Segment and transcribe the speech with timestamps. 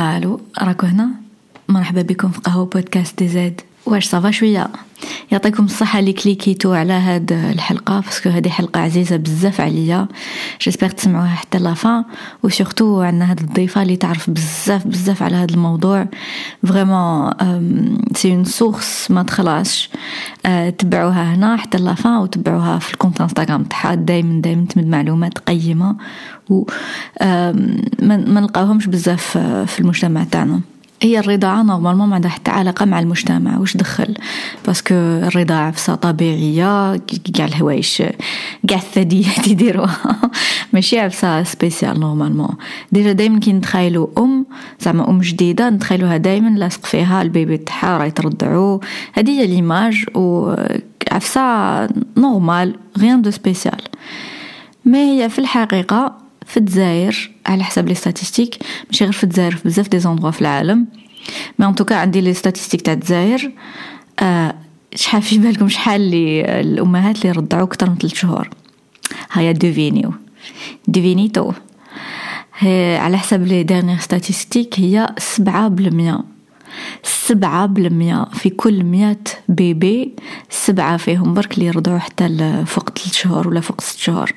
[0.00, 1.10] ألو راكو هنا؟
[1.68, 3.60] مرحبا بكم في قهوة بودكاست DZ.
[3.86, 4.68] واش ça va شوية.
[5.32, 10.08] يعطيكم الصحة اللي كليكيتو على هاد الحلقة parce que هذه حلقة عزيزة بزاف عليا.
[10.62, 12.04] j'espère تسمعوها حتى la fin
[12.42, 16.06] و surtout عندنا هاد الضيفة اللي تعرف بزاف بزاف على هاد الموضوع.
[16.66, 17.30] vraiment
[18.14, 19.90] c'est une source ما تخلاصش
[20.78, 23.94] تبعوها هنا حتى la fin وتبعوها في ال compte انستغرام تاعها.
[23.94, 25.96] دائما دائما تمد معلومات قيمة.
[26.50, 26.64] و
[28.02, 30.60] ما نلقاوهمش بزاف في المجتمع تاعنا.
[31.02, 33.58] هي الرضاعة normalement ما عندها حتى علاقة مع المجتمع.
[33.58, 34.14] واش دخل؟
[34.66, 36.96] parce que الرضاعة عفسة طبيعية
[37.34, 38.02] كاع الهوايش
[38.68, 40.30] كاع الثدييات يديروها.
[40.72, 42.54] ماشي عفسة spéciale normalement.
[42.92, 44.46] déjà دايما كي نتخيلو أم
[44.80, 48.80] زعما أم جديدة نتخيلوها دايما لاصق فيها ال bébé تاعها راهي ترضعو
[49.12, 50.54] هذه هي l'image و
[51.12, 51.42] عفسة
[52.16, 53.80] normale rien de spécial
[54.84, 56.19] ما هي في الحقيقة
[56.50, 60.40] في الجزائر على حسب les statistiques ماشي غير في الجزائر في بزاف des endroits في
[60.40, 60.86] العالم.
[61.58, 63.52] mais en tout cas عندي les statistiques تاع الجزائر.
[64.20, 64.54] آه
[64.94, 68.50] شحال في بالكم شحال لي الأمهات اللي رضعوا أكثر من 3 شهور.
[69.32, 70.12] هيا ديفينيو
[70.88, 71.52] ديفينيتو
[72.98, 76.20] على حسب les dernières statistiques هي سبعة بالمية.
[77.02, 80.14] سبعة بالمية في كل مية bébé
[80.50, 84.32] سبعة فيهم برك اللي يرضعوا حتى فوق 3 شهور ولا فوق 6 شهور.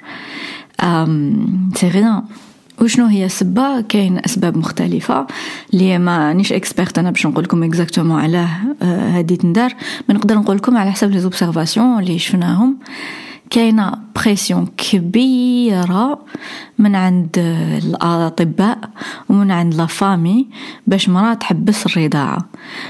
[1.76, 2.24] c'est rien
[2.82, 5.28] وشنو هي السبة؟ كاين أسباب مختلفة.
[5.74, 8.50] اللي ما نيش experte أنا باش نقول لكم exactement علاه
[8.82, 9.74] هادي tendance.
[10.10, 12.78] ما نقدر نقول لكم على حسب les observations اللي شفناهم.
[13.50, 16.20] كاينة pression كبيرة
[16.78, 17.30] من عند
[17.84, 18.80] الأطباء
[19.30, 20.48] ومن عند la famille
[20.88, 22.46] باش مرا تحبس الرضاعة.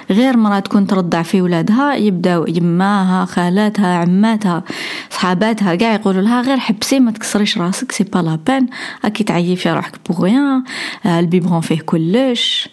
[0.10, 4.64] غير مرا تكون ترضع في ولادها يبداو يماها خالاتها عماتها
[5.10, 8.68] صحاباتها قاع يقولوا لها غير حبسي ما تكسريش راسك c'est pas la peine
[9.04, 10.64] راكي تعيفي روحك pour rien
[11.06, 12.70] ال biberon فيه كلش.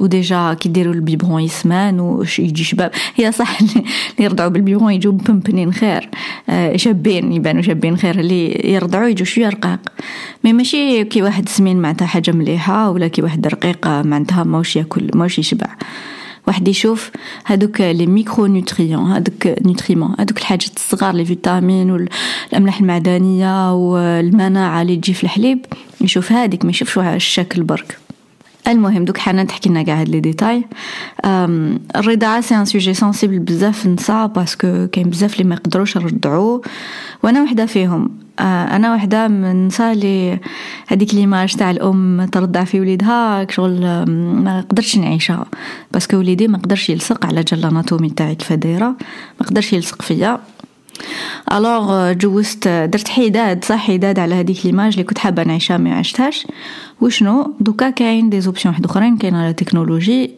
[0.00, 3.84] و déjà كي ديروا ال biberon يسمان وش يجي شباب هي صح اللي
[4.18, 6.08] يرضعوا بال biberon يجوا بمبنين خير.
[6.76, 9.80] شابين يبانوا شابين خير اللي يرضعوا يجوا شوية رقاق.
[10.44, 15.10] mais ماشي كي واحد سمين معناتها حاجة مليحة ولا كي واحد رقيق معناتها ماوش ياكل
[15.14, 15.66] ماوش يشبع.
[16.46, 17.10] واحد يشوف
[17.44, 25.14] هذوك les micronutriments هذوك nutriments هذوك الحاجات الصغار les vitamines والاملاح المعدنية والمناعه اللي تجي
[25.14, 25.66] في الحليب
[26.00, 27.98] يشوف هذيك ما يشوفش الشكل برك.
[28.68, 30.64] المهم دوك حنان تحكي لنا كاع هاد les détails.
[31.96, 36.60] الرضاعة c'est un sujet sensible بزاف النساء parce que كاين بزاف اللي ما يقدروش يرضعوا
[37.22, 38.10] وأنا وحدة فيهم.
[38.40, 40.38] أنا وحدة من النساء اللي
[40.86, 43.80] هذيك l'image تاع الأم ترضع في وليدها شغل
[44.44, 45.46] ما قدرتش نعيشها.
[45.92, 48.96] parce que وليدي ما قدرش يلصق على جال تاعي كيف دايره
[49.40, 50.40] ما قدرش يلصق فيا.
[51.52, 56.46] alors جوزت درت حداد صح؟ حداد على هذيك l'image اللي كنت حابة نعيشها ما عشتهاش
[57.00, 59.16] وشنو؟ دوكا كاين des options واحد أخرين.
[59.16, 60.30] كاين la technologie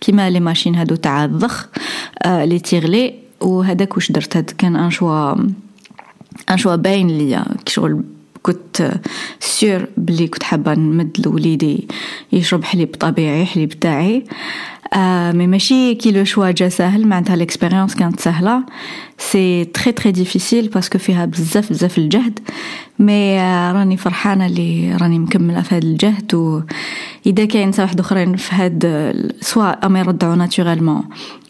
[0.00, 1.68] كيما les machines هادو تاع الضخ
[2.22, 3.14] آه لي تيغلي.
[3.40, 5.32] وهذاك واش درت؟ هاد كان un choix
[6.50, 7.44] un choix باين ليا.
[7.66, 8.02] شغل
[8.42, 8.92] كنت
[9.40, 11.88] sûre بلي كنت حابة نمد لوليدي
[12.32, 14.24] يشرب حليب طبيعي حليب تاعي
[14.92, 18.64] آه mais ماشي كي le choix جا ساهل معناتها l'expérience كانت سهله
[19.18, 22.38] c'est très très difficile parce que فيها بزاف بزاف الجهد
[22.98, 23.40] mais
[23.72, 26.62] راني فرحانه اللي راني مكمله في هذا الجهد و
[27.26, 31.02] اذا كاين واحد اخرين في هاد سواء اما يرضعوا naturellement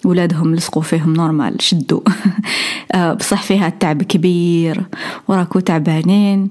[0.05, 2.01] ولادهم لصقوا فيهم normal شدوا
[3.15, 4.87] بصح فيها تعب كبير
[5.29, 6.51] وراكو تعبانين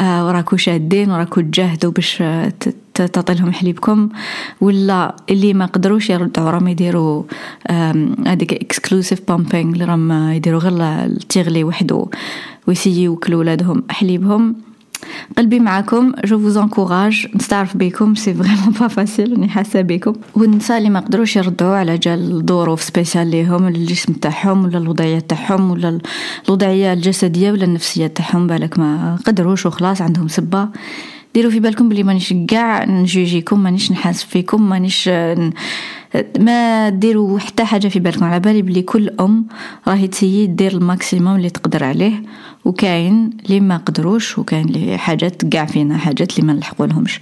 [0.00, 2.22] وراكو شادين وراكو تجاهدوا باش
[3.02, 4.08] تعطيلهم حليبكم
[4.60, 7.22] ولا اللي ما قدروش يرضعوا راهم يديروا
[8.26, 12.06] هذيك exclusive pumping اللي راهم يديروا غير التيغلي وحده
[12.66, 14.56] ويسيي يوكلوا ولادهم حليبهم.
[15.38, 20.12] قلبي معاكم je vous encourage نستعرف بكم c'est vraiment pas facile راني حاسة بكم.
[20.34, 25.70] والنساء اللي ما قدروش يرضعوا على جال ظروف spéciales ليهم الجسم تاعهم ولا الوضعية تاعهم
[25.70, 25.98] ولا
[26.46, 30.68] الوضعية الجسدية ولا النفسية تاعهم بالك ما قدروش وخلاص عندهم سبة.
[31.36, 35.08] ديروا في بالكم بلي مانيش كاع نجوجيكم مانيش نحاسب فيكم مانيش
[36.38, 38.24] ما ديروا حتى حاجة في بالكم.
[38.24, 39.46] على بالي بلي كل أم
[39.88, 42.22] راهي تسيي دير ال maximum اللي تقدر عليه
[42.64, 47.20] وكاين اللي ما قدروش وكاين اللي حاجات كاع فينا حاجات اللي ما نلحقوا لهمش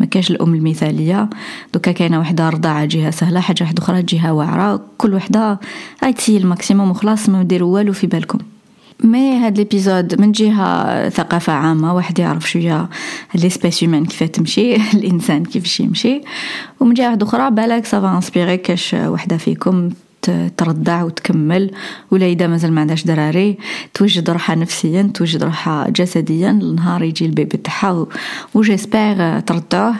[0.00, 1.30] ما كاش الأم المثالية.
[1.74, 4.80] دوكا كاينة وحدة رضاعة جهة سهلة حاجة واحدة أخرى جهة واعرة.
[4.98, 5.60] كل وحدة
[6.02, 8.38] هاي تسيي ال maximum وخلاص ما ديروا والو في بالكم.
[9.04, 12.88] mais هاد l'épisode من جهة ثقافة عامة واحد يعرف شوية
[13.34, 16.20] l'espèce humaine كيف تمشي الإنسان كيفاش يمشي
[16.80, 19.90] ومن جهة أخرى بالك ça va inspirer كاش وحدة فيكم
[20.56, 21.70] ترضع وتكمل
[22.10, 23.58] ولا إذا مازال ما عندهاش دراري
[23.94, 28.06] توجد روحها نفسيا توجد روحها جسديا النهار يجي ال bébé تاعها
[28.54, 29.94] و j'espère ترضعوه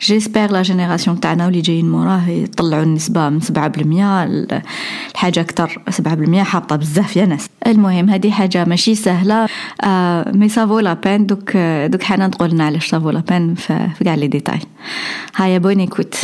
[0.00, 3.48] j'espère la génération تاعنا واللي جايين موراه يطلعوا النسبة من 7%
[5.14, 7.48] الحاجة أكثر 7% حابطه بزاف يا ناس.
[7.66, 9.46] المهم هذه حاجة ماشي سهلة.
[9.84, 11.56] آه mais ça vaut la peine دوك
[11.86, 14.58] دوك حنان تقول لنا علاش ça vaut la peine في كاع les détails.
[15.36, 16.14] هيا bonne écoute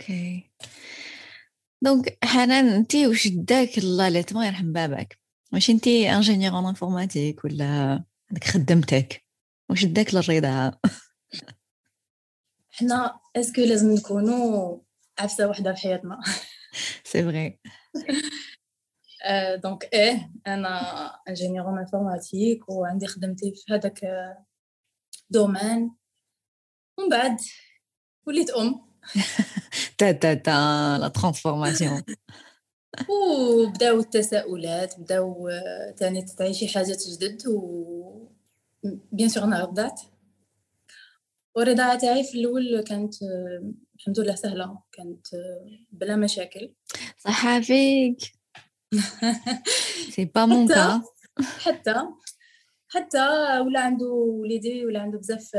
[0.00, 0.50] ok.
[1.82, 5.18] donc حنان انت واش داك الله لا يرحم باباك؟
[5.52, 9.24] واش انت ingénieure en informatique ولا هذيك خدمتك؟
[9.70, 10.80] واش داك للرضاعه
[12.76, 14.78] حنا est-ce que لازم نكونوا
[15.18, 16.20] عفسة وحدة في حياتنا.
[17.04, 17.60] c'est vrai
[19.62, 20.80] donc إيه أنا
[21.28, 24.00] ingénieure informatique وعندي خدمتي في هذاك
[25.30, 25.96] domaine
[26.98, 27.36] ومن بعد
[28.26, 28.86] وليت أم.
[29.98, 32.02] ta ta ta la transformation
[33.08, 35.50] وبداو التساؤلات بداو
[35.96, 38.28] تاني تعيشي حاجات جدد و
[39.12, 40.00] bien sûr أنا رضعت
[41.54, 43.14] والرضاعة تاعي في الأول كانت
[43.96, 44.78] الحمد لله سهلة.
[44.92, 45.26] كانت
[45.92, 46.72] بلا مشاكل.
[47.18, 48.18] صحة فيك
[50.10, 51.02] c'est pas mon cas
[51.58, 51.94] حتى
[52.88, 53.28] حتى
[53.66, 55.50] ولا عنده وليدي ولا عنده بزاف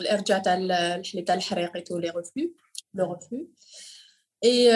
[0.00, 2.54] الإرجاع تاع الحليب تاع الحريق tous les reflux
[2.94, 3.48] le reflux
[4.44, 4.70] et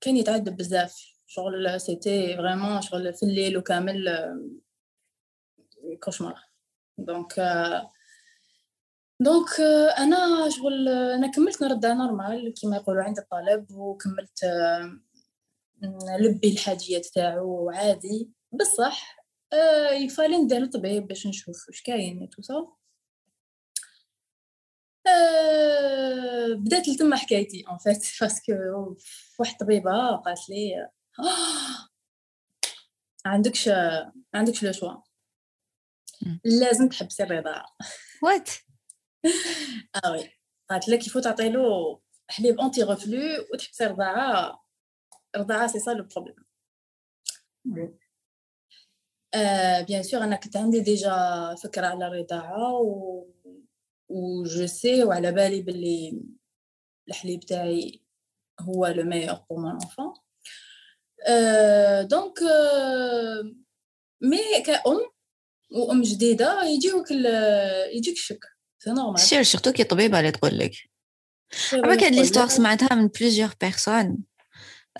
[0.00, 1.10] كان يتعذب بزاف.
[1.26, 4.08] شغل c'était vraiment شغل في الليل وكامل
[6.00, 6.40] cauchemar.
[6.98, 7.34] donc
[9.20, 9.60] donc
[9.98, 14.44] أنا شغل أنا كملت نرضع normal كيما يقولوا عند الطلب وكملت
[15.82, 18.30] نلبي الحاجيات تاعو عادي.
[18.52, 19.20] بصح
[19.92, 22.72] il fallait ندير طبيب باش نشوف واش كاين تو
[25.06, 28.52] أه بدأت لتما حكايتي en fait parce que
[29.38, 30.88] واحد طبيبة قالت لي
[31.18, 31.90] آه
[33.26, 33.70] عندكش
[34.34, 34.94] عندكش le choix
[36.44, 37.66] لازم تحبسي الرضاعه
[38.22, 38.50] وات
[40.04, 40.30] ah oui.
[40.70, 43.18] قالت لك qu'il faut تعطيلو حليب anti-reflux
[43.52, 44.64] وتحبسي الرضاعه
[45.34, 46.44] الرضاعه c'est ça le problème
[49.34, 53.26] ah bien sûr أنا كنت عندي déjà فكرة على الرضاعه و
[54.10, 56.22] و je sais وعلى بالي باللي
[57.08, 58.00] الحليب تاعي
[58.60, 60.12] هو le meilleur pour mon enfant
[62.08, 62.38] donc
[64.20, 65.10] mais كأم
[65.70, 67.10] وام جديده يجيوك
[67.94, 68.44] يجيك الشك
[68.78, 70.72] c'est normal sûr surtout كي طبيبه اللي تقول لك
[71.72, 74.18] عمرك هاد l'histoire سمعتها من plusieurs personnes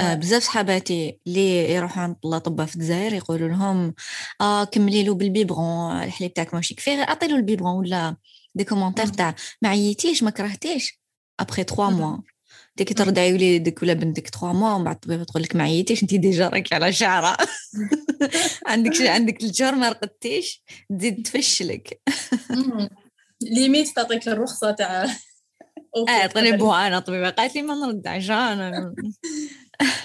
[0.00, 3.94] بزاف صحاباتي اللي يروحوا عند الاطباء في الجزائر يقولوا لهم
[4.40, 8.16] آه كملي له بال biberon الحليب تاعك ماشي كفاية أعطي له ال biberon ولا
[8.54, 11.00] des commentaires تاع ما عييتيش ما كرهتيش
[11.40, 12.18] après 3 mois
[12.76, 16.14] ديك ترضعي وليدك ولا بنتك 3 mois ومن بعد الطبيبه تقول لك ما عييتيش انت
[16.14, 17.36] ديجا راكي على شعره
[18.66, 20.64] عندك عندك الجار ما رقدتيش
[20.98, 22.02] تزيد تفشلك
[23.42, 25.06] limite تعطيك الرخصه تاع
[26.08, 28.94] آه طلي بو أنا طبيبه قالت لي ما نرضعش أنا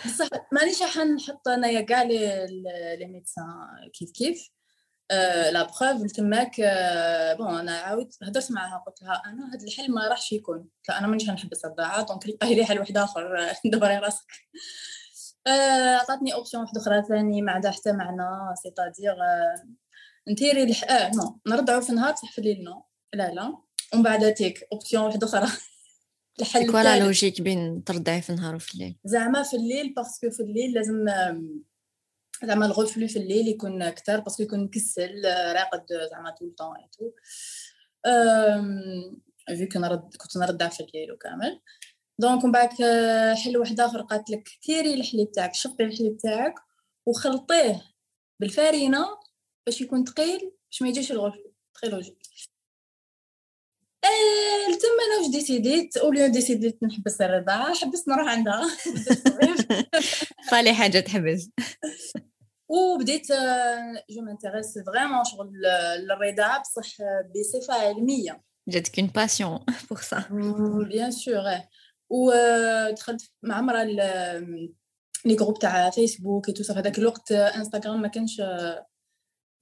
[0.05, 3.45] بصح مانيش راح نحط انايا كاع les médecins
[3.93, 4.49] كيف كيف
[5.51, 6.55] la preuve تماك
[7.37, 8.83] bon أنا عاود هضرت معاها.
[8.87, 10.67] قلت لها أنا هذا الحل ما راحش يكون.
[10.89, 13.37] لا أنا مانيش نحبس الرضاعه donc لقاي لي حل واحد آخر.
[13.71, 14.25] دبري راسك.
[16.01, 19.15] عطاتني option واحدة أخرى ثاني ما عندها حتى معنى c'est-à-dire
[20.29, 20.91] نتيري الح...
[20.91, 22.83] ah non نرضعو في النهار صح في الليل non.
[23.13, 23.57] لا لا.
[23.93, 25.47] ومن بعد تيك option واحدة أخرى.
[26.39, 28.95] الحل quoi la logique بين ترضعي في النهار وفي الليل.
[29.05, 31.05] زعما في الليل parce que في الليل لازم
[32.43, 36.55] زعما ال reflux في الليل يكون أكثر parce que يكون مكسل راقد زعما tout le
[36.57, 37.11] temps et tout
[39.57, 41.61] في كنرد كنت نرضع في الليل وكامل
[42.19, 42.69] donc من بعد
[43.43, 46.55] حل واحد آخر قالت لك تيري الحليب تاعك شطي الحليب تاعك
[47.05, 47.81] وخلطيه
[48.39, 49.05] بالفارينة
[49.65, 52.15] باش يكون ثقيل باش ما يجيش ال reflux ثقيل وجه
[54.79, 58.61] تما أنا واش ديسيديت؟ au lieu ديسيديت نحبس الرضاعه حبست نروح عندها.
[60.49, 61.49] خالي حاجة تحبس.
[62.69, 63.27] وبديت
[64.09, 65.65] je m'intéresse vraiment شغل
[66.11, 66.97] الرضاعه بصح
[67.35, 68.41] بصفة علمية.
[68.67, 69.59] جاتك une passion
[69.89, 70.23] pour ça
[70.89, 71.43] bien sûr
[72.09, 73.83] ودخلت مع مرة
[75.25, 78.41] les groupes تاع فيسبوك tout في هذاك الوقت انستغرام ما كانش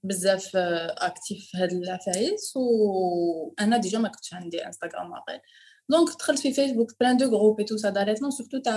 [0.04, 5.42] بزاف actif في هاد العفايس وأنا déjà ما كنتش عندي انستغرام واقيلا
[5.88, 8.74] donc دخلت في فيسبوك plein de groupes et tout ça directement surtout تاع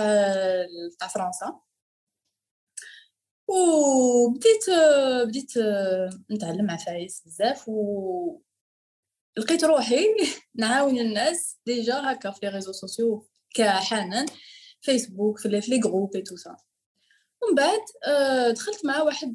[1.00, 1.60] تاع فرنسا.
[3.48, 4.64] وبديت
[5.28, 5.52] بديت
[6.30, 8.40] نتعلم عفايس بزاف و
[9.38, 10.06] لقيت روحي
[10.60, 14.26] نعاون الناس déjà هكا في les réseaux sociaux كحنان
[14.80, 16.56] فيسبوك في les groupes et tout ça
[17.42, 19.34] ومن بعد آه، دخلت مع واحد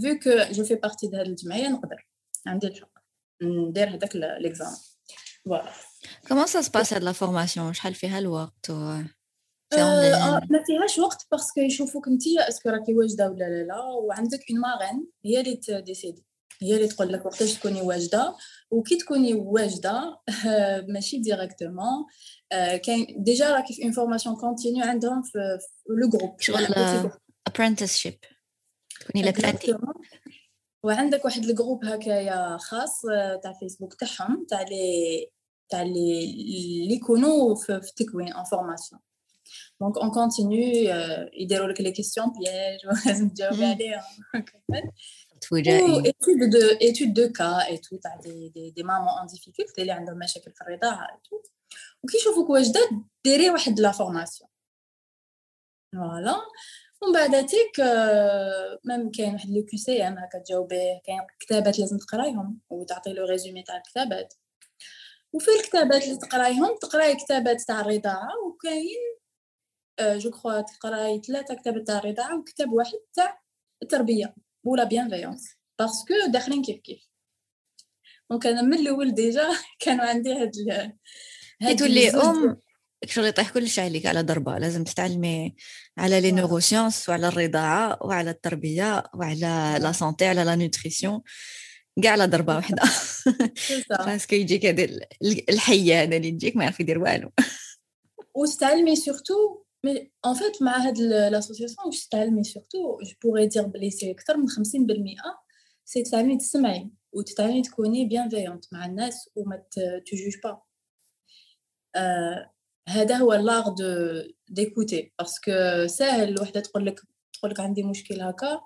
[0.00, 2.06] فيو كو جو في بارتي د هاد الجمعيه نقدر
[2.46, 2.90] عندي الحق
[3.42, 4.72] ندير هذاك ليكزام
[5.44, 5.72] فوالا
[6.28, 9.02] كومون سا سباس هاد لا فورماسيون شحال فيها الوقت و
[10.50, 15.06] ما فيهاش وقت باسكو يشوفوك انت اسكو راكي واجده ولا لا لا وعندك اون ماغين
[15.24, 16.26] هي اللي تديسيدي
[16.62, 18.36] هي اللي تقول لك وقتاش تكوني واجده
[18.70, 20.20] وكي تكوني واجده
[20.88, 22.06] ماشي ديريكتومون
[22.84, 26.66] كاين ديجا راكي في انفورماسيون كونتينيو عندهم في لو جروب شغل
[27.46, 28.14] ابرنتسشيب
[29.10, 29.78] تكوني لابرنتي
[30.82, 33.02] وعندك واحد الجروب هكايا خاص
[33.42, 35.30] تاع فيسبوك تاعهم تاع لي
[35.68, 36.24] تاع لي
[36.82, 39.00] اللي يكونوا في التكوين ان فورماسيون
[39.80, 40.90] دونك اون كونتينيو
[41.32, 44.02] يديروا لك لي كيسيون بياج ولازم تجاوبي عليهم
[45.40, 49.80] تفاجئي étude de étude de cas et tout تاع دي دي, دي مامون ان ديفيكولتي
[49.82, 51.50] اللي عندهم مشاكل في الرضاعه et tout
[52.02, 52.90] وكيشوفوك واجده
[53.24, 54.50] ديري واحد لا فورماسيون
[55.92, 56.36] فوالا
[57.01, 57.81] ومن بعد تيك
[58.85, 63.25] ميم كاين واحد لو كيو سي ام هكا تجاوبيه كاين كتابات لازم تقرايهم وتعطي له
[63.25, 64.33] ريزومي تاع الكتابات.
[65.33, 69.17] وفي الكتابات اللي تقرايهم تقراي كتابات تاع الرضاعة وكاين
[70.01, 73.41] جو كخوا تقراي ثلاثة كتابات تاع الرضاعة وكتاب واحد تاع
[73.83, 77.07] التربية ولا بيانفيونس باسكو داخلين كيف كيف.
[78.29, 79.49] donc أنا من الأول déjà
[79.85, 80.51] كانوا عندي هاد
[81.61, 82.61] هاد تولي أم.
[83.05, 85.55] شغل يطيح كلش عليك على ضربة لازم تتعلمي
[85.97, 91.21] على les neurosciences وعلى الرضاعة وعلى التربية وعلى la santé على la nutrition
[92.03, 92.83] كاع على ضربة واحدة
[93.89, 94.87] parce que يجيك هذا
[95.49, 97.31] الحية هذا اللي يجيك ما يعرف يدير والو.
[98.35, 103.91] وتتعلمي surtout mais en fait مع هاد l'association واش تتعلمي surtout je pourrais dire بلي
[103.91, 104.51] c'est أكثر من 50%
[105.85, 109.63] c'est تتعلمي تسمعي وتتعلمي تكوني bienveillante مع الناس وما
[110.05, 110.61] تجوج pas
[112.91, 117.01] هذا هو l'art de d'écouter parce que ساهل وحده تقول لك
[117.33, 118.61] تقول لك عندي مشكل هكا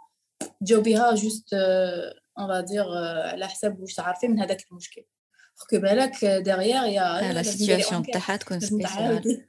[0.61, 2.85] تجاوبيها juste on va dire
[3.31, 5.03] على حساب واش تعرفي من هذاك المشكل.
[5.55, 9.45] خو بالك derrière y a la situation تاعها تكون spéciale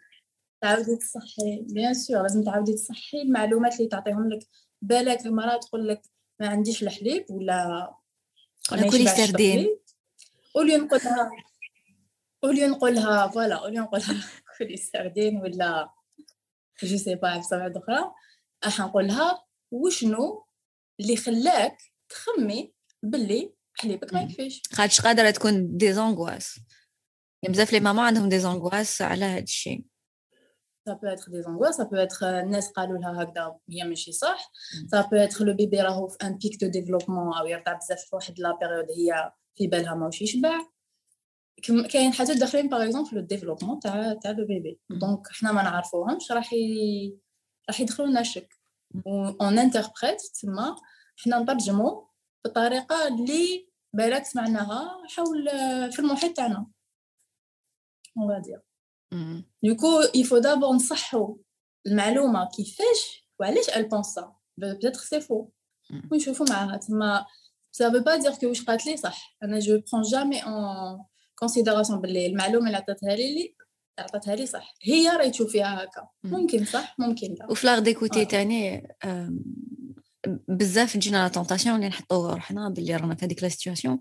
[0.63, 4.47] تعاودي تصحي bien sûr لازم تعاودي تصحي المعلومات اللي تعطيهم لك.
[4.83, 6.03] بالك المرأة تقول لك
[6.41, 7.95] ما عنديش الحليب ولا
[8.71, 9.79] كلي سردين
[10.57, 11.31] au lieu نقولها
[12.45, 14.25] au lieu نقولها voilà au lieu نقولها.
[14.59, 15.91] كلي سردين ولا
[16.83, 18.13] je sais pas بصفه واحدة أخرى
[18.65, 20.47] راح نقولها وشنو
[21.01, 26.61] اللي خلاك تخمي باللي حليبك ما يكفيش؟ خاطش قادرة تكون des angoisses
[27.49, 29.85] بزاف les mamans عندهم des angoisses على هذا الشيء.
[30.89, 34.53] Ça peut être des angoisses, ça peut être الناس قالوا لها هكذا هي ماشي صح.
[34.95, 38.17] ça peut être le bébé راهو في un pic de développement أو يرضع بزاف في
[38.17, 40.59] واحد la période هي في بالها ماهوش يشبع
[41.92, 46.32] كاين حاجات داخلين باغ اكزومبل في الديفلوبمون تاع تاع لو بيبي دونك حنا ما نعرفوهمش
[46.32, 47.18] راح ي...
[47.70, 48.60] راح يدخلوا لنا الشك
[49.42, 50.76] اون انتربريت تما
[51.18, 52.02] حنا نترجموا
[52.44, 55.50] بالطريقه اللي بالك سمعناها حول
[55.92, 56.68] في المحيط تاعنا
[58.18, 58.62] اون فادير
[59.64, 61.38] دوكو يفو دابور نصحو
[61.88, 65.50] المعلومه كيفاش وعلاش ال بونس سا بيتيتر سي فو
[66.12, 67.26] ونشوفو معاها تما
[67.72, 71.06] سا فو با دير كو واش قالت لي صح انا جو برون جامي اون
[71.39, 73.55] كونسيديراسيون باللي المعلومة اللي عطاتها لي
[73.99, 74.75] عطاتها لي صح.
[74.83, 76.09] هي راهي تشوف فيها هكا.
[76.25, 77.51] ممكن صح؟ ممكن لا.
[77.51, 78.89] وفي لاغ ديكوتي تاني
[80.49, 84.01] بزاف تجينا لا طونطاسيون اللي نحطو روحنا باللي رانا في هذيك لا سيتوياسيون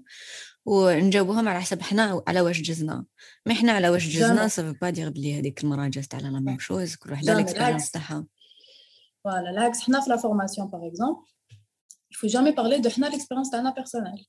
[0.65, 3.05] ونجاوبوهم على حسب حنا على واش جزنا.
[3.45, 6.39] mais حنا على واش جزنا ça veut pas dire بلي هذيك المراه جازت على la
[6.39, 8.25] même chose كل وحده l'expérience تاعها.
[9.23, 9.79] voilà العكس.
[9.79, 11.34] حنا في la formation par exemple
[12.11, 14.27] il faut jamais parler de حنا l'expérience تاعنا personnelle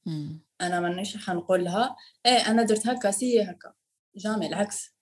[0.60, 3.72] أنا مانيش حنقول لها إيه أنا درت هكا c'est هكا.
[4.16, 4.94] jamais العكس.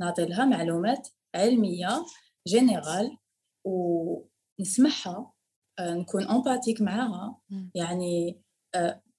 [0.00, 2.04] نعطي لها معلومات علمية
[2.48, 3.18] générales
[3.64, 5.32] ونسمعها
[5.80, 7.38] نكون empathique معاها.
[7.74, 8.42] يعني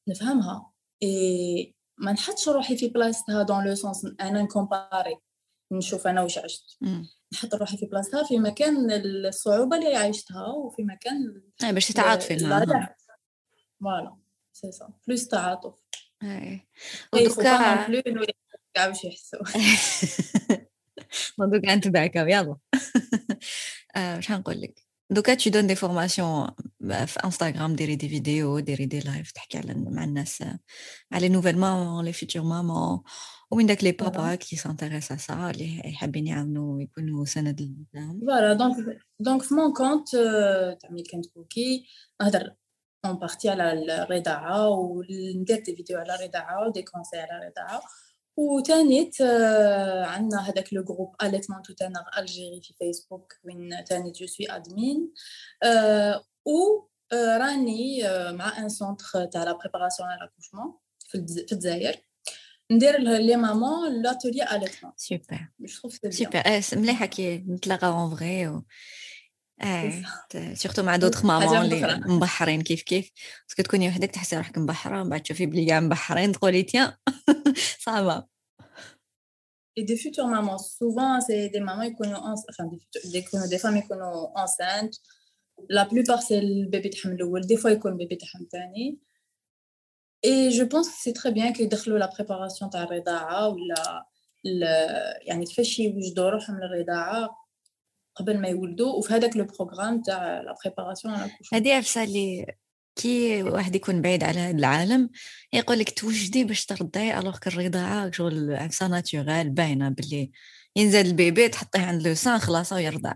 [0.07, 0.71] نفهمها.
[1.03, 5.17] اي ما نحطش روحي في بلاصتها dans le sens أنا نكومباري.
[5.77, 6.77] نشوف أنا واش عشت.
[7.33, 12.95] نحط روحي في بلاصتها في مكان الصعوبة اللي عشتها وفي مكان باش تتعاطفي معاها
[13.81, 14.17] voilà
[14.53, 15.73] c'est ça plus تعاطف.
[16.23, 16.67] اي
[17.13, 18.25] ودوكا plus انه
[18.73, 19.39] كاع باش يحسوا.
[21.51, 22.57] دوكا نتبعك يلا.
[23.97, 26.51] واش نقول لك؟ دوكا tu donnes des formations
[27.05, 30.43] في انستغرام ديري دي فيديو ديري دي لايف تحكي على مع الناس
[31.11, 33.01] على نوفيل مامون لي فيتور مامون
[33.52, 38.52] ومن داك لي بابا كي سانتيريس ا سا اللي حابين يعاونوا يكونوا سند للقدام فوالا
[38.52, 40.08] دونك دونك في مون كونت
[40.80, 41.86] تاع ملي كنت كوكي
[42.22, 42.54] نهضر
[43.04, 47.82] اون بارتي على الرضاعه وندير دي فيديو على الرضاعه ودي كونساي على الرضاعه
[48.36, 49.22] وتانيت
[50.02, 55.12] عندنا هذاك لو جروب اليتمون تو تانغ الجيري في فيسبوك وين تانيت جو سوي ادمين
[56.46, 61.96] و راني مع ان سونتر تاع لا بريباراسيون على لاكوشمون في الجزائر
[62.72, 65.48] ندير لي مامون لاتولي اليتمون سوبر
[66.10, 66.42] سوبر
[66.72, 68.62] مليحه كي نتلاقاو اون فغي
[69.62, 70.04] ايه
[70.54, 73.10] سورتو مع دوطخ مامون اللي مبحرين كيف كيف
[73.48, 76.92] باسكو تكوني وحدك تحسي روحك مبحره من بعد تشوفي بلي كاع مبحرين تقولي تيان
[77.84, 78.38] صعبه
[79.80, 82.80] Et des futures mamans, souvent, c'est des mamans qui connaissent, enfin, des,
[83.22, 84.96] futures, des, femmes qui connaissent enceintes.
[85.68, 87.46] La plupart, c'est le bébé de Hamloul.
[87.46, 88.98] Des fois, ils connaissent le bébé de Hamtani.
[90.23, 94.07] Et je pense que c'est très bien qu'ils دخلوا la préparation تاع الرضاعة ولا
[95.21, 97.29] يعني كيفاش يوجدوا روحهم للرضاعة
[98.15, 101.15] قبل ما يولدوا وفي هذاك لو بروغرام تاع لا بريباراسيون
[101.53, 102.45] هذه عفسه اللي
[102.95, 105.09] كي واحد يكون بعيد على هذا العالم
[105.53, 110.31] يقول لك توجدي باش ترضعي الوغ الرضاعه شغل عفسه ناتورال باينه باللي
[110.75, 113.13] ينزل البيبي تحطيه عند لو سان خلاص ويرضع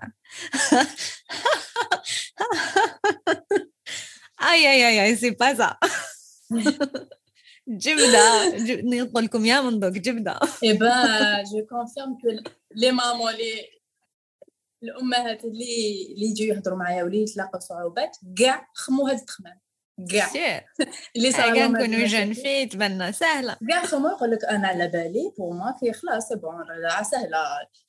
[4.51, 5.77] اي اي اي سي با
[6.47, 6.97] سا
[7.67, 13.77] جبنه لكم يا من دوك جبنه اي با جو كونفيرم كو لي مامون لي
[14.83, 19.59] الامهات اللي اللي يجوا يهضروا معايا واللي يتلاقوا صعوبات كاع خمو هاد التخمام.
[20.11, 20.65] كاع.
[21.15, 23.57] اللي صار كاع نكونوا جون في تبنى سهلة.
[23.69, 26.65] كاع خمو يقول لك أنا على بالي بور ما كي خلاص بون
[27.11, 27.37] سهلة.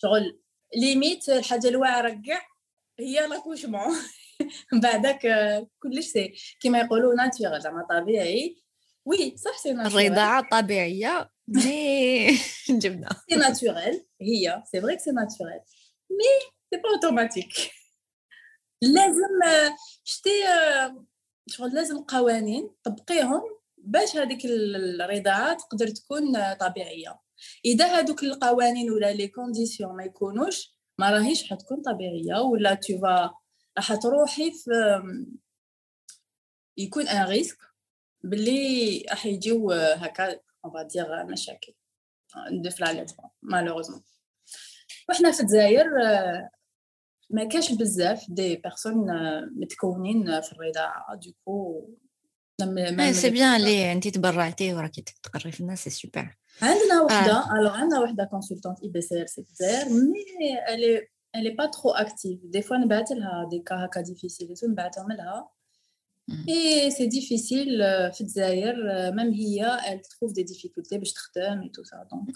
[0.03, 0.41] شغل
[0.77, 2.43] ليميت الحاجة الواعرة كاع
[2.99, 3.97] هي لاكوشمون
[4.83, 5.21] بعدك
[5.83, 8.63] كلش سي كيما يقولوا ناتيغ زعما طبيعي
[9.05, 12.29] وي صح سي ناتيغ الرضاعه طبيعيه مي
[12.71, 15.61] جبنا سي ناتوريل هي سي فري سي ناتوريل
[16.11, 17.71] مي سي با اوتوماتيك
[18.83, 19.41] لازم
[20.05, 20.31] شتي
[21.49, 23.43] شغل لازم قوانين طبقيهم
[23.79, 27.21] باش هذيك الرضاعه تقدر تكون طبيعية.
[27.65, 33.35] إذا هذوك القوانين ولا لي كونديسيون ما يكونوش ما راهيش حتكون طبيعية ولا تشوفا
[33.79, 34.71] راح تروحي في
[36.77, 37.59] يكون ان ريسك
[38.25, 41.75] باللي راح يجيو هكا اون مشاكل.
[42.53, 43.07] ندفل على
[43.43, 44.03] مالوغوزمون
[45.09, 45.87] وحنا في الجزائر
[47.31, 49.07] ما كاش بزاف des personnes
[49.61, 51.15] متكونين في الرضاعة.
[51.15, 51.89] donc
[53.13, 58.01] c'est bien اللي انت تبرعتي وراكي تقري في الناس c'est super عندنا وحدة alors عندنا
[58.01, 60.25] وحدة كونسلتونت إي بي سي إر سي الجزائر مي
[60.75, 65.50] الي الي با ترو اكتيف دي فوا نبعث لها دي كا هكا ديفيسيل نبعثهم لها
[66.50, 67.68] اي سي ديفيسيل
[68.14, 68.76] في الجزائر
[69.12, 72.36] ميم هي elle trouve des difficultés باش تخدم اي تو سا دونك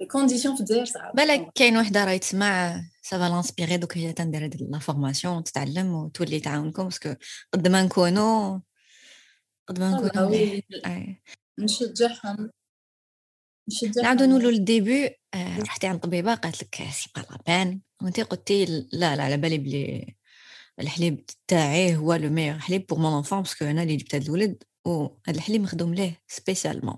[0.00, 4.44] لي كونديسيون في الجزائر صعيبه بالك كاين وحده راهي تسمع سافا لانسبيري دوك هي تندير
[4.44, 7.14] هاد لا فورماسيون تتعلم وتولي تعاونكم باسكو
[7.52, 8.60] قد ما نكونوا
[9.68, 11.16] قد ما نكونوا نشجعهم
[11.58, 12.50] نشجعهم
[14.03, 18.65] نعاودو نقولوا لل début رحتي عند طبيبة قالت لك c'est pas la peine وأنت قلتي
[18.65, 20.15] لا لا على بالي بلي
[20.79, 24.23] الحليب تاعي هو le meilleur حليب pour mon enfant parce que أنا اللي جبت هاد
[24.23, 26.97] الولد وهاد الحليب مخدوم ليه spécialement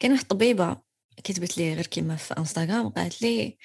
[0.00, 0.76] كان واحد الطبيبه
[1.24, 3.58] كتبت لي غير كيما في انستغرام قالت لي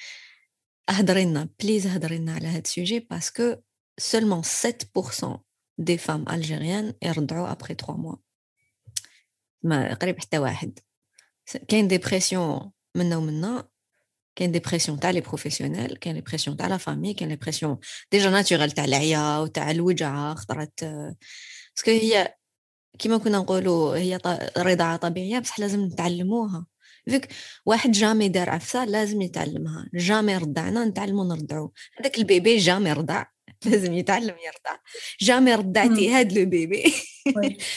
[0.89, 3.55] اهضري لنا please اهضري لنا على هاد ال sujet parce que
[3.99, 5.37] seulement 7%
[5.77, 8.15] des femmes algériennes يرضعوا après 3 mois
[9.63, 10.79] ما قريب حتى واحد.
[11.67, 13.69] كاين des pressions منا ومنا
[14.35, 17.77] كاين des pressions تاع les professionnels كاين les pressions تاع la famille كاين les pressions
[18.11, 20.79] déjà naturelles تاع العيا وتاع الوجعه خطرات
[21.75, 22.35] parce que هي
[22.99, 24.19] كيما كنا نقولوا هي
[24.57, 26.65] رضاعه طبيعيه بصح لازم نتعلموها
[27.09, 27.27] فيك
[27.65, 33.25] واحد jamais دار عفسه لازم يتعلمها jamais رضعنا نتعلمو نرضعو هذاك ال bébé jamais رضع
[33.71, 34.79] لازم يتعلم يرضع
[35.19, 36.83] jamais رضعتي هاد le bébé.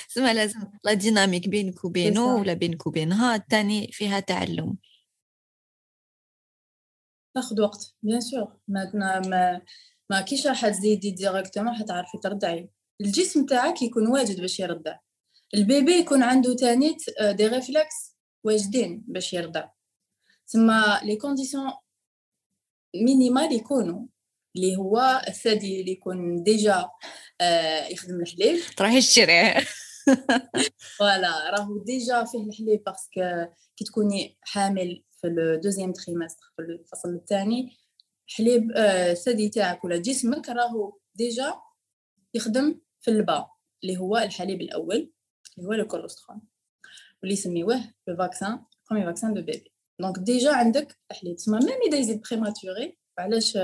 [0.08, 4.76] سما لازم la dynamique بينك وبينه ولا بينك وبينها الثاني فيها تعلم.
[7.34, 9.62] تاخذ وقت bien sûr ما ما
[10.10, 14.98] ما كيش راح تزيدي directement حتعرفي ترضعي الجسم تاعك يكون واجد باش يرضع
[15.54, 19.68] ال bébé يكون عنده تانيت des réflexes واجدين باش يرضع
[20.48, 21.72] تما les conditions
[22.94, 24.06] minimales يكونوا.
[24.56, 26.88] اللي هو الثدي اللي يكون déjà
[27.40, 28.60] آه يخدم الحليب.
[28.76, 29.54] تروحي تشريه
[30.98, 33.20] voilà راهو déjà فيه الحليب parce que
[33.76, 37.76] كي تكوني حامل في ال deuxième trimestre في الفصل الثاني
[38.28, 41.54] حليب الثدي آه، تاعك ولا جسمك راهو déjà
[42.34, 43.50] يخدم في البا
[43.82, 45.12] اللي هو الحليب الأول
[45.58, 46.40] اللي هو ال colostrum
[47.22, 51.98] واللي يسميوه le vaccin premier vaccin de bébé donc déjà عندك حليب تسمى même اذا
[51.98, 53.58] يزيد prématuré علاش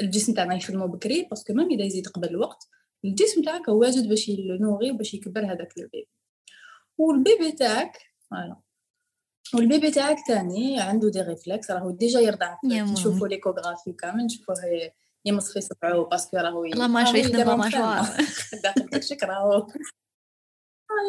[0.00, 2.68] الجسم تاعنا يخدمو بكري parce que même اذا يزيد قبل الوقت
[3.04, 6.08] الجسم تاعك هو واجد باش ينوغي باش يكبر هذاك ال bébé.
[6.98, 7.98] وال bébé تاعك
[8.30, 8.56] voilà
[9.54, 14.54] وال bébé تاعك تاني عنده des réflexes راهو déjà يرضع نشوفوا les échographies كامل نشوفوا
[15.24, 17.78] يمص في صبعو parce que راهو la mâchoire يخدم mâchoire
[18.64, 19.66] داخل كرشك راهو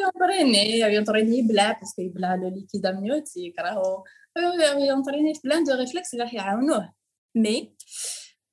[0.05, 4.03] ي entraîner ي entraîner يبلع parce que يبلع le liquide amniotique راهو.
[4.77, 6.93] ي entraîner في plein de réflexes اللي راح يعاونوه.
[7.35, 7.75] mais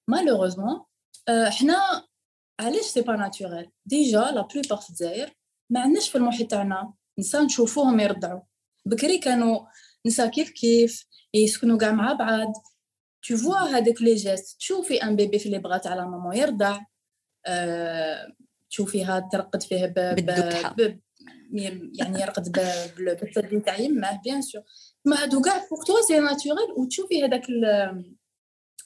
[0.09, 0.85] malheureusement
[1.29, 2.07] حنا
[2.61, 5.31] علاش c'est pas naturel déjà la plupart في الجزائر
[5.71, 8.40] ما عندناش في المحيط تاعنا نساء نشوفوهم يرضعوا
[8.87, 9.66] بكري كانوا
[10.07, 12.53] نساء كيف كيف يسكنوا كاع مع بعض.
[13.29, 16.81] tu vois هذاك les gestes تشوفي un bébé في les bras تاع la maman يرضع
[17.47, 18.33] أه
[18.71, 19.95] تشوفيها ترقد فيه ب...
[20.77, 21.01] ب...
[21.99, 22.53] يعني يرقد
[22.97, 24.62] بالثدي تاع يماه bien sûr
[25.05, 27.47] ما هادو كاع pour toi c'est naturel وتشوفي هذاك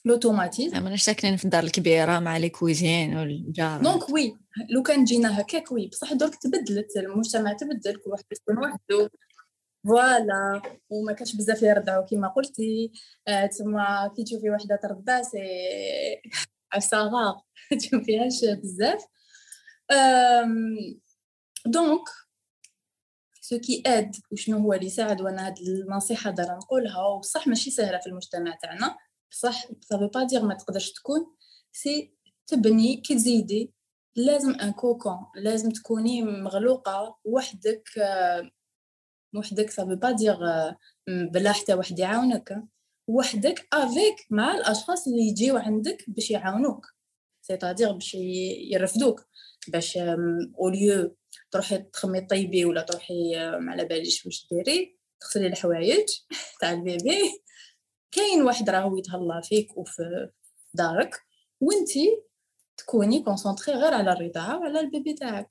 [0.05, 3.81] l'automatisme ماناش ساكنين في الدار الكبيرة مع les cousines والجار.
[3.81, 4.37] donc oui
[4.69, 9.09] لو كان جينا هكاك oui بصح درك تبدلت المجتمع تبدل كل واحد يكون وحده.
[9.87, 12.05] voilà وما كانش بزاف يرضعوا.
[12.05, 12.91] كيما قلتي
[13.27, 15.37] آه تما كي تشوفي وحدة ترضع سي
[16.73, 17.41] عصاغا
[17.79, 19.05] تشوفيهاش بزاف.
[21.65, 22.01] donc
[23.41, 27.99] ce qui aide وشنو هو اللي يساعد وأنا هاد النصيحة دار نقولها وصح ماشي سهلة
[27.99, 28.97] في المجتمع تاعنا.
[29.31, 31.25] بصح ça veut pas dire ما تقدرش تكون
[31.71, 32.13] c'est
[32.47, 33.73] تبني كي تزيدي.
[34.15, 37.17] لازم un cocon لازم تكوني مغلوقة.
[37.25, 37.89] وحدك
[39.35, 40.15] وحدك سافو با
[41.07, 42.63] بلا حتى واحد يعاونك.
[43.07, 46.87] وحدك avec مع الأشخاص اللي يجيو عندك باش يعاونوك.
[47.41, 48.13] c'est-à-dire باش
[48.71, 49.27] يرفدوك.
[49.67, 49.97] باش
[50.59, 51.15] au lieu
[51.51, 56.07] تروحي تخمي طيبي ولا تروحي على باليش واش ديري تغسلي الحوايج.
[56.61, 57.41] تاع ال bébé
[58.11, 60.29] كاين واحد راهو يتهلا فيك وفي
[60.73, 61.15] دارك
[61.61, 62.23] وإنتي
[62.77, 65.49] تكوني concentrée غير على الرضاعة وعلى ال bébé تاعك.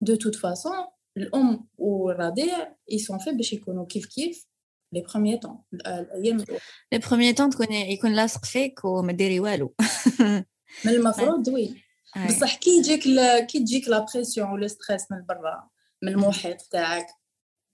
[0.00, 0.86] de toute façon
[1.16, 4.46] الأم والرضيع ils sont faits باش يكونوا كيف كيف
[4.92, 6.44] les premiers temps الأيام
[6.92, 9.74] les premiers temps تكون يكون لاصق فيك وما ديري والو.
[10.84, 11.82] من المفروض oui
[12.28, 13.02] بصح كي يجيك
[13.46, 15.68] كي تجيك la pression ولا stress من برا
[16.02, 17.06] من المحيط تاعك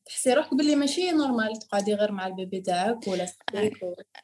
[0.08, 3.26] تحسي روحك باللي ماشي normal تقعدي غير مع ال bébé تاعك ولا.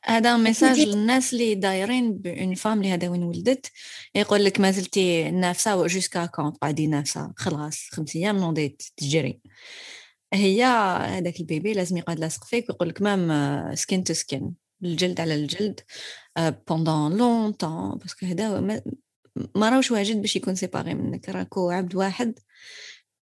[0.05, 3.71] هذا message للناس اللي دايرين bonnes femmes اللي هذا وين ولدت
[4.15, 9.41] يقول لك ما زلتي نافسة jusqu'à quand تقعدي نافسة؟ خلاص خمس أيام نوضي تجري.
[10.33, 15.21] هي هذاك ال bébé لازم يقعد لاصق فيك ويقول لك même skin to skin الجلد
[15.21, 15.81] على الجلد
[16.39, 18.61] pendant longtemps parce que هذا
[19.55, 22.39] ما راهوش واجد باش يكون séparé منك راكو عبد واحد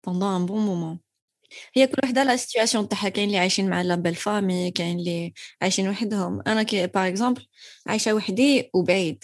[0.05, 0.99] pendant un bon moment
[1.73, 3.09] هي كل وحده la situation تاعها.
[3.09, 6.41] كاين اللي عايشين مع la belle-famille كاين اللي عايشين وحدهم.
[6.47, 7.45] أنا كي par exemple
[7.87, 9.23] عايشة وحدي وبعيد.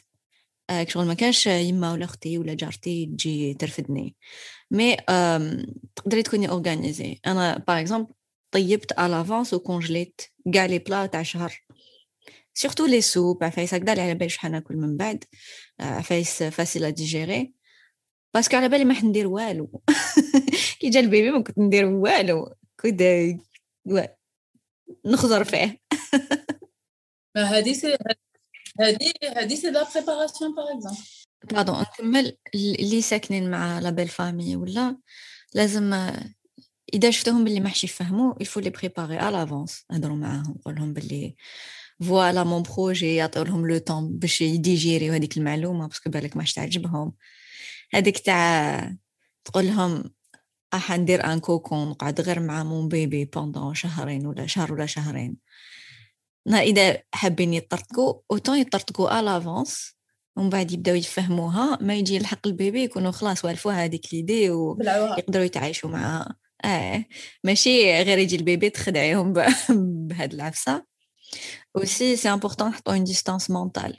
[0.87, 4.15] شغل ما كانش يما ولا أختي ولا جارتي تجي ترفدني.
[4.71, 4.95] mais
[5.95, 8.13] تقدري تكوني organisée أنا par exemple
[8.51, 10.21] طيبت à l'avance و congelé ت
[10.53, 11.63] كاع les plats تاع شهر.
[12.53, 15.23] surtout les soupes عفايس هكذا اللي على بالي شحال ناكل من بعد.
[15.79, 17.53] عفايس faciles à digérer
[18.33, 19.81] parce que على بالي ما حندير والو.
[20.79, 22.55] كي جا ال bébé ما كنت ندير والو.
[22.79, 23.01] كنت
[25.05, 25.79] نخزر فيه.
[27.37, 27.97] هذه c'est
[28.81, 30.97] هذه هذه c'est la préparation par exemple
[31.51, 34.97] pardon نكمل اللي ساكنين مع la belle-famille ولا
[35.53, 35.93] لازم
[36.93, 40.75] اذا شفتهم باللي ما حش يفهموا il faut les préparer à l'avance هضروا معاهم قول
[40.75, 41.35] لهم باللي
[42.01, 46.09] voilà mon projet يعطيو لهم le temps باش ي digérer و هذيك المعلومه parce que
[46.09, 47.13] بالك ماش تعجبهم
[47.93, 48.91] هذيك تاع
[49.45, 50.03] تقول لهم
[50.73, 55.37] راح ندير un cocon نقعد غير مع mon bébé pendant شهرين ولا شهر ولا شهرين.
[56.47, 59.97] إذا حابين يطرطقوا autant يطرطقوا à l'avance
[60.35, 65.45] ومن بعد يبداو يفهموها ما يجي يلحق ال bébé يكونوا خلاص والفوا هذيك l'idée ويقدروا
[65.45, 67.05] يتعايشوا معها آه
[67.43, 69.33] ماشي غير يجي ال bébé تخدعيهم
[70.07, 70.85] بهاد العفسة.
[71.75, 73.95] و c'est c'est important نحطو une distance mentale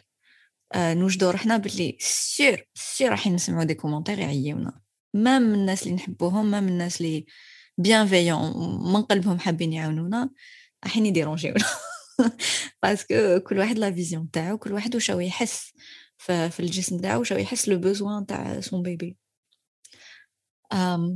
[0.77, 4.81] نوجدو روحنا باللي sûr sûr راح نسمعوا des commentaires يعيونا.
[5.15, 7.27] même من الناس اللي نحبوهم même من الناس اللي
[7.79, 8.41] bienveillants
[8.95, 10.31] من قلبهم حابين يعاونونا
[10.85, 11.65] راحين ي déranger ونا
[12.83, 15.73] parce que كل واحد la vision تاعو كل واحد واش يحس
[16.19, 19.17] في الجسم تاعو واش يحس le besoin تاع son bébé.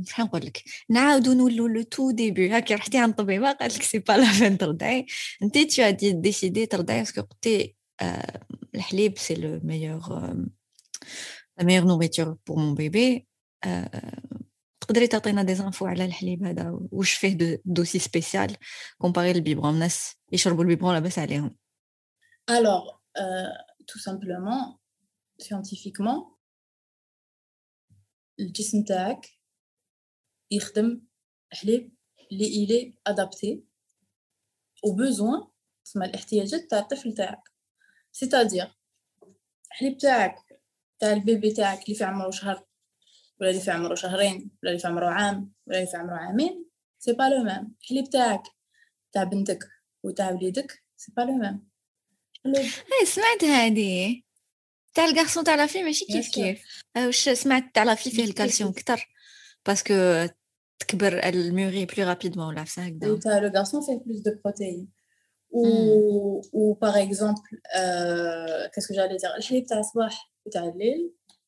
[0.07, 2.49] شحال نقول لك؟ نعاودو نولو لو تو ديبي.
[2.49, 5.05] هاكي رحتي عند الطبيبه قالت لك سي با لا فين ترضعي.
[5.43, 7.75] انت تو ادي ديسيدي ترضعي باسكو قلتي
[8.74, 10.00] الحليب سي لو ميور
[11.58, 13.26] لا ميور نوريتور بور مون بيبي
[14.80, 18.56] تقدري تعطينا دي زانفو على الحليب هذا واش فيه دوسي سبيسيال
[18.98, 21.56] كومباري البيبرون الناس يشربوا البيبرون لاباس عليهم
[22.50, 22.90] الوغ
[23.86, 24.78] تو سامبلومون
[25.38, 26.34] سيانتيفيكمون
[28.40, 29.26] الجسم تاعك
[30.50, 31.02] يخدم
[31.52, 31.92] حليب
[32.32, 33.64] اللي إلي أدابتي
[34.84, 35.46] او بوزوان
[35.84, 37.51] تسمى الاحتياجات تاع الطفل تاعك
[38.13, 38.71] c'est-à-dire
[39.71, 40.35] الحليب تاعك
[40.99, 42.65] تاع ال bébé تاعك اللي في عمره شهر
[43.41, 46.65] ولا اللي في عمره شهرين ولا اللي في عمره عام ولا اللي في عمره عامين
[46.99, 48.43] c'est pas le même الحليب تاعك
[49.13, 49.69] تاع بنتك
[50.03, 51.67] وتاع وليدك c'est pas le même
[52.45, 54.25] هاي سمعت هادي.
[54.93, 58.23] تاع ال garçon تاع la fille ماشي كيف كيف؟ واش سمعت تاع la fille فيه
[58.23, 59.09] الكالسيوم كتر
[59.65, 59.93] parce que
[60.79, 63.19] تكبر elle mûrit plus rapidement ولا عفسه هكذا.
[63.19, 64.87] تاع le garçon فيه plus de protéines
[65.53, 66.41] Hmm.
[66.51, 69.31] ou, par exemple, euh, qu'est-ce que j'allais dire?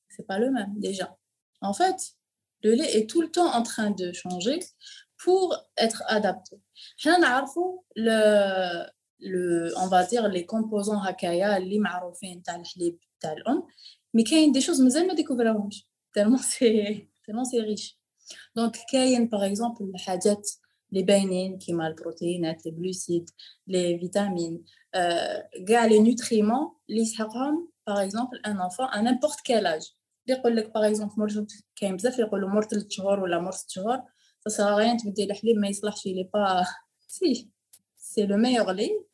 [0.09, 1.17] C'est pas le même déjà.
[1.61, 1.95] En fait,
[2.63, 4.59] le lait est tout le temps en train de changer
[5.17, 6.61] pour être adapté.
[7.03, 8.85] Le,
[9.19, 12.97] le, on va dire les composants hakaya, les maroufins, tal hlib,
[14.13, 15.69] mais il y a des choses que nous découvrirons
[16.13, 17.97] tellement c'est tellement c'est riche.
[18.55, 20.41] Donc, il y a par exemple le hadjat,
[20.94, 23.30] les bainines qui mal protéines, les glucides,
[23.66, 24.60] les vitamines,
[24.96, 25.38] euh,
[25.92, 27.06] les nutriments, les
[27.84, 29.88] par exemple un enfant à n'importe quel âge.
[30.26, 34.02] يقول لك باغ اكزومبل مور كاين بزاف يقولوا مور 3 شهور ولا مور 6 شهور
[34.48, 36.66] سا غيان تبدي الحليب ما يصلحش لي با
[37.08, 37.48] سي
[37.96, 39.04] سي لو ميور لي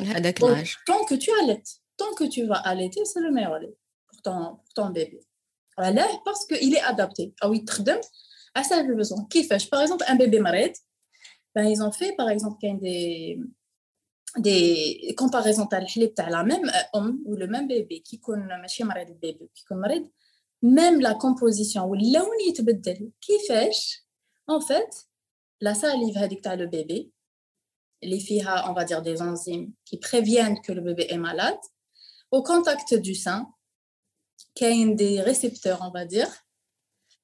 [0.00, 3.74] هذاك لاج طون كو تو اليت طون كو تو فا اليتي سي لو ميور لي
[4.08, 5.24] pour ton pour ton bébé
[5.78, 8.00] علاه باسكو il est adapté او يتخدم
[8.54, 10.72] à sa besoin كيفاش باغ اكزومبل ان بيبي مريض
[11.58, 13.38] ben ils ont fait par exemple كاين des
[14.38, 18.84] des comparaisons تاع الحليب تاع la même ام ou le même bébé كي يكون ماشي
[18.84, 20.10] مريض البيبي كي يكون مريض
[20.64, 24.06] même la composition واللون يتبدل كيفاش
[24.50, 25.06] en fait
[25.64, 27.06] la salive هذيك تاع le bébé
[28.02, 31.60] اللي فيها on va dire des enzymes qui préviennent que le bébé est malade
[32.30, 33.46] au contact du sein
[34.54, 36.44] كاين des récepteurs on va dire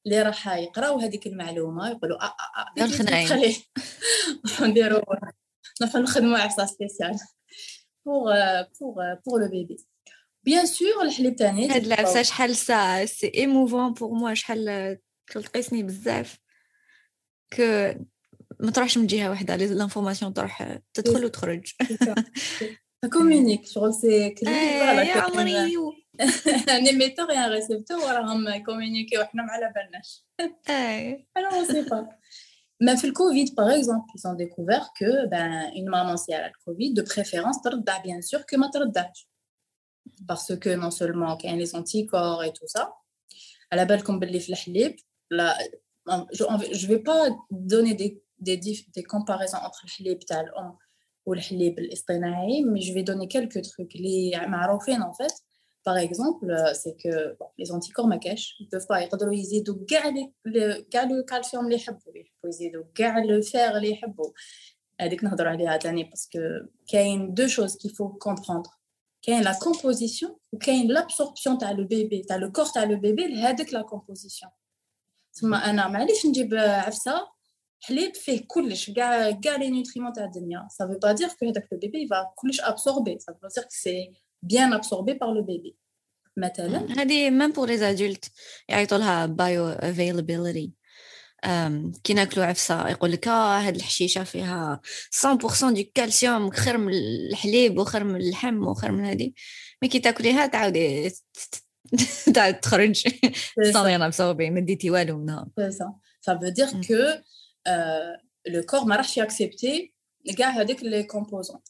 [0.06, 2.36] اللي راح يقراو هذيك المعلومة يقولوا آه
[2.78, 3.56] آه آه خليه
[4.62, 5.02] نديروا
[5.82, 7.20] نروحو نخدمو عفسه سبيسيال
[8.06, 8.34] pour
[8.82, 9.78] pour pour le bébé
[10.44, 16.38] bien sûr الحليب تاني هاد العفسه شحال ساعه c'est émouvant pour moi شحال تقيسني بزاف.
[17.52, 17.62] ك
[18.60, 21.72] ما تروحش من جهة واحدة l'information تروح تدخل وتخرج.
[23.14, 25.78] communique شغل c'est كلي يا عمري
[26.21, 30.27] ان ايميتور et un récepteur وراهم كومونيكيو وحنا ما على بالناش
[30.69, 32.09] اي انا ما سي با
[32.81, 36.49] Même le Covid, par exemple, ils ont découvert que ben, une maman, si elle a
[36.49, 37.59] le Covid, de préférence,
[38.03, 38.71] bien sûr que ma
[40.27, 42.95] Parce que non seulement qu'il y a les anticorps et tout ça,
[43.71, 44.19] à la belle comme
[45.31, 45.59] là,
[46.33, 50.23] je ne vais pas donner des, des, des comparaisons entre le halib
[51.27, 53.93] ou le halib mais je vais donner quelques trucs.
[53.93, 55.35] Les maroufines, en fait,
[55.85, 59.87] par exemple, euh, c'est que bon, les anticorps ma ils ne peuvent pas يقدروا يزيدوا
[59.89, 60.13] كاع
[60.91, 64.31] كاع لو كالسيوم اللي يحبوا يحبوا يزيدوا كاع لو فير اللي يحبوا
[65.01, 66.39] هذيك نهضروا عليها ثاني باسكو
[66.89, 68.71] كاين دو شوز كي فو كومبروندر
[69.23, 73.75] كاين لا كومبوزيسيون وكاين لابسوربسيون تاع لو بيبي تاع لو كور تاع لو بيبي لهذيك
[73.75, 74.53] لا كومبوزيسيون
[75.35, 77.29] تما انا معليش نجيب عفسه
[77.81, 81.69] حليب فيه كلش كاع كاع لي نوتريمون تاع الدنيا سا فو با دير كو هذاك
[81.73, 85.77] لو بيبي فا كلش ابسوربي سا فو دير كو سي bien absorbé par le bébé
[86.37, 88.31] مثلا هذه même pour les adultes
[88.69, 90.71] يعيطوا لها bio availability
[92.05, 94.81] كي ناكلوا عفسه يقول لك اه هاد الحشيشه فيها
[95.27, 99.33] 100% دو كالسيوم خير من الحليب وخير من اللحم وخير من هذه
[99.83, 101.13] مي كي تاكليها تعاودي
[102.35, 103.09] تعاود تخرج
[103.73, 107.23] سون ابسوربي ما ديتي والو منها سا سا فو دير كو
[108.47, 109.95] لو كور ما راحش ياكسبتي
[110.39, 111.61] كاع هذيك لي كومبوزون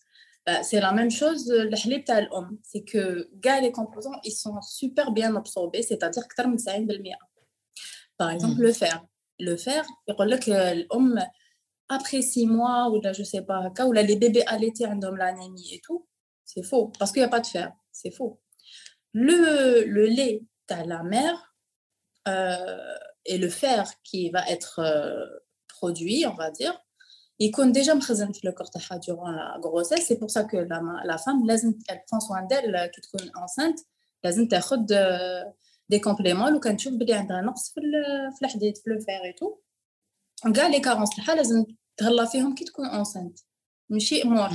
[0.46, 4.32] Bah, c'est la même chose le halib تاع الام c'est que gars les composants ils
[4.32, 7.16] sont super bien absorbés c'est-à-dire اكثر من 90%
[8.16, 9.04] par exemple le fer
[9.38, 11.18] le fer يقول لك الام
[11.92, 15.74] après 6 mois ou là je sais pas هكا ولا les bébés allaités عندهم l'anémie
[15.74, 16.06] et tout
[16.44, 18.40] c'est faux parce qu'il y a pas de fer c'est faux
[19.12, 21.54] le le lait تاع la mère
[22.28, 25.26] euh, et le fer qui va être euh,
[25.68, 26.74] produit on va dire
[27.39, 30.05] يكون ديجا مخزن في لو كور تاعها la grossesse.
[30.07, 31.73] C'est pour ça que la, la femme لازم
[32.07, 33.85] prend soin d'elle كي تكون enceinte.
[34.23, 34.85] لازم تاخد
[35.89, 37.81] des compléments لو كان تشوف بلي عندها نقص في
[38.37, 39.57] في الحديد في le fer et tout
[40.55, 41.65] كاع les carences تاعها لازم
[41.97, 43.39] تهلا فيهم كي تكون enceinte
[43.89, 44.49] ماشي امور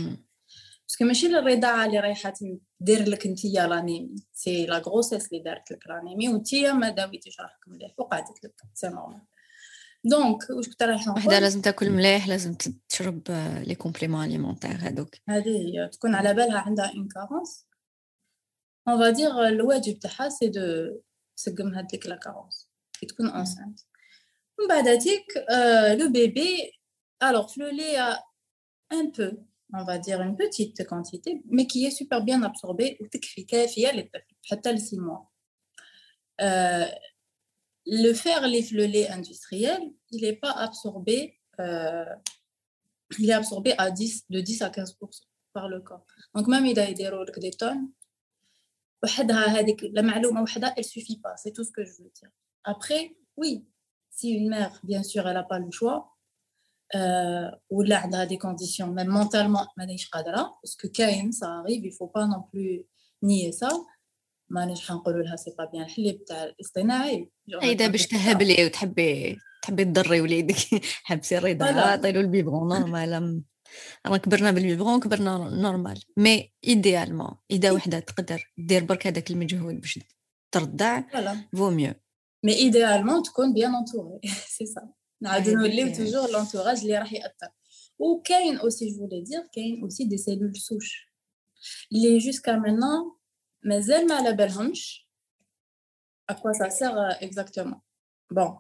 [0.89, 2.33] parce que ماشي الرضاعة اللي رايحة
[2.81, 7.69] دير لك نتيا l'anémie c'est la grossesse اللي دارت لك l'anémie وانتيا ما داويتيش روحك
[7.69, 7.95] مليح.
[7.99, 8.55] وقعدت لك.
[8.75, 9.21] c'est normal
[10.04, 12.56] دونك واش كنت رايحه وحده لازم تاكل مليح لازم
[12.90, 13.22] تشرب
[13.68, 17.66] لي كومبليمون اليمونتير هذوك هذه هي تكون على بالها عندها ان كارونس
[18.88, 20.62] اون فا دير الواجب تاعها سي دو
[21.38, 23.80] تسقم هذيك لا كارونس كي تكون انسانت
[24.60, 25.26] من بعد هذيك
[26.00, 26.72] لو بيبي
[27.24, 28.20] الوغ في لو لي
[28.94, 33.08] ان بو on va dire une petite quantité, mais qui est super bien absorbée ou
[33.48, 35.32] كافية للطفل حتى ل 6 mois.
[37.88, 42.06] Euh, le fer, le lait industriel, il n'est pas absorbé, euh,
[43.20, 44.98] il est absorbé à 10, de 10 à 15
[45.54, 46.06] par le corps.
[46.34, 47.90] Donc même il a des tonnes,
[49.94, 52.30] la معلومة وحدها, elle suffit pas, c'est tout ce que je veux dire.
[52.64, 53.68] Après, oui,
[54.10, 56.16] si une mère, bien sûr, elle n'a pas le choix,
[56.96, 61.92] euh, ou là, elle a des conditions, même mentalement, parce que quand ça arrive, il
[61.92, 62.86] ne faut pas non plus
[63.22, 63.70] nier ça.
[64.51, 67.31] مانيش حنقول لها سي با بيان الحليب تاع الاصطناعي
[67.63, 70.57] إذا باش تهبلي وتحبي تحبي تضري وليدك
[71.09, 73.43] حبسي الرضاعه عطيلو ال biberon normal
[74.07, 79.81] انا كبرنا بال biberon كبرنا normal mais idéalement إذا وحدة تقدر دير برك هذاك المجهود
[79.81, 79.99] باش
[80.53, 81.03] ترضع
[81.57, 81.95] vaut mieux
[82.45, 84.21] mais idéalement تكون bien entourée
[84.57, 84.89] c'est ça
[85.23, 87.49] نعاودو نوليو toujours l'entourage اللي راح يأثر.
[87.99, 91.11] وكاين aussi je voulais dire كاين aussi des cellules souches
[91.93, 93.20] اللي jusqu'à maintenant
[93.63, 95.09] مازال ما على بالهمش
[96.29, 97.81] à quoi ça sert exactement
[98.31, 98.59] bon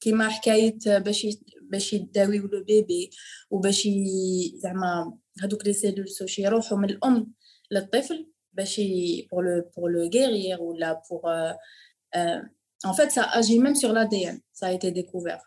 [0.00, 1.26] كيما حكاية باش
[1.62, 3.10] باش يداويو le bébé
[3.50, 3.88] وباش
[4.54, 7.32] زعما هذوك les cellules souches يروحوا من الأم
[7.70, 8.80] للطفل باش
[9.30, 11.54] pour le pour le guérir ولا pour
[12.84, 15.42] en fait ça agit même sur l'ADN ça a été découvert.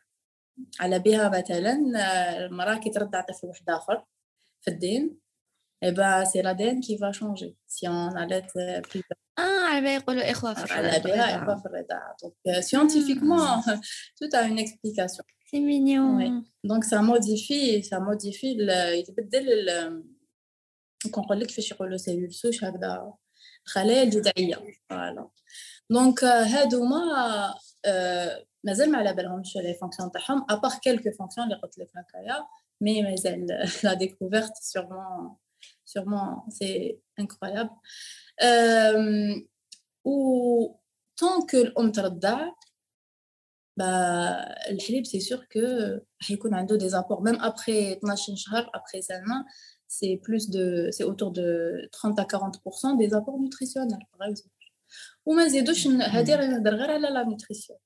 [0.80, 1.74] على بها مثلا
[2.46, 4.06] المرأة كي ترضع طفل واحد آخر
[4.62, 5.20] في الدين
[5.83, 8.43] eh ben, c'est l'ADN qui va changer si on allait
[8.89, 9.03] plus
[9.41, 13.63] Ah, على بالي يقولوا إخوة في على بالها إخوة في الرضاعة donc scientifiquement
[14.19, 16.29] tout a une explication c'est mignon oui.
[16.65, 20.05] donc ça modifie ça modifie يتبدل ال
[21.13, 23.13] كنقول لك كيفاش يقولوا سيلول سوش هكذا
[23.67, 24.57] الخلايا الجذعية
[24.91, 25.29] فوالا
[25.91, 27.01] دونك هادوما
[28.65, 32.47] مازال ما على بالهمش لي فونكسيون تاعهم ابار كيلكو فونكسيون اللي قلت لك هكايا
[32.81, 33.47] مي مازال
[33.85, 35.37] لا ديكوفيرت سيغمون
[35.93, 37.71] sûrement, c'est incroyable.
[38.43, 39.35] Euh,
[40.05, 40.81] ou
[41.17, 42.51] tant que l'homme ترضع
[43.77, 49.45] bah, الحليب c'est sûr que حيكون عنده des apports même après 12 شهر après سنة
[49.89, 54.59] c'est plus de c'est autour de 30 à 40% des apports nutritionnels par exemple
[55.27, 57.79] وما نزيدوش هذه راه نهضر غير على لا نوتريسيون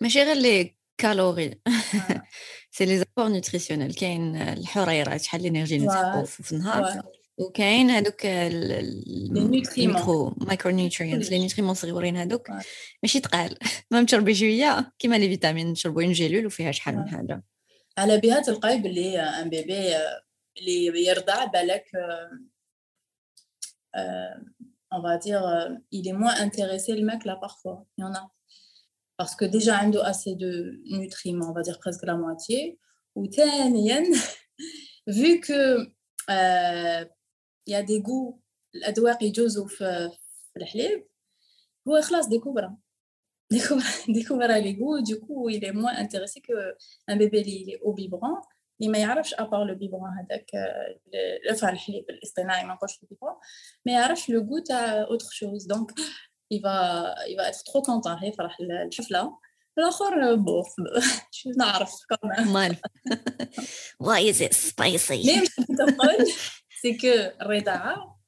[0.00, 1.60] ماشي غير لي كالوري
[2.71, 7.03] سي لي زابور نوتريسيونيل كاين الحريرات شحال الإنرجي نتحقوا في النهار.
[7.37, 12.49] وكاين هذوك ال micro micronutrients les nutriments صغيورين هذوك
[13.03, 13.57] ماشي تقال.
[13.91, 17.43] ما تشربي شوية كيما les vitamines نشربوا en gélules وفيها شحال من حاجة.
[17.97, 19.95] على بها تلقاي بلي un bébé
[20.57, 21.85] اللي يرضع بالك
[24.91, 25.43] on va dire
[25.91, 27.85] il est moins intéressé le mec là parfois.
[27.97, 28.31] Il y en a.
[29.18, 32.78] parce que déjà a assez de nutriments on va dire presque la moitié
[33.14, 33.28] ou
[35.06, 35.60] vu que
[36.30, 37.04] euh,
[37.66, 38.40] il y a des goûts
[38.74, 40.10] الادواق يجوزوا في
[40.56, 41.06] الحليب
[41.88, 42.76] هو خلاص ديكوبرا
[44.08, 46.74] ديكوبرا لي غو du coup il est moins intéressé que
[47.08, 48.40] un bébé il est au biberon
[48.80, 50.50] اللي ما يعرفش ابار لو بيبرون هذاك
[51.50, 53.34] enfin الحليب الاصطناعي ما نقولش البيبرون
[53.86, 55.90] ما يعرفش لو غو تاع اوتر شوز دونك
[56.51, 59.37] il va, il va être trop content هيفرح الحفلة
[59.77, 60.67] الآخر bof
[61.31, 61.91] شو نعرف
[62.45, 62.75] مال
[64.03, 65.25] why is it spicy?
[65.25, 66.25] mais مش تقول
[66.81, 67.07] c'est que
[67.41, 68.19] الرضاعة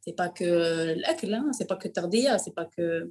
[0.00, 3.10] c'est pas que الأكل c'est pas que التغذية c'est pas que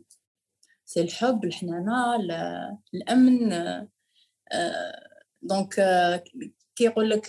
[0.85, 2.15] c'est الحب الحنانة
[2.93, 3.49] الأمن
[5.41, 5.75] donc
[6.75, 7.27] كي يقول لك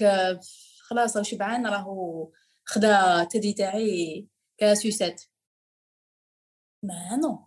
[0.81, 2.31] خلاص شبعان راهو
[2.65, 4.27] خدا التدي تاعي
[4.59, 5.23] ك sucette
[6.83, 7.47] mais non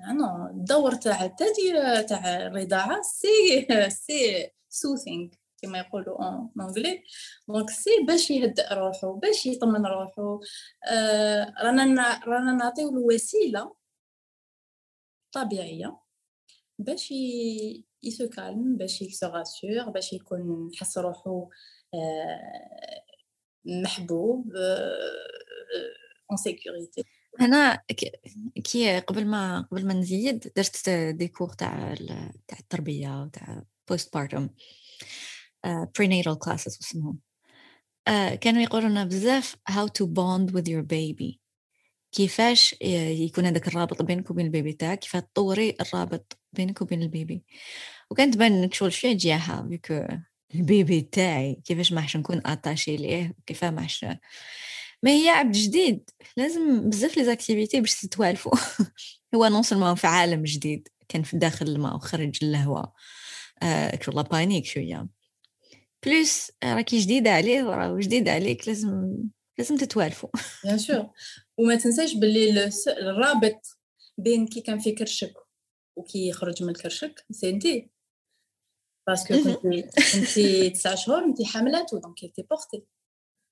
[0.00, 5.28] non الدور تاع تاع الرضاعة c'est c'est soothing
[5.62, 7.02] كما يقولوا en anglais
[7.48, 10.40] donc c'est باش يهدأ روحو باش يطمن روحو
[10.84, 13.74] آه رانا رانا نعطيو الوسيله
[15.32, 16.00] طبيعية
[16.78, 17.10] باش
[18.02, 21.50] ي se calme باش ي se rassure باش يكون يحس روحو
[21.94, 23.02] آه
[23.64, 27.04] محبوب en آه sécurité
[27.40, 27.82] هنا
[28.64, 31.94] كي قبل ما قبل ما نزيد درت des cours تاع
[32.48, 34.48] تاع التربية وتاع postpartum
[35.98, 37.18] prenatal classes اسمهم
[38.40, 41.36] كانوا يقولوا لنا بزاف how to bond with your baby.
[42.12, 47.09] كيفاش يكون هذاك الرابط بينك وبين ال bébé تاعك كيف تطوري الرابط بينك وبين ال
[47.09, 47.44] bébé.
[48.10, 49.68] وكانت تبان انك شغل شوية جاها
[50.54, 53.86] ال bébé تاعي كيفاش ما نكون attachée ليه كيف ما
[55.02, 58.52] ما هي عبد جديد لازم بزاف les activités باش تتوالفوا
[59.34, 62.92] هو non seulement في عالم جديد كان في داخل الماء وخرج للهواء
[63.62, 65.08] آه كل panique شوية
[66.06, 69.16] plus راكي جديده عليه وراه جديد عليك لازم
[69.58, 70.28] لازم تتوالفوا
[70.64, 71.10] bien sûr
[71.58, 73.78] وما تنساش باللي الرابط
[74.18, 75.34] بين كي كان في كرشك
[75.96, 77.90] وكي يخرج من كرشك c'est انتي
[79.06, 79.82] parce que كنتي
[80.12, 82.84] كنتي تسع شهور انتي حاملات donc tu portais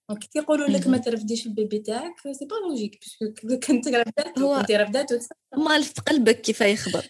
[0.09, 3.89] donc كي يقولوا لك ما ترفديش ال bébé تاعك c'est pas logique parce que كنت
[3.89, 5.13] رفدات هو كنتي رفدات
[5.57, 7.05] مال في قلبك كيف يخبط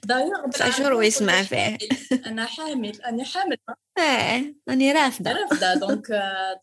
[0.53, 1.79] تسع شهور ويسمع فيه
[2.27, 3.57] أنا حامل أنا حامل
[3.99, 6.07] آه راني رافده رافده donc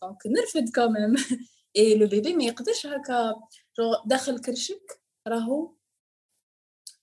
[0.02, 1.14] donc نرفد quand même
[1.76, 3.34] et le bébé ما يقدرش هكا
[4.06, 5.74] داخل كرشك راهو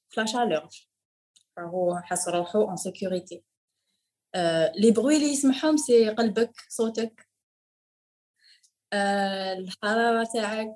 [0.09, 0.69] ف la chaleur
[1.57, 3.43] راهو حاس روحو en sécurité
[4.75, 7.32] les bruits اللي يسمعهم c'est قلبك صوتك
[8.93, 10.75] الحرارة تاعك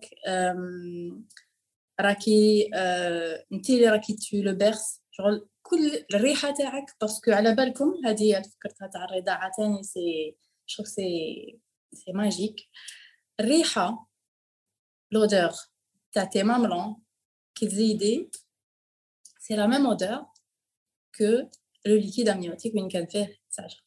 [2.02, 7.94] راكي آه، انت اللي راكي تشوي l'univers شغل كل الريحة تاعك parce que على بالكم
[8.06, 11.60] هذه فكرتها تاع الرضاعة تاني c'est شوف c'est
[11.94, 12.56] c'est magique
[13.40, 14.10] الريحة
[15.12, 15.52] l'odeur
[16.12, 16.96] تاع tes mamelons
[17.56, 18.32] كي تزيدي
[19.40, 20.26] c'est la même odeur
[21.18, 21.24] que
[21.86, 23.87] le liquide amniotique وين كان فيه ساجه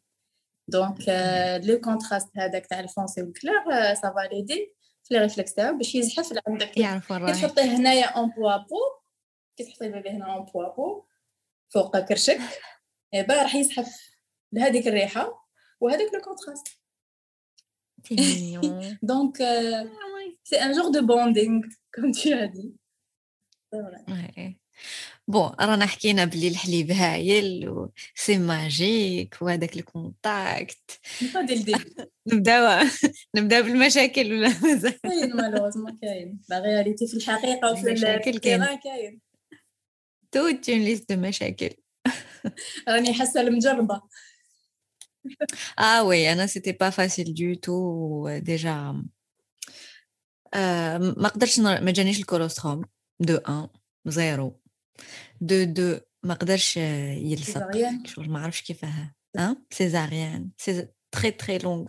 [0.71, 1.09] donc
[1.63, 5.77] le contraste هذاك تاع ال foncé وال clair ça va l'aider في les réflexes تاعو
[5.77, 8.77] باش يزحف لعندك يعرف كي تحطيه هنايا en peau à peau
[9.57, 11.03] كي تحطي ال bébé هنا en peau à peau
[11.69, 12.39] فوق كرشك
[13.13, 14.11] با راح يزحف
[14.51, 15.47] لهذيك الريحه
[15.79, 16.81] وهذاك le contraste
[19.41, 19.83] euh,
[20.43, 22.73] c'est un genre de bonding, comme tu as dit.
[25.31, 30.99] bon رانا حكينا بلي الحليب هايل و c'est magique وهذاك ال contact
[32.33, 32.87] نبداو
[33.35, 39.19] نبداو بالمشاكل ولا مازال كاين malheureusement كاين la réalité في الحقيقة وفي المشاكل كاين كاين
[40.31, 41.69] toute une liste de مشاكل
[42.89, 44.01] راني حاسه المجربه
[45.77, 48.27] ah oui, Anna, c'était pas facile du tout.
[48.41, 48.93] Déjà,
[51.17, 52.81] ما قدرتش ما جانيش ال colostrum
[53.19, 53.67] de un
[54.05, 54.60] zéro
[55.40, 57.70] دو دو ما قدرش يلصق
[58.06, 61.86] شغل ما عرفش كيفاه ها سيزاريان سي تري تري لونغ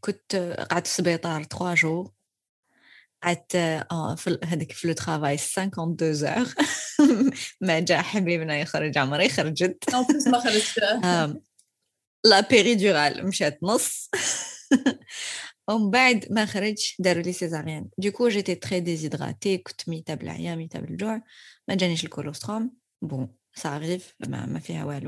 [0.00, 0.36] كنت
[0.70, 2.12] قعدت في السبيطار 3 جور
[3.22, 3.56] قعدت
[4.16, 6.54] في هذيك في لو ترافاي 52 زور
[7.60, 9.84] ما جا حبيبنا يخرج عمري خرجت
[10.26, 10.78] ما خرجت
[12.24, 14.10] لا بيريدورال مشات نص
[17.99, 19.63] Du coup, j'étais très déshydratée.
[23.01, 24.03] Bon, ça arrive.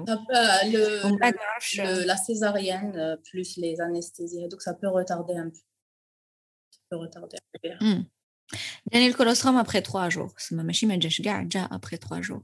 [0.07, 5.34] Ah euh, le, le, euh, la césarienne euh, plus les anesthésies, donc ça peut retarder
[5.34, 5.55] un peu.
[6.70, 7.78] Ça peut retarder hein.
[7.82, 8.03] hmm.
[8.93, 10.32] le colostrum après trois jours.
[10.38, 12.43] C'est ma machine, déjà après trois jours.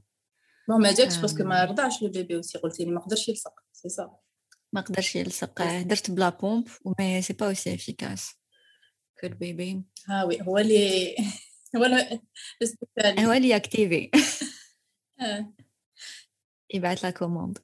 [0.66, 3.04] Bon, mais je pense que ma le bébé aussi, il m'a
[3.72, 4.10] c'est ça.
[4.76, 7.74] ابخي 3 جور بون ما لي قدرش يلصق درت بلا بومب وما سي با اوسي
[7.74, 8.34] إفيكاس.
[9.20, 11.16] كو البيبي ها وي هو اللي
[11.76, 11.84] هو
[13.26, 14.10] هو اللي activé
[16.74, 17.58] يبعث la commande.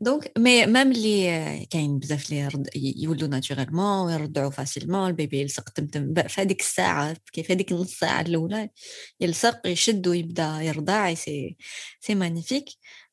[0.00, 5.68] donc mais même اللي كاين بزاف اللي يرد يولدوا naturellement ويرضعوا facilement ال bébé يلصق
[5.70, 8.70] تمتم في هذيك الساعة كيف هذيك النص ساعة الأولى
[9.20, 11.56] يلصق يشد ويبدأ يرضع c'est
[12.00, 12.64] c'est magnifique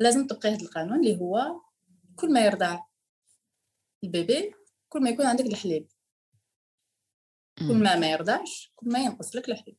[0.00, 1.60] لازم تبقي هذا القانون اللي هو
[2.16, 2.80] كل ما يرضع
[4.04, 4.54] ال bébé
[4.88, 5.88] كل ما يكون عندك الحليب.
[7.58, 9.76] كل ما ما يرضعش كل ما ينقص لك الحليب.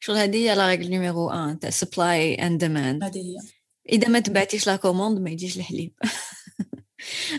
[0.00, 3.36] شغل هذه هي la règle numéro 1 تاع supply and demand هذه هي.
[3.88, 5.94] إذا ما تبعتيش la commande ما يجيش الحليب.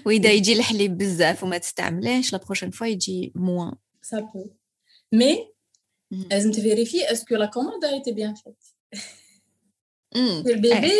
[0.05, 4.49] وإذا يجي الحليب بزاف وما تستعمليهش la prochaine fois يجي moins ça peut
[5.11, 5.53] mais
[6.11, 8.63] لازم ت vérifier est-ce que la commande était bien faite
[10.15, 10.91] ال bébé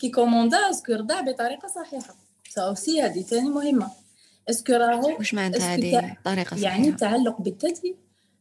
[0.00, 2.16] كي commanda est-ce que رضع بطريقه صحيحه
[2.50, 3.90] ça aussi هذه ثاني مهمه
[4.50, 7.96] est-ce que راهو واش معناتها هذه طريقه صحيحه يعني التعلق بالثدي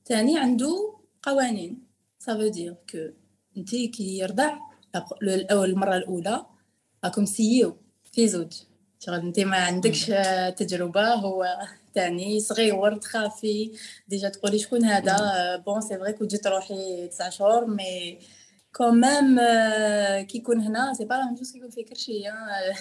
[0.05, 0.93] ثاني عنده
[1.23, 1.87] قوانين.
[2.19, 2.97] ça veut dire que
[3.57, 4.57] انت كي يرضع
[5.51, 6.45] المرة الأولى
[7.03, 7.77] راكم سيو
[8.13, 8.53] في زوج.
[8.99, 10.05] شغل انت ما عندكش
[10.57, 11.57] تجربة هو
[11.93, 13.71] تاني صغير تخافي
[14.07, 18.19] ديجا تقولي شكون هذا؟ بون سي فري كنت تروحي تسع شهور مي
[18.76, 19.38] كومام
[20.22, 22.22] كي يكون هنا سي با لا ميم كي يكون في كرشي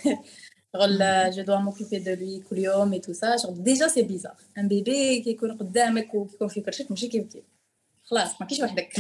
[0.76, 4.36] شغل جو دوا موكوبي دو لوي كل يوم اي تو سا شغل ديجا سي بيزار
[4.58, 7.44] ان بيبي كي يكون قدامك وكيكون في كرشك ماشي كيف كيف
[8.04, 8.94] خلاص ما كاينش وحدك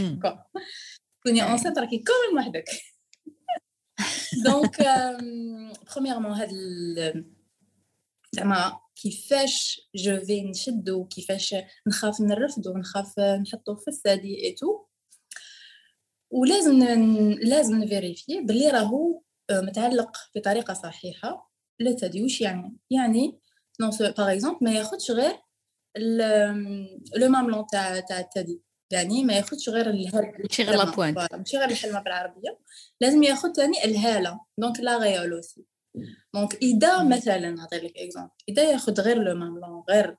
[1.24, 2.66] كوني اونسيت راكي كوميم وحدك
[4.46, 4.78] دونك
[5.92, 6.50] برومييرمون هاد
[8.32, 11.56] زعما كيفاش جو في نشدو كيفاش
[11.88, 14.85] نخاف نرفدو ونخاف نحطو في الثدي اي تو
[16.31, 16.83] ولازم
[17.43, 21.53] لازم ن vérifier بلي راهو متعلق بطريقة صحيحة.
[21.81, 22.77] لا تدي وش يعني.
[22.91, 23.41] يعني
[23.81, 25.37] non par exemple ما ياخذش غير
[27.17, 28.63] le mamelon تاع تاع الثدي
[28.93, 32.59] يعني ما ياخذش غير الهرب ماشي غير la pointe ماشي غير الحلمة بالعربية.
[33.01, 34.41] لازم ياخذ ثاني الهالة.
[34.59, 35.65] donc l'aréole aussi
[36.35, 40.17] donc إذا مثلا نعطي لك exemple إذا ياخذ غير le mamelon غير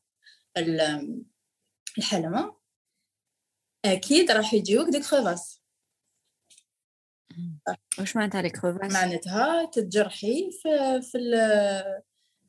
[1.97, 2.57] الحلمة
[3.85, 5.61] أكيد راح يجيوك des crevasses
[7.99, 11.33] واش معناتها les crevasses معناتها تتجرحي في في ال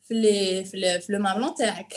[0.03, 1.95] في les في, في le mamelon تاعك.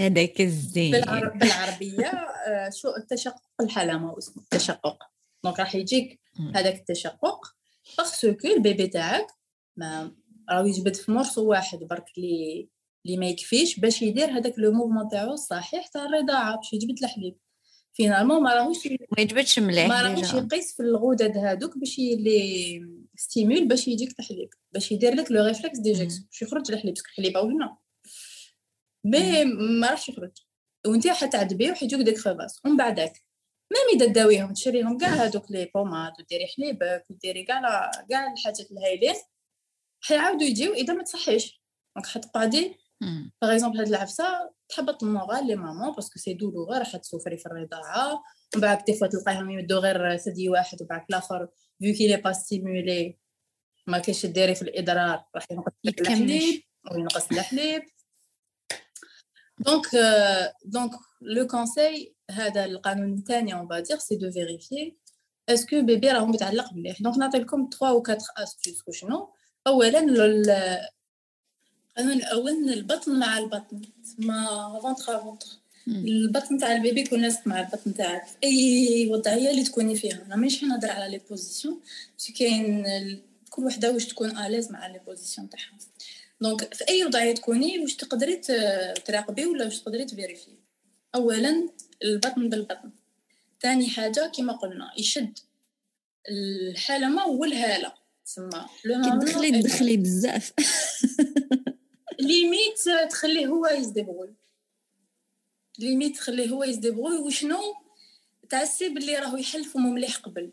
[0.00, 0.90] هذاك الزين.
[0.90, 4.98] بالعربية آه، شو التشقق؟ الحلمه اسمه التشقق.
[5.44, 6.20] donc راح يجيك
[6.54, 7.40] هذاك التشقق.
[7.98, 9.26] parce que ال bébé تاعك
[9.76, 10.14] ما
[10.50, 12.68] راهو يجبد في morceau واحد برك لي
[13.06, 17.38] اللي ما يكفيش باش يدير هذاك le mouvement تاعو الصحيح تاع الرضاعة باش يجبد الحليب.
[17.92, 22.80] finalement ما راهوش ما يجبدش مليح ما راهوش يقيس في الغدد هذوك باش les
[23.16, 27.08] stimule باش يجيك الحليب باش يدير لك le réflexe d'éjection باش يخرج الحليب parce que
[27.08, 27.76] الحليب أو هنا
[29.04, 29.44] mais
[29.80, 30.32] ما راحش يخرج
[30.86, 33.12] وانت حتعذبي وحيجوك des crevasses ومن بعدك
[33.72, 39.14] même اذا تداويهم تشريهم كاع هذوك les pommades وديري حليبك وديري كاع كاع الحاجات الهايلين
[40.00, 41.62] حيعاودوا يجيو اذا ما تصحيش
[41.96, 42.76] donc حتقعدي
[43.42, 47.00] par exemple هاد العفسه تحبط ال moral les mamans parce que ces douleurs راح ت
[47.00, 48.12] souffrir في الرضاعة.
[48.12, 51.48] ومن بعد des fois تلقايهم يمدو غير ثدي واحد وبعد الآخر
[51.78, 53.18] vu qu'il est pas stimulé
[53.86, 56.62] ما كاينش ديري في الادرار راح ينقص لك الحليب
[56.92, 57.82] وينقص الحليب.
[59.58, 59.86] donc
[60.64, 64.96] donc le conseil هذا القانون الثاني on va dire c'est de vérifier
[65.48, 69.34] est-ce que bébé راهو متعلق مليح donc نعطي لكم 3 و 4 astuces شنو
[69.66, 70.00] اولا
[71.90, 74.46] القانون الأول البطن مع البطن تسمى
[74.82, 75.46] ventre ventre
[75.88, 78.24] البطن تاع ال bébé يكون لاصق مع البطن تاعك.
[78.44, 80.22] أي وضعية اللي تكوني فيها.
[80.26, 81.80] أنا ماشي نهضر على les positions
[82.38, 82.84] كاين
[83.50, 85.78] كل وحدة واش تكون à l'aise مع les positions تاعها.
[86.40, 88.36] donc في أي وضعية تكوني واش تقدري
[89.06, 90.50] تراقبي ولا واش تقدري ت vérifier.
[91.14, 91.68] اولا
[92.04, 92.90] البطن بالبطن.
[93.62, 95.38] ثاني حاجة كما قلنا يشد.
[96.28, 97.92] الحلمه والهاله
[98.26, 98.66] تسمى.
[98.84, 100.52] لو تدخلي تدخلي بزاف.
[102.30, 104.34] limite تخليه هو ي se débrouiller
[105.78, 107.60] limite تخليه هو ي se débrouiller وشنو؟
[108.48, 110.50] تعسي باللي راهو يحل فمو مليح قبل.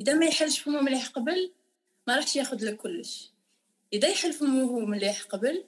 [0.00, 1.52] إذا ما يحلش فمو مليح قبل
[2.06, 3.32] ما راحش ياخذ لك كلش.
[3.92, 5.64] إذا يحل فمو مليح قبل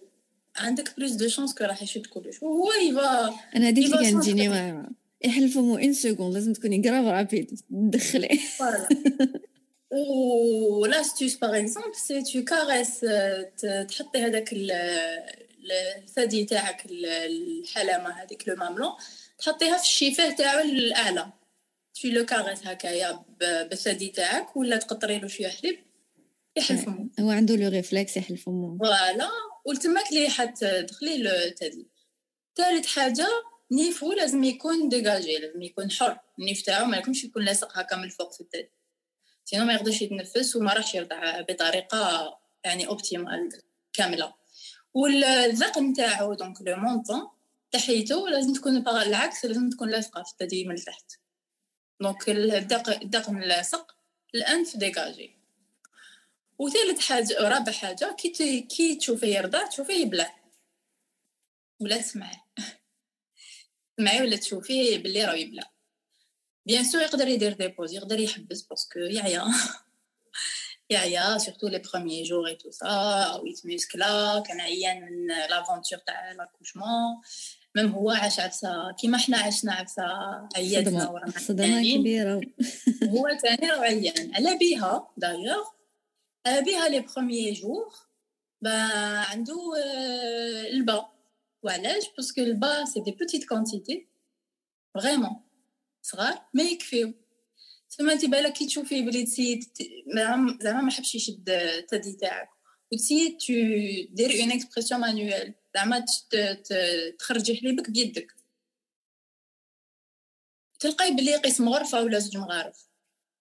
[0.57, 2.43] عندك plus de chances que راح يشد كلش.
[2.43, 4.83] وهو يبا أنا هذيك اللي كانت تجيني
[5.25, 8.41] يحل فمو une seconde لازم تكوني grave rapide تدخلي
[9.93, 13.01] و l'astuce par exemple c'est tu caresses
[13.89, 14.55] تحطي هذاك
[15.99, 18.93] الثدي تاعك الحلمه هذيك le mamelon
[19.39, 21.33] تحطيها في الشفاه تاعو الاعلى
[22.03, 25.79] tu le caresses هكايا بالثدي تاعك ولا تقطري له شوية حليب
[26.57, 29.31] يحل فمو هو عنده le réflexe يحل فمو voilà
[29.65, 31.89] وتماك لي حتدخلي الثدي
[32.57, 33.27] ثالث حاجة
[33.73, 38.05] نيفو لازم يكون dégagé لازم يكون حر النيف تاعو ما يكونش يكون لاصق هكا من
[38.05, 38.71] الفوق في الثدي
[39.45, 43.49] sinon ما يقدرش يتنفس وما راحش يرضع بطريقة يعني optimale
[43.93, 44.35] كاملة.
[44.95, 47.29] والذق نتاعو donc le menton
[47.71, 51.13] تحيته لازم تكون العكس لازم تكون لاصقة في الثدي من التحت
[52.01, 53.97] donc الدق الدق من اللاصق
[54.35, 55.43] الأنف dégagé
[56.59, 60.43] وثالث حاجة رابع حاجة كي كي تشوفيه يرضع تشوفيه يبلع.
[61.81, 62.37] ولا تسمعي
[63.97, 65.72] تسمعي ولا تشوفيه باللي راه يبلع.
[66.66, 69.44] بيان سور يقدر يدير دي بوز يقدر يحبس باسكو يعيا
[70.90, 76.32] يعيا سورتو لي بروميي جور اي تو سا ويت ميسكلا كان عيان من لافونتور تاع
[76.32, 77.22] لاكوشمون
[77.76, 80.04] ميم هو عاش عفسه كيما حنا عشنا عفسه
[80.56, 82.42] عياتنا ورانا صدمه كبيره
[83.04, 85.66] هو ثاني راه عيان على بيها دايوغ
[86.46, 87.94] على بيها لي بروميي جور
[88.62, 88.72] با
[89.30, 89.74] عنده
[90.72, 91.06] البا
[91.64, 94.08] وعلاش باسكو البا سي دي بوتيت كونتيتي
[94.94, 95.36] فريمون
[96.03, 97.15] صغار ما يكفيو.
[97.99, 99.65] تما انت بالك كي تشوفي بلي تسيد
[100.63, 102.49] زعما ما حبش يشد الثدي تاعك.
[102.93, 103.53] وتسيد تو
[104.11, 105.55] دير اون اكسبرسيون مانويل.
[105.75, 106.05] زعما
[107.19, 108.33] تخرجي حليبك بيدك.
[110.81, 112.89] تلقاي بلي قسم غرفة ولا زوج مغارف.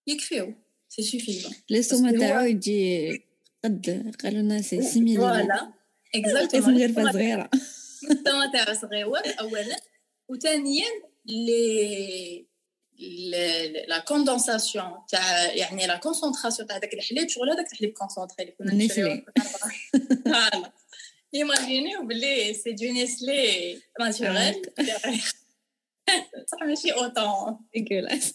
[0.08, 0.56] يكفيو.
[0.90, 3.24] سي سوفيزون لي سوما تاعو يجي
[3.64, 5.74] قد قالوا لنا سي سيميلي فوالا
[6.16, 7.50] اكزاكتومون غرفة صغيرة.
[8.04, 9.82] السوما تاعو صغيور اولا.
[10.30, 10.88] وثانيا
[11.26, 12.51] لي
[13.89, 18.75] لا كوندونساسيون تاع يعني لا كونسونطراسيون تاع داك الحليب شغل هذاك الحليب كونسونطري اللي كنا
[18.75, 19.25] نشريو
[20.25, 20.73] فوالا
[21.35, 24.63] ايماجينيو بلي سي دو نيسلي ناتوريل
[26.47, 28.35] صح ماشي اوتون ديكولاس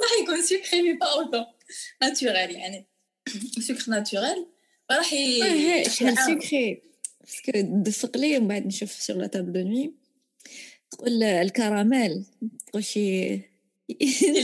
[0.00, 1.46] راح يكون سكري مي با اوتون
[2.02, 2.86] ناتوريل يعني
[3.58, 4.46] سكر ناتوريل
[4.90, 5.14] راح
[5.88, 6.82] شحال سكري
[7.20, 9.94] باسكو دفق لي ومن بعد نشوف سور لا تابل دو نوي
[10.91, 12.25] تقول الكراميل
[12.67, 13.37] تقول شي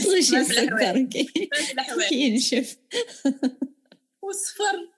[0.02, 1.08] تقول شي سكر
[2.12, 2.76] ينشف
[4.22, 4.88] وصفر.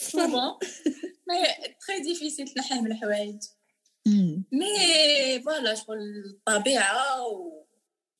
[0.00, 0.58] صفر.
[1.86, 3.42] très difficile تنحيه من الحوايج
[4.52, 7.26] mais voilà شغل الطبيعه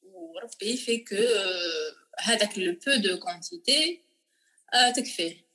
[0.02, 1.16] وربي fait que
[2.20, 4.00] هذاك le peu de quantité
[4.96, 5.46] تكفيه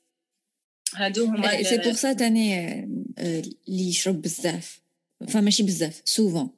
[0.95, 2.69] هادو هما سي بور سا تاني
[3.19, 4.81] اللي يشرب بزاف
[5.27, 6.49] فماشي بزاف سوفون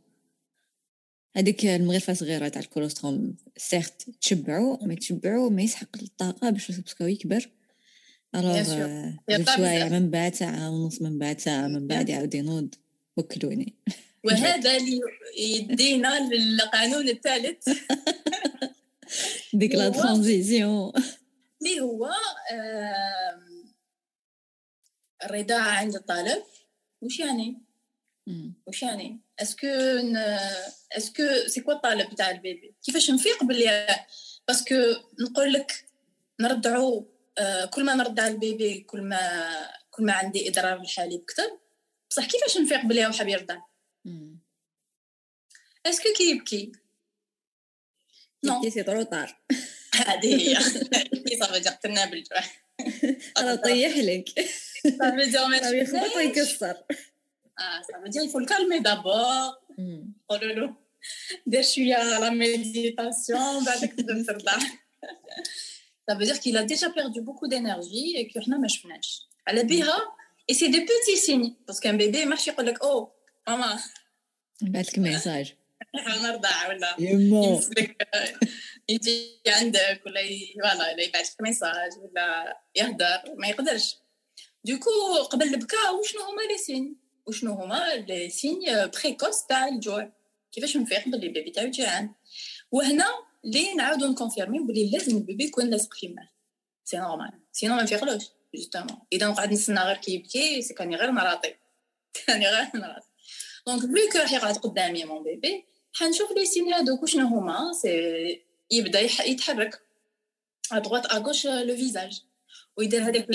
[1.36, 7.50] هذيك المغرفة صغيرة تاع الكوليسترول سيرت تشبعو ما تشبعو ما يسحق الطاقة باش باسكو يكبر.
[8.36, 8.62] الوغ
[9.30, 12.76] بشويه من بعد ساعة ونص من بعد ساعة من بعد يعاود ينوض.
[13.18, 13.74] وكلوني.
[14.24, 15.00] وهذا اللي
[15.38, 17.70] يدينا للقانون الثالث.
[19.54, 20.92] ديك la transition
[21.62, 22.12] اللي هو
[25.24, 26.44] الرضاعة عند الطلب.
[27.02, 27.73] وش يعني؟
[28.68, 29.68] وش يعني؟ est-ce que
[30.98, 33.88] est-ce que c'est quoi الطلب تاع ال bébé؟ كيفاش نفيق بلي
[34.48, 34.76] parce que
[35.20, 35.86] نقول لك
[36.40, 37.08] نرضعو
[37.38, 39.20] آه، كل ما نرضع ال bébé كل ما
[39.92, 41.60] كل ما عندي إدرار الحليب كتر
[42.10, 43.58] بصح كيفاش نفيق بلي هو حاب يرضع؟
[45.86, 46.72] اسكو كي يبكي؟
[48.44, 49.42] نو سي طرو طار.
[49.94, 50.56] هذه هي.
[51.28, 52.40] كي صافي جا قتلنا بالجوع.
[53.38, 54.30] أنا طيح لك.
[55.00, 56.84] صافي جا ما يخبط ويكسر
[57.59, 59.69] اه ça veut dire il faut le calmer d'abord
[60.29, 60.75] قولوا له
[61.47, 64.59] دير شويه لا ميديتاسيون بعدك تبدا ترضع
[66.11, 69.63] ça veut dire qu'il a déjà perdu beaucoup d'énergie et que حنا ما شفناش على
[69.63, 70.19] بها
[70.51, 73.13] et c'est des petits signes parce qu'un bébé ماشي يقول لك او
[73.49, 73.81] ماما
[74.63, 75.55] بعث لك ميساج
[76.23, 77.61] نرضع ولا يما
[78.89, 80.21] يجي عندك ولا
[80.55, 83.97] فوالا ولا يبعث لك ميساج ولا يهدر ما يقدرش
[84.65, 84.91] دوكو
[85.31, 88.60] قبل البكاء وشنو هما لي سين وشنو هما لي سين
[88.90, 90.12] بريكوس تاع الجوع.
[90.52, 92.14] كيفاش نفيق بلي البيبي تاعو جيعان.
[92.72, 93.08] وهنا
[93.44, 96.28] لي نعاودو نكونفيرمي بلي لازم البيبي يكون لاصق في الماء.
[96.84, 98.24] سي نورمال سينو ما نفيقلوش.
[98.56, 101.56] جوستومون إذا نقعد نستنى غير كي يبكي سي كاني غير نراطي
[102.14, 103.08] كاني غير نراطي
[103.68, 108.46] دونك فلو كو راح يقعد قدامي مون بيبي حنشوف لي سين هادوك وشنو هما سي
[108.72, 109.82] يبدا يتحرك.
[110.72, 112.22] ادغوات اغوش لو فيزاج
[112.78, 113.28] ويدير هذاك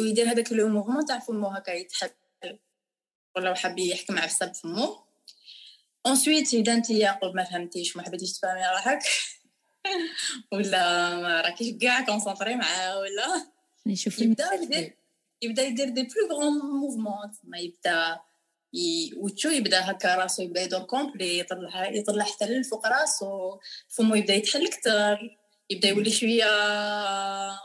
[0.00, 2.16] ويدير هذاك لو موفمون تاع فمو هكا يتحرك.
[3.36, 4.98] ولا حاب يحكم عفسه بفمو
[6.06, 9.02] اونسويت إذا أنت يعقوب ما فهمتيش ما حبيتيش تفهمي روحك.
[10.52, 13.46] ولا ما راكيش كاع concentrée معاه ولا.
[13.86, 14.96] يشوف يبدأ يدير
[15.42, 18.20] يبدأ يدير des plus grands mouvements ما يبدأ
[19.16, 23.58] وتشو يبدأ هكا راسو يبدأ يدور complet يطلع يطلع حتى للفوق راسو.
[23.88, 25.38] فمو يبدأ يتحل كتر
[25.70, 26.46] يبدأ يولي شوية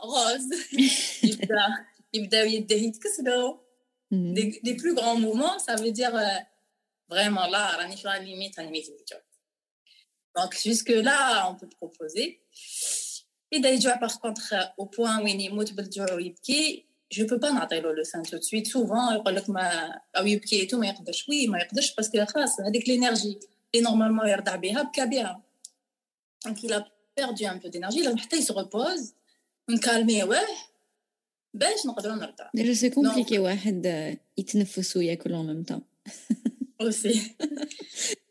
[0.00, 0.48] rose
[1.30, 3.65] يبدا يبدأ يديه يتكسلو
[4.11, 6.39] des, des plus grands mouvements, ça veut dire euh,
[7.09, 9.21] vraiment là, راني في limite راني ميت الجوع.
[10.37, 12.39] Donc jusque-là, on peut proposer.
[13.53, 18.03] إذا يجوع par contre au point وين يموت بالجوع ويبكي جو بو با نعطيلو لو
[18.03, 21.95] سان تو سويت سوفون يقول لك ما او يبكي تو ما يقدرش وي ما يقدرش
[21.95, 23.39] باسكو خلاص هذيك لينيرجي
[23.75, 25.43] اللي نورمالمون يرضع بها بكى بها
[26.45, 26.81] دونك il a
[27.15, 29.13] perdu un peu d'énergie لازم حتى يسغوبوز
[29.69, 30.39] ونكالميوه
[31.56, 33.86] باش نقدروا نرضع ديجا سي كومبليكي واحد
[34.38, 35.82] يتنفس وياكل اون ميم طون
[36.80, 37.36] aussi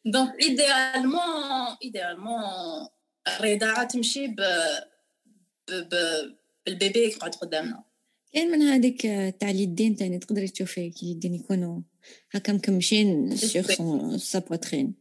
[0.05, 1.21] donc idéalement
[1.83, 2.43] idéalement
[3.27, 4.41] الرضاعه تمشي ب
[6.65, 7.83] بال bébé يقعد قدامنا.
[8.33, 9.01] كاين من هذيك
[9.39, 11.81] تاع اليدين تاني تقدري تشوفي كي اليدين يكونوا
[12.31, 14.93] هكا مكمشين sur sa poitrine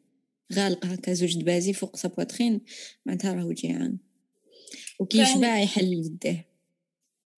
[0.53, 2.61] غالق هكا زوج دبازي فوق sa poitrine
[3.07, 3.99] معناتها راهو جيعان.
[4.99, 6.54] وكي يشبع يحل يديه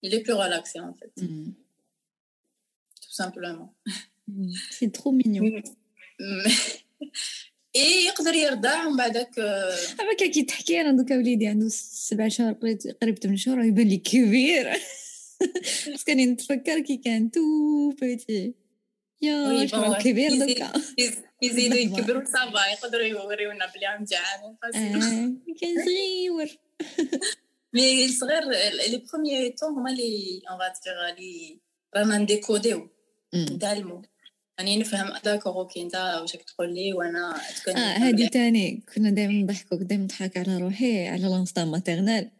[0.03, 1.13] Il est plus relaxé en fait.
[1.21, 1.51] Mm.
[3.03, 3.73] Tout simplement.
[4.71, 5.43] C'est trop mignon.
[7.75, 9.39] اي يقدر يرضع ومن بعدك
[9.99, 12.51] أما كي تحكي أنا دوكا وليدي عنده سبع شهور
[13.01, 14.69] قريب 8 شهور يبان لي كبير.
[15.93, 17.41] بس نتفكر كي كان tout
[17.89, 18.53] petit
[19.21, 20.71] يا شنو كبير دوكا.
[21.41, 24.55] يكبروا ça va يقدروا يوريونا بلي عم جعان
[25.61, 26.59] كان صغير.
[27.72, 28.42] مي الصغير
[28.90, 31.58] لي بروميي طون هما لي اون فا لي
[31.96, 32.88] رانا نديكوديو
[33.34, 34.02] نتعلمو
[34.58, 39.32] يعني نفهم داكوغ اوكي انت واش تقول لي وانا تكون اه هادي تاني كنا دائما
[39.32, 42.30] نضحكوا دائما نضحك على روحي على لانستا ماتيرنال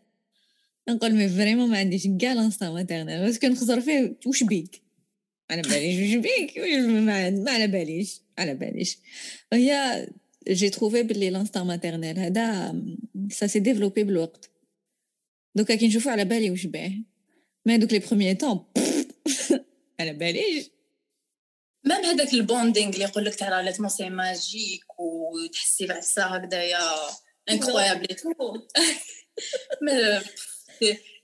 [0.89, 4.83] نقول مي فريمون ما عنديش كاع لانستا ماتيرنال باسكو نخزر فيه واش بيك
[5.51, 6.59] على باليش واش بيك
[6.89, 8.99] ما على باليش على باليش
[9.53, 10.07] هي
[10.49, 12.75] جي تروفي بلي لانستا ماتيرنال هذا
[13.31, 14.51] سا سي ديفلوبي بالوقت
[15.57, 16.93] دوكا كي نشوفو على بالي واش باه
[17.67, 18.65] مي دوك لي بروميي طون
[20.01, 20.71] على باليش
[21.85, 26.79] ميم هذاك البوندينغ اللي يقول لك تاع راليتمون سي ماجيك وتحسي بعفسه هكذايا
[27.51, 28.29] انكرويابل تو
[29.83, 30.21] مي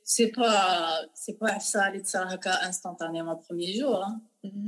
[0.05, 4.05] سي با سي با عفسه اللي تصرا هكا انستانتانيمون بروميي جور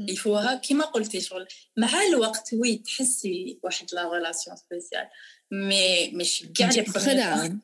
[0.09, 5.09] يفوها كيما قلتي شغل مع الوقت وي تحسي واحد لا ريلاسيون سبيسيال
[5.51, 7.57] مي ماشي كاع لي خدعه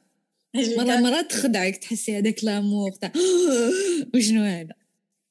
[0.56, 3.12] مرة مرات تخدعك تحسي هذاك لامور تاع
[4.16, 4.74] وشنو هذا؟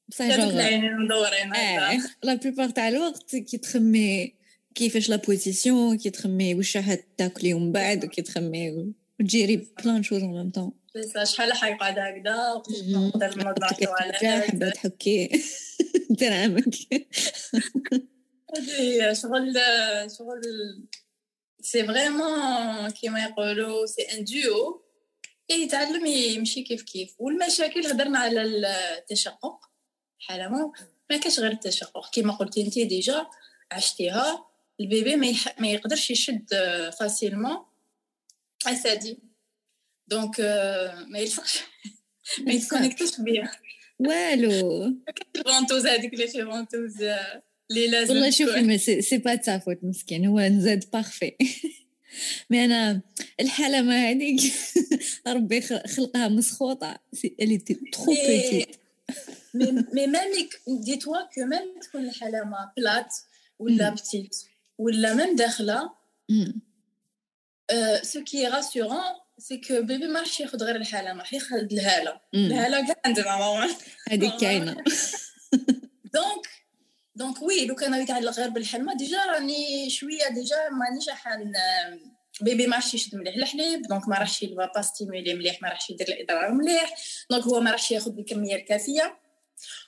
[0.07, 4.35] بصح مدورين آه لا بليبار تاع الوقت كي تخمي
[4.75, 10.23] كيفاش لا بوزيسيون كي تخمي واش راح تاكلي ومن بعد وكي تخمي وتجيري بلان شوز
[10.23, 10.71] اون ميم طون
[11.23, 15.29] شحال حيقعد هكذا؟ نقدر نوضع على حبه تحكي
[16.09, 16.75] درامك.
[18.55, 19.53] هذه شغل
[20.17, 20.41] شغل
[21.61, 24.81] c'est vraiment كيما يقولوا c'est un duo
[25.51, 27.15] يتعلم يمشي كيف كيف.
[27.19, 29.59] والمشاكل هضرنا على التشقق
[30.19, 30.71] حالة
[31.09, 32.09] ما كاش غير التشقق.
[32.13, 33.27] كما قلتي انت déjà
[33.71, 34.45] عشتيها
[34.79, 35.59] ال bébé ما, يح...
[35.59, 36.47] ما يقدرش يشد
[36.99, 37.65] facilement.
[38.67, 39.19] c'est-à-dire
[40.07, 40.39] donc
[41.07, 41.59] ما يلصقش
[42.45, 43.51] ما يت connecte وش بيا.
[43.99, 44.85] والو.
[45.35, 47.01] ال ventouse هذيك اللي في ventouse
[47.71, 50.25] اللي لازم والله شوفي c'est pas ta faute مسكين.
[50.25, 51.35] هو نزاد parfait
[52.49, 53.01] mais أنا
[53.39, 54.53] الحلمة هذيك
[55.27, 56.99] ربي خلقها مسخوطة.
[57.39, 58.75] اللي trop petite
[59.53, 63.15] mais même dis-toi que même تكون الحلمة plate
[63.59, 64.35] ولا petite
[64.77, 65.89] ولا même داخلة
[68.01, 69.01] ce qui est rassurant
[69.37, 73.75] c'est que bébé ما راحش ياخذ غير الحلمة راح ياخذ الهاله الهاله كاع عندنا ماما.
[74.09, 74.77] هذيك كاينة.
[76.13, 76.47] donc
[77.15, 81.53] donc oui لو كان يتعلق غير بالحلمه déjà راني شوية déjà مانيش حان
[82.41, 85.69] bébé ما راحش يشد مليح الحليب donc ما راحش il va pas stimuler مليح ما
[85.69, 86.95] راحش يدير الاضرار مليح
[87.29, 89.17] donc هو ما راحش ياخذ الكميه الكافيه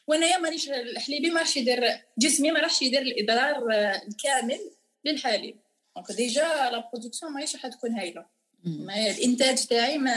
[0.07, 1.82] وانايا مانيش الحليبي ما راحش يدير
[2.17, 3.71] جسمي ما راحش يدير الاضرار
[4.07, 4.59] الكامل
[5.05, 5.59] للحليب
[5.95, 8.26] donc déjà la production ماهيش حتكون هايله
[8.63, 10.15] ما الانتاج تاعي ما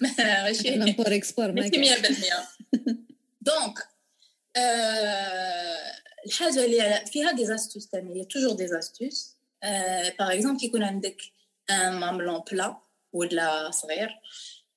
[0.00, 2.14] ماشي 100%
[3.40, 3.78] donc
[6.26, 9.36] الحاجة اللي فيها des astuces ثاني toujours des astuces
[10.18, 11.22] par exemple كيكون عندك
[11.70, 12.76] un mamelon plat
[13.12, 14.20] ولا صغير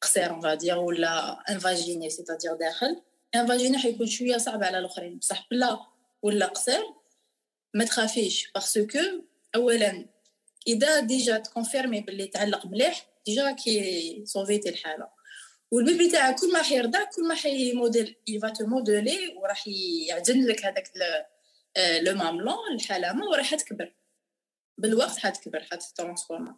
[0.01, 3.01] قصير on va dire ولا invaginé c'est-à-dire داخل.
[3.35, 5.17] invaginé حيكون شوية صعب على الآخرين.
[5.17, 5.79] بصح plat
[6.21, 6.83] ولا قصير
[7.73, 8.99] ما تخافيش parce que
[9.55, 10.05] اولا
[10.67, 15.07] إذا déjà ت confirmer باللي تعلق مليح déjà كي صوفيتي الحالة.
[15.71, 19.67] وال bébé تاعك كل ما حيرضع كل ما حي modèle il va te modeler وراح
[20.07, 20.91] يعجن لك هذاك
[22.01, 23.93] le mamelon الحلامة وراح تكبر.
[24.77, 26.55] بالوقت حتكبر حتت transformer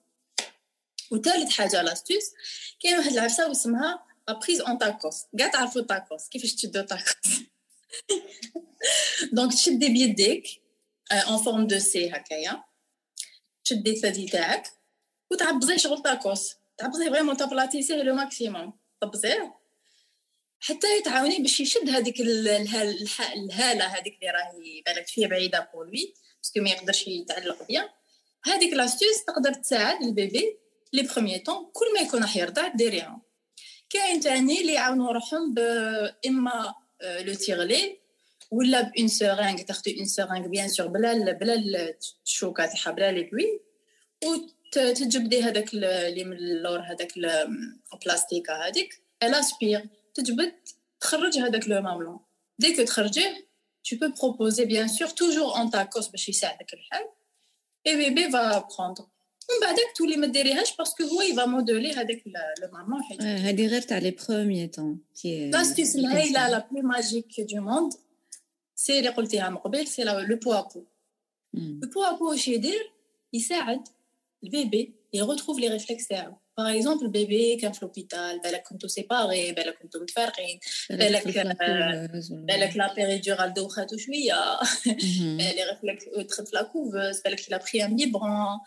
[1.12, 2.34] وثالث حاجة l'astuce
[2.80, 7.42] كاين واحد العفسة اسمها prise en tacos كاع تعرفوا تاكوس كيفاش تشدوا تاكوس
[9.34, 10.48] donc تشدي بيديك
[11.12, 12.64] en forme de C هكايا.
[13.64, 14.68] تشدي الثدي تاعك.
[15.32, 19.56] وتعبزي شغل تاكوس تعبزيه vraiment t'aplatissez le maximum طبزيه
[20.60, 26.51] حتى يتعاوني باش يشد هذيك الهالة هذيك اللي راهي بالك فيها بعيدة pour lui parce
[26.52, 27.94] que ما يقدرش يتعلق بيها
[28.44, 30.58] هذيك l'astuce تقدر تساعد ال bébé
[30.94, 33.22] les premiers temps كل ما يكون راح يرضع ديريها
[33.90, 35.56] كاين تاني اللي يعاونوا روحهم
[36.28, 38.02] إما le tire-lait
[38.52, 41.56] ولا bonne seringue تاخدو une seringue bien sûr بلا بلا
[42.26, 43.62] الشوكة تاعها بلا l'aiguille
[44.77, 47.13] وتجبدي هذاك اللي من اللور هذاك
[47.93, 50.53] البلاستيكه هذيك الاسبير تجبد
[51.01, 52.19] تخرج هذاك لو ماملون
[52.59, 53.47] ديك تخرجيه
[53.89, 57.05] tu peux proposer bien sûr toujours en tacos باش يساعدك الحال
[57.89, 59.09] et bébé va prendre
[59.51, 62.23] ومن بعدك تولي ما ديريهاش باسكو هو يفا مودولي هذاك
[62.63, 67.93] لو مامون هذه غير تاع لي بروميي طون لاستيس الهايله لا بلو ماجيك دو موند
[68.75, 70.85] سي اللي قلتيها من قبل سي لو بوا بو
[71.55, 72.93] لو بوا بو واش يدير
[73.33, 73.89] يساعد
[74.45, 79.79] البيبي يغوتروف لي ريفلكس تاعو باغ اكزومبل البيبي كان في لوبيتال بالك كنتو سيباري بالك
[79.79, 80.61] كنتو متفارقين
[80.91, 81.27] بالك
[82.31, 84.59] بالك لا بيريدورال دوخاتو شويه
[85.39, 88.61] لي ريفلكس دخلت في لا كوفوز بالك لا بري ان بيبرون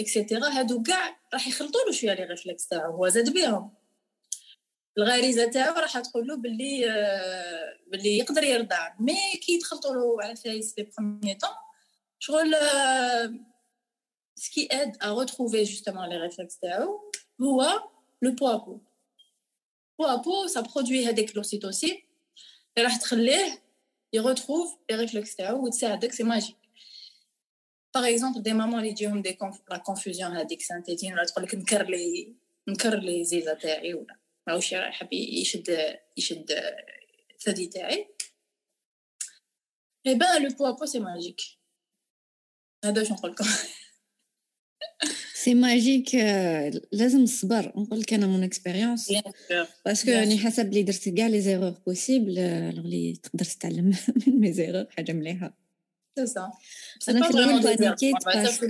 [0.00, 3.74] اكسيتيرا هادو كاع راح يخلطوا له شويه لي ريفلكس تاعو هو زاد بيهم
[4.98, 6.80] الغريزه تاعو راح تقول له باللي
[7.86, 11.50] باللي يقدر يرضع مي كي تخلطوا له على فايس لي بروميي طون
[12.18, 12.54] شغل
[14.36, 17.12] ce qui aide à retrouver justement les réflexes تاعو
[17.42, 17.90] هو
[18.24, 18.80] le pot à pot
[19.96, 22.02] pot à pot ça produit هذيك l'ocytocine
[22.78, 23.62] اللي راح تخليه
[24.12, 26.56] يretrouve les réflexes تاعو وتساعدك سي ماجيك
[27.94, 29.38] باغ اكزومبل دي مامون اللي يجيهم دي
[29.70, 32.34] لا كونفوزيون هذيك سانتيتين ولا تقول لك نكر لي
[32.68, 36.50] نكر لي زيزه تاعي ولا ماهوش يحب يشد يشد
[37.30, 38.08] الثدي تاعي
[40.06, 41.40] اي بان لو بوا بو سي ماجيك
[42.84, 43.44] هذا واش نقول لكم
[45.33, 46.15] c'est magique
[46.91, 47.73] لازم الصبر.
[47.75, 49.13] نقول لك أنا mon expérience
[49.85, 53.95] parce que يعني حسب اللي درت كاع les erreurs possibles اللي تقدر تتعلم
[54.27, 55.57] من mes erreurs حاجة مليحة.
[57.09, 58.65] أنا في الأول paniqu يت parce que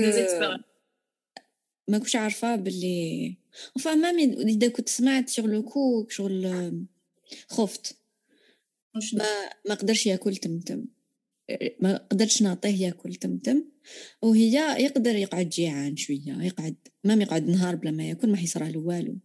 [1.87, 3.35] ما كنتش عارفة باللي
[3.79, 6.73] enfin même إذا كنت سمعت le coup شغل
[7.49, 7.97] خفت.
[9.13, 9.25] ما
[9.69, 10.85] ما قدرش ياكل تمتم.
[11.79, 13.63] ما قدرتش نعطيه ياكل تمتم
[14.21, 18.79] وهي يقدر يقعد جيعان شوية يقعد ما يقعد نهار بلا ما ياكل ما حيصرى له
[18.79, 19.17] والو.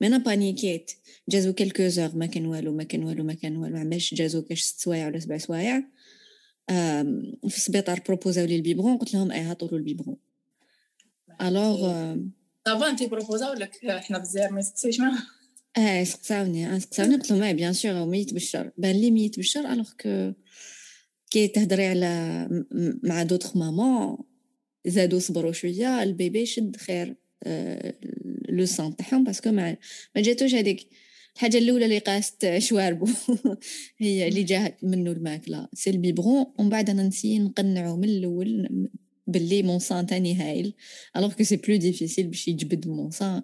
[0.00, 0.90] mais أنا paniqu يت
[1.28, 3.76] جازو quelques heures ما كان والو ما كان والو ما كان والو.
[3.76, 5.82] عماش جازو كاش ست سوايع ولا سبع سوايع؟
[7.48, 10.16] في السبيطار propos او لي ال biberon قلت لهم إيه هاتوا له ال biberon
[11.42, 11.78] alors
[12.66, 15.18] ça va انت propos او لك حنا بزاف ما يسقسيش معاه
[15.78, 17.14] آه سقساوني سقساوني.
[17.14, 18.70] قلت لهم إيه bien sûr ميت بالشر.
[18.78, 20.32] بان لي ميت بالشر alors que
[21.30, 22.48] كي تهضري على
[23.02, 24.16] مع d'autres mamans
[24.86, 27.16] زادو صبروا شوية ال bébé شد خير
[28.48, 29.76] le sein تاعهم parce que ما
[30.16, 30.88] ما جاتوش هذيك
[31.34, 33.06] الحاجة الأولى اللي قاست شواربو.
[33.98, 35.68] هي اللي جات منه الماكلة.
[35.74, 38.68] c'est ال biberon ومن بعد أنا نسي نقنعو من الأول
[39.26, 40.74] باللي mon sein تاني هايل.
[41.16, 43.42] alors que c'est plus difficile باش يجبد mon sein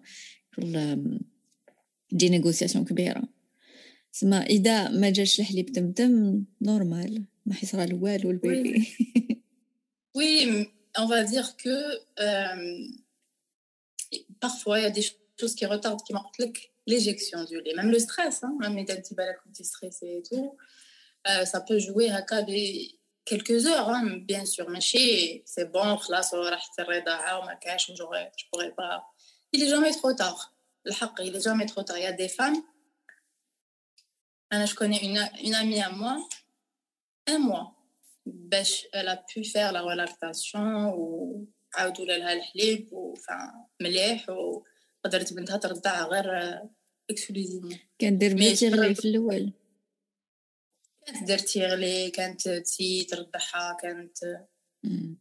[2.12, 3.22] des négociations كبيرة.
[4.12, 8.95] سما إذا ما جاش الحليب تمتم نورمال ما حيصرى له والو البيبي
[10.17, 11.77] oui on va dire que
[12.19, 12.87] euh,
[14.39, 15.05] parfois il y a des
[15.39, 18.97] choses qui retardent qui قلت لك l'éjection du lait même le stress hein, même اذا
[18.97, 20.57] انت بالك كنتي stressé et tout
[21.27, 22.45] euh, ça peut jouer هكا
[23.25, 28.43] quelques heures hein, bien sûr ماشي c'est bon خلاص راحت الرضاعه وما كاش وجوغي je
[28.45, 29.03] pourrais pas
[29.55, 30.53] il est jamais trop tard
[30.87, 32.61] الحق il est jamais trop tard il y a des femmes
[34.51, 36.15] je connais une, une amie à moi
[37.30, 37.66] un mois.
[38.26, 46.06] باش elle a pu faire la relactation وعاودوا لها الحليب وفا مليح وقدرت بنتها ترضع
[46.06, 46.58] غير
[47.10, 49.52] اكسكلوزيفمون كانت دير بيتي غلي في الأول.
[51.06, 54.18] كانت دير تيغلي كانت تسي ترضعها كانت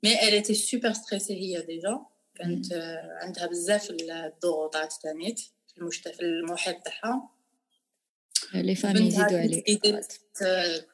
[0.04, 2.06] مي elle était super stressée هي ديجا
[2.36, 2.74] كانت
[3.22, 5.40] عندها بزاف الضغوطات تانيت
[5.94, 7.39] في المحيط تاعها.
[8.55, 9.81] لي فامي يزيدوا عليك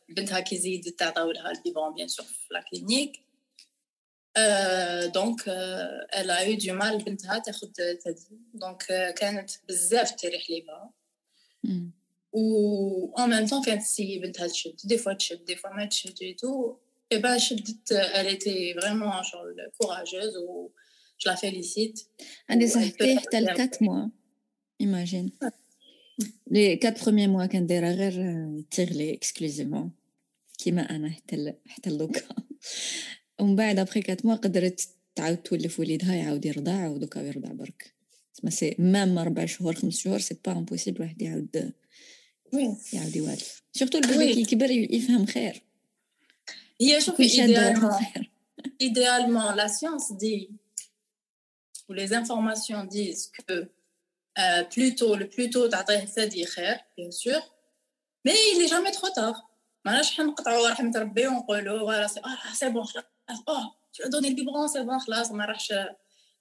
[0.09, 3.13] بنتها كيزيد تعطاو لها البيبون بيان سور في لا كلينيك
[5.15, 5.49] دونك
[6.19, 10.93] الا يو دو مال بنتها تاخد تدي دونك كانت بزاف تيري حليبها
[12.33, 16.23] و ان ميم طون كانت سي بنتها تشد دي فوا تشد دي فوا ما تشد
[16.23, 16.77] اي تو
[17.13, 19.47] اي با شدت elle était vraiment genre
[19.77, 20.71] courageuse و
[21.19, 22.07] je la félicite
[22.49, 24.09] عندي صاحبتي حتى ل 4 موا
[26.45, 28.15] ايماجين لي كات بروميي موا كنديرها غير
[28.71, 29.91] تيغلي اكسكلوزيفمون
[30.59, 32.23] كيما انا حتى حتى لوكا
[33.41, 37.93] ومن بعد ابخي كات موا قدرت تعاود تولف وليدها يعاود يرضع ودوكا يرضع برك
[38.43, 41.73] ما سي مام ربع شهور خمس شهور سي با امبوسيبل واحد يعاود
[42.93, 45.63] يعاود يوالف سورتو البيبي كي يكبر يفهم خير
[46.81, 47.99] هي شوفي idéalement
[48.83, 50.49] idéalement la science dit
[51.89, 53.69] ou les informations disent que
[54.40, 56.80] euh, le plus tôt تعطيه الثدي خير
[57.12, 57.42] sûr.
[58.26, 59.44] Mais il est jamais trop tard.
[59.86, 63.04] ماناش حنقطعوا رحمة ربي ونقولوا فوالا سي آه سي بون خلاص.
[63.50, 65.32] آه tu donnais ال biberon c'est bon خلاص.
[65.32, 65.72] ما راحش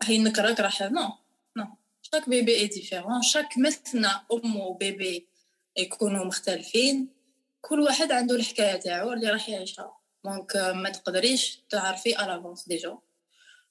[0.03, 1.09] راح ينكرك راح non
[1.57, 1.67] non
[2.03, 5.29] chaque bébé est différent chaque مثنى أم وبيبي
[5.77, 7.09] يكونوا مختلفين.
[7.61, 9.97] كل واحد عنده الحكاية تاعو اللي راح يعيشها.
[10.25, 12.99] donc ما تقدريش تعرفي à l'avance déjà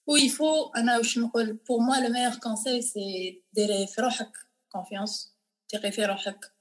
[0.06, 4.32] و يفو انا واش نقول بور موا لو ميور كونساي سي ديري في روحك
[4.72, 5.34] كونفيونس
[5.68, 6.52] تيقي في روحك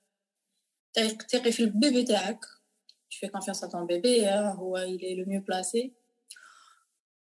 [1.30, 2.46] تيقي في البيبي تاعك
[3.10, 5.92] tu fais confiance à ton bébé هو il est le mieux placé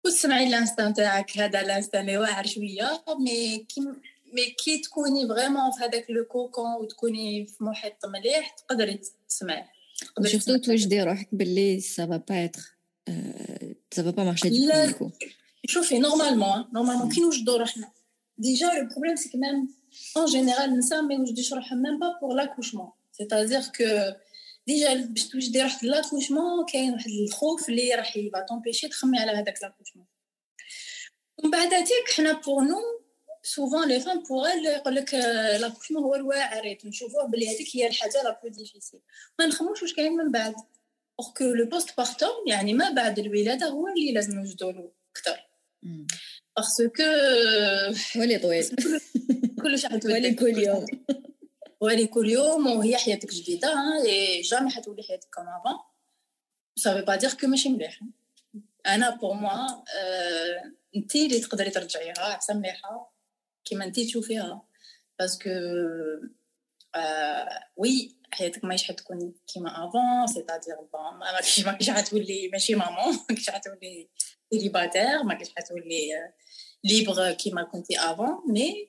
[0.06, 3.82] وتسمعي الانستان تاعك هذا الانستان اللي واعر شويه مي كي
[4.34, 9.66] مي كي تكوني فريمون في هذاك لو كوكون وتكوني في محيط مليح تقدري تسمعي
[10.26, 12.78] سورتو توجدي روحك باللي سا با با اتر
[13.92, 14.70] سا با با مارشي دي
[15.70, 17.92] شوفي نورمالمون نورمالمون كي نوجدو روحنا
[18.38, 19.76] ديجا لو بروبليم سي كو ميم
[20.18, 23.84] ان جينيرال النساء ما يوجدوش روحهم ميم با بور لاكوشمون سيتازيغ كو
[24.68, 29.64] ديجا باش توجدي روحك لاكوشمون كاين واحد الخوف اللي راح يبا تونبيشي تخمي على هذاك
[29.64, 30.06] لاكوشمون
[31.38, 32.78] ومن بعد تيك حنا بور نو
[33.44, 35.14] سوفون لي فام بوغ ال يقول لك
[35.60, 39.00] لاكوشمون هو الواعر نشوفوه بلي هذيك هي الحاجه لا بلو ديفيسيل
[39.40, 40.56] ما نخموش واش كاين من بعد
[41.20, 45.49] اور كو لو بوست بارتوم يعني ما بعد الولاده هو اللي لازم نوجدو له اكثر
[46.57, 47.03] باسكو
[48.17, 48.77] هو اللي طويل.
[49.63, 50.87] كلش هو اللي كل يوم.
[51.81, 53.75] ولي كل يوم وهي حياتك جديدة
[54.05, 55.79] et jamais حتولي حياتك comme avant
[56.77, 58.01] ça veut pas dire que ماشي مليح.
[58.87, 59.85] أنا pour moi
[60.97, 63.15] انت اللي تقدري ترجعيها عفسه مليحة
[63.65, 64.63] كيما انت تشوفيها.
[65.19, 65.51] parce que
[67.77, 73.13] oui حياتك ماهيش حتكون كيما avant c'est-à-dire bon ما كاينش ما كاينش حتولي ماشي maman
[73.13, 74.09] ما كاينش حتولي
[74.53, 76.33] célibataire ما كاينش حتولي
[76.85, 78.89] libre كيما كنتي avant mais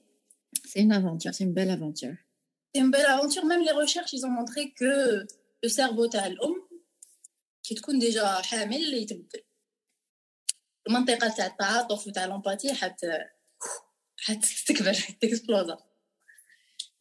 [0.66, 2.16] c'est une aventure c'est une belle aventure
[2.74, 3.46] C'est une belle aventure.
[3.46, 5.26] Même les recherches, ils ont montré que
[5.64, 6.68] le cerveau تاع الأم
[7.64, 9.44] كي تكون déjà حامل يتبدل
[10.88, 13.06] المنطقة تاع التعاطف وتاع l'empathie حت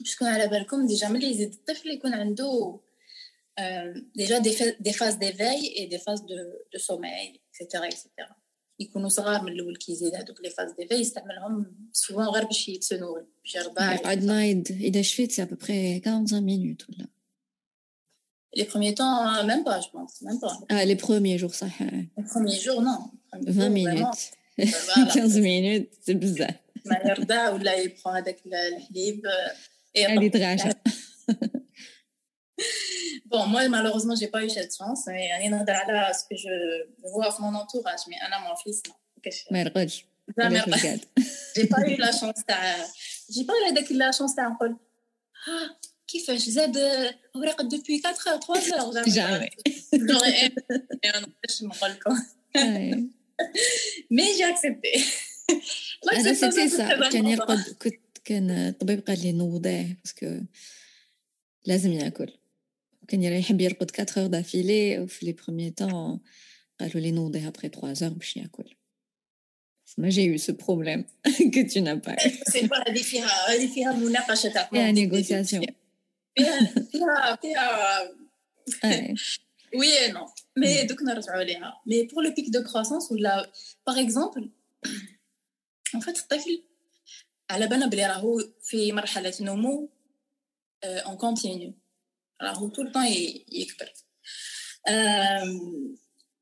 [0.00, 2.80] باش تكون على بالكم ديجا ملي يزيد الطفل يكون عنده
[4.14, 4.38] ديجا
[4.80, 6.34] دي فاز ديفاي اي دي فاز دو
[6.72, 8.36] دو سوماي اكسيتيرا اكسيتيرا
[8.80, 13.54] يكونوا صغار من الاول كيزيد هذوك لي فاز ديفاي يستعملهم سوون غير باش يتسنوا باش
[13.54, 17.06] يرضع يقعد نايض اذا شفيت سي ابوبخي 45 مينوت ولا
[18.56, 22.08] لي بروميي طون ميم با جو بونس ميم با اه لي بروميي جور صح لي
[22.34, 23.10] بروميي جور نو
[23.48, 24.16] 20 مينوت
[24.60, 26.54] 15 مينوت سي بزاف
[26.86, 29.22] ما يرضع ولا يبخو هذاك الحليب
[29.96, 30.70] هذه تغاشى
[33.32, 35.02] Bon, moi, malheureusement, j'ai pas eu cette chance.
[35.06, 36.54] Mais rien à ce que je
[37.12, 38.02] vois à mon entourage.
[38.08, 38.94] Mais Anna, mon fils, non.
[39.50, 40.04] مرقدش
[41.56, 42.86] j'ai pas eu la chance تاع
[43.30, 44.76] j'ai pas eu هذاك la chance تاع نقول
[45.46, 45.78] ها
[46.08, 46.76] كيفاش زاد
[47.36, 49.50] هو راقد دوبوي 4 heures 3 heures جامي
[49.94, 50.50] جامي
[51.04, 52.18] نقدرش نقول لكم
[54.10, 55.04] مي جي اكسبتي
[56.12, 60.40] انا سيتي سا كان يرقد كنت كان الطبيب قال لي نوضيه باسكو
[61.66, 62.32] لازم ياكل
[63.08, 66.20] كان يحب يرقد 4 heures d'affilée وفي لي بروميي طون
[66.80, 68.76] قالوا لي نوضيه ابري 3 heures باش ياكل
[69.98, 71.04] ما j'ai eu ce problème
[71.54, 75.66] que tu n'as pas eu هذه فيها هذه فيها مناقشه تاع فيها نيغوسياسيون
[76.36, 78.12] فيها فيها فيها
[79.74, 80.26] وي نو
[80.56, 83.52] مي دوك نرجعوا ليها مي بور لو بيك دو كروسونس ولا
[83.86, 84.50] باغ اكزومبل
[85.94, 86.62] ان فات الطفل
[87.49, 89.89] على بالنا بلي راهو في مرحله نمو
[90.83, 91.73] en continu
[92.41, 93.05] راهو طول طون
[93.51, 93.93] يكبر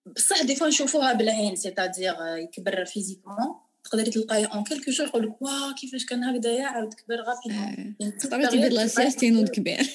[0.05, 5.41] بصح des fois نشوفوها بالعين c'est-à-dire يكبر physiquement تقدري تلقاي en quelques jours يقول لك
[5.41, 9.89] واه كيفاش كان هكذايا عاود كبر rapidement تبدل la sieste ينوض كبير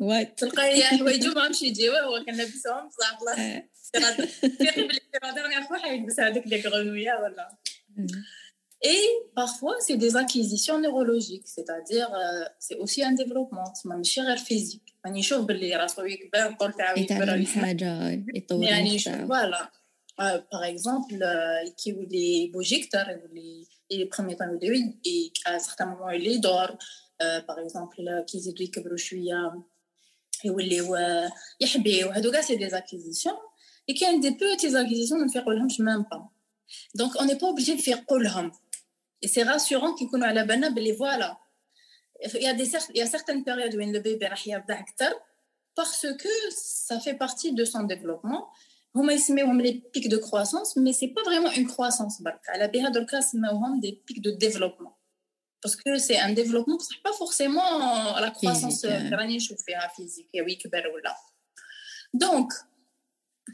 [0.00, 3.62] وات تلقاي حوايجو ما مشي يجيو هو كان لابسهم بصح الله
[4.40, 5.00] فيقي بلي
[5.34, 7.58] ديرنيير فوا حيلبس هذوك لي كغنويا ولا
[8.81, 9.03] Et
[9.35, 14.95] parfois, c'est des acquisitions neurologiques, c'est-à-dire euh, c'est aussi un développement, ماشي غير physique.
[15.05, 19.71] يعني يشوف باللي راسو يكبر الطول تاعو يتعلم حاجة يطور يعني فوالا
[20.19, 21.19] باغ اكزومبل
[21.83, 24.93] كيولي بوجيكتور يولي لي بروميي طون يولي
[25.47, 26.77] à certains moments يولي يدور
[27.19, 29.63] باغ اكزومبل كي يزيدو يكبروا شويه
[30.45, 30.97] يوليو
[31.61, 33.35] يحبيو هادو كاع سي دي زاكيزيسيون
[33.91, 36.29] et كاين دي بوتي زاكيزيسيون ما نفيقولهمش ميم با
[36.95, 38.51] دونك اون با اوبليجي نفيقوا لهم
[39.22, 41.38] et c'est rassurant qu'ils connaissent la banane, ben, les voilà.
[42.34, 44.60] Il y, a des, il y a certaines périodes où le bébé est
[45.74, 48.50] parce que ça fait partie de son développement.
[48.92, 49.18] On met
[49.62, 52.20] les pics de croissance, mais ce n'est pas vraiment une croissance.
[52.20, 53.38] Ben, la BHDLK, c'est
[53.80, 54.98] des pics de développement.
[55.62, 58.98] Parce que c'est un développement, ce n'est pas forcément la croissance euh,
[59.94, 61.16] physique, oui, ben, là.
[62.12, 62.52] Donc,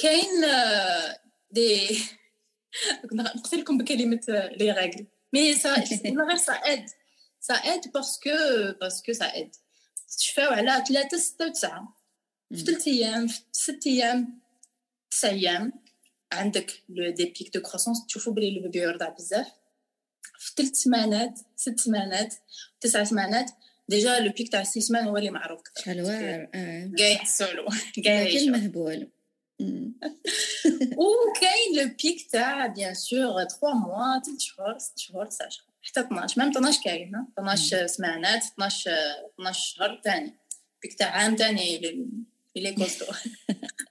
[0.03, 0.11] il euh,
[0.43, 1.19] y a
[1.51, 1.95] des.
[2.73, 3.79] Je vais vous
[4.57, 5.07] les règles.
[5.34, 5.74] لي ريغل مي سا
[6.28, 6.86] غير سا اد
[7.40, 8.30] سا اد باسكو
[8.82, 9.56] باسكو سا اد
[10.18, 11.98] تشفاو على ثلاثة ستة وتسعة
[12.50, 14.42] في ثلاث أيام في ست أيام
[15.12, 15.74] تسع أيام
[16.32, 19.48] عندك دي بيك دو كروسونس تشوفوا بلي البيبي يرضع بزاف
[20.40, 22.36] في ثلاث سمانات ست سمانات
[22.82, 23.52] تسع سمانات
[23.90, 27.66] ديجا لو بيك تاع سي سمان هو اللي معروف شحال واعر اه كاع يحسوا له
[28.04, 29.12] كاع كل مهبول
[30.97, 36.01] وكاين le pic تاع bien sûr 3 mois 3 شهور 6 شهور 9 شهور حتى
[36.01, 38.91] 12 même 12 كاين 12 سمانات 12
[39.35, 40.35] 12 شهر ثاني
[40.83, 41.77] pic تاع عام ثاني
[42.57, 43.07] اللي كوستو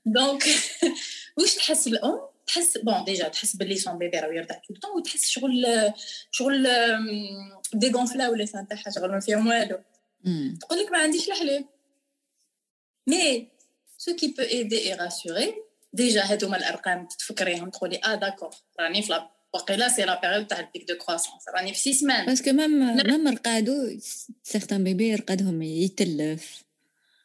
[0.06, 0.44] donc
[1.38, 5.30] واش تحس الام تحس bon déjà تحس باللي son bébé راه يرضع طول الوقت وتحس
[5.30, 5.94] شغل
[6.32, 6.68] شغل
[7.74, 9.80] dégonflés ولا تاعها شغل ما فيهم والو
[10.60, 11.66] تقول لك ما عنديش الحليب
[13.08, 13.55] mais
[14.06, 15.56] ce qui peut aider et rassurer
[15.94, 19.22] déjà هادوما الأرقام تفكريهم تقولي آه d'accord راني في
[19.54, 22.52] وقيلا c'est la période تاع ال pic de croissance راني في six semaines parce que
[22.52, 24.00] même même رقادو
[24.44, 26.64] certains bébés يرقدهم يتلف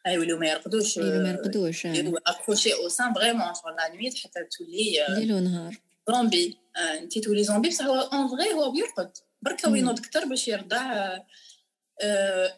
[0.07, 1.85] اي يوليو ما يرقدوش ما يرقدوش
[2.27, 5.77] accroché au sein vraiment شغل la nuit حتى تولي ليل ونهار
[6.09, 9.11] زومبي انت تولي زومبي بصح هو en vrai هو بيرقد.
[9.41, 11.17] بركا وينوض كتر باش يرضع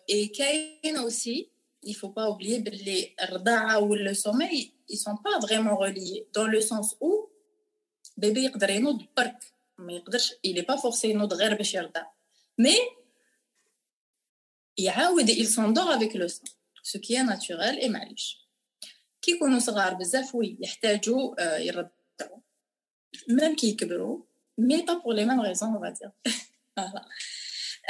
[0.09, 5.76] et كاين اوسي il faut pas oublier باللي الرضاعة ولا sommeil ils sont pas vraiment
[5.76, 7.28] reliés dans le sens où
[8.16, 9.39] bébé يقدر ينوض برك
[9.78, 12.07] ما يقدرش il est pas forcé ينوض غير باش يرضع
[12.62, 12.78] mais
[14.78, 16.45] يعاود il s'endort avec le sang
[16.82, 18.49] ce qui est naturel et معليش
[19.22, 22.41] كي يكونوا صغار بزاف وي يحتاجوا يرضعوا
[23.30, 24.22] même كي يكبروا
[24.61, 26.12] mais pas pour les mêmes raisons on va dire
[26.76, 27.05] voilà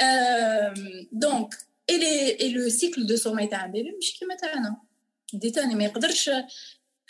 [0.01, 1.55] euh, donc
[1.87, 4.77] et, les, et le cycle de sommeil تاع bébé مش كيما تاعنا
[5.33, 6.29] دي تاني ما يقدرش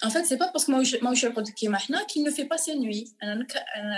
[0.06, 0.72] en fait c'est pas parce que
[1.04, 3.56] ماهوش يرقد كيما حنا qu'il ne fait pas ses nuits انا نك...
[3.56, 3.98] انا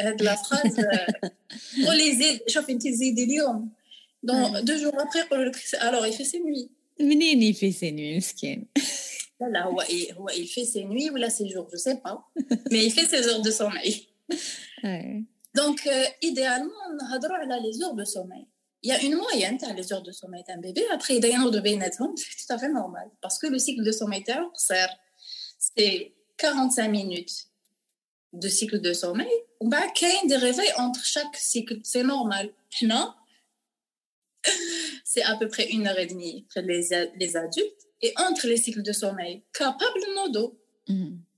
[0.00, 0.76] هاد لا فراز
[1.86, 3.72] قولي زيد شوف انت زيدي اليوم
[4.22, 8.16] دون دو جور ابري يقولوا لك alors il fait ses nuits منين يفي سي نوي
[8.16, 8.66] مسكين
[9.40, 9.80] لا لا هو
[10.12, 12.16] هو il fait ses nuits ولا ses jours je sais pas
[12.70, 14.06] mais il fait ses heures de sommeil
[15.54, 18.46] donc euh, idéalement نهضروا على les heures de sommeil
[18.82, 20.84] il y a une moyenne dans les heures de sommeil d'un bébé.
[20.92, 23.10] Après, il y a de بيناتهم, c'est tout à fait normal.
[23.22, 24.22] Parce que le cycle de sommeil
[25.58, 27.46] c'est 45 minutes
[28.34, 29.30] de cycle de sommeil.
[29.62, 31.80] Il y a des réveils entre chaque cycle.
[31.82, 32.52] C'est normal.
[32.82, 33.14] Non
[35.04, 37.82] c'est à peu près une heure et demie pour les, les adultes.
[38.02, 40.60] Et entre les cycles de sommeil, capable de nodo.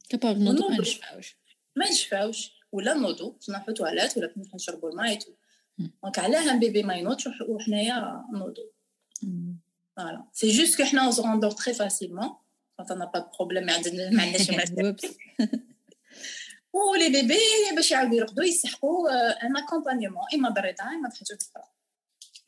[0.09, 1.37] Capable de nodo, ما نشفاوش.
[1.77, 2.51] ما نشفاوش.
[2.73, 5.37] ولا نوضو نروحو تواليت ولا نشربوا الماء et tout.
[5.81, 8.73] دونك علاه ان بيبي ما ينوضش وحنايا نوضو
[9.97, 12.37] فوالا سي جوست كو حنا اون روندور تري فاسيلمون
[12.79, 14.97] quand on n'a pas de problème ما عندناش مشاكل
[16.73, 17.37] ولي بيبي
[17.77, 19.11] باش يعاودوا يرقدوا يسحقوا
[19.47, 21.65] ان اكومبانيمون اما بالرضاعه اما بحاجه اخرى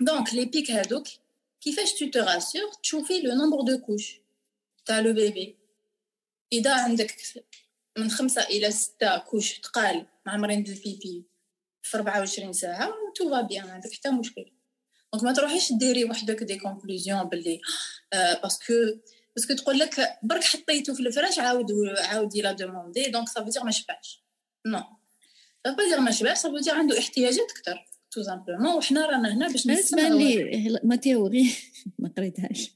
[0.01, 1.07] دونك لي بيك هادوك
[1.61, 4.20] كيفاش تو تو راسور تشوفي لو نومبر دو كوش
[4.86, 5.57] تاع لو بيبي
[6.53, 7.16] اذا عندك
[7.99, 11.24] من خمسة إلى ستة كوش تقال معمرين بالبيبي
[11.84, 14.45] في 24 ساعة تو فا بيان ما عندك حتى مشكل.
[15.14, 17.61] donc ما تروحيش ديري وحدك des conclusions باللي
[18.14, 18.74] آه parce que
[19.36, 23.49] parce que تقول لك برك حطيته في الفراش عاود عاود l'a demandé donc ça veut
[23.49, 24.23] dire ما شبعش.
[24.65, 24.84] non
[25.68, 29.34] ça veut dire ما شبعش ça veut dire عنده احتياجات أكثر tout simplement وحنا رانا
[29.34, 31.56] هنا باش تبان لي ma théorie
[31.99, 32.72] ما قريتهاش.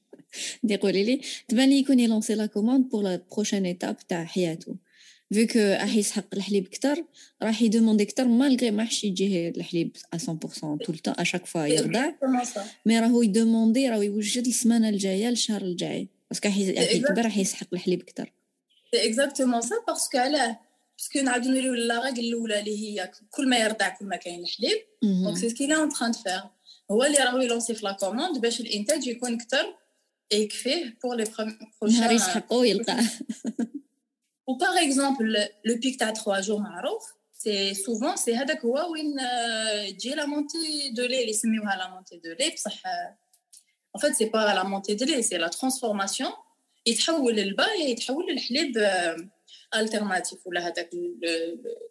[0.64, 4.76] dis قولي لي تبان لي يكون يلونسي la commande pour la prochaine étape تاع حياته.
[5.34, 7.04] Vu que راح يسحق الحليب كتر
[7.42, 10.20] راح يدوموندي كتر malgré ما حش يجيه الحليب 100%
[10.60, 12.12] طول ال temps à chaque fois يرضع
[12.86, 17.68] mais راهو يدوموندي راهو يوجد السمانه الجايه الشهر الجاي parce que راح يكبر راح يسحق
[17.74, 18.34] الحليب كتر
[18.94, 20.60] exactement ça parce que علاه
[20.98, 24.40] parce que نعاودو نوليو la règle الاولى اللي هي كل ما يرضع كل ما كاين
[24.40, 26.42] الحليب donc c'est ce qu'il en train faire
[26.92, 29.76] هو اللي راهو يلونسي في la commande باش الانتاج يكون أكثر
[30.34, 31.26] يكفيه pour les
[31.82, 33.04] prochains يسحقو يلقاه
[34.47, 37.03] و باغ اكزومبل لو بيك تاع 3 جور معروف
[37.33, 39.17] سي سوفون سي هذاك هو وين
[39.99, 42.83] تجي لا مونتي دو لي اللي يسميوها لا مونتي دو لي بصح
[43.95, 46.33] en fait c'est pas la montée de lait c'est la transformation
[46.87, 48.73] يتحول للبا يتحول للحليب
[49.77, 50.91] الترناتيف ولا هذاك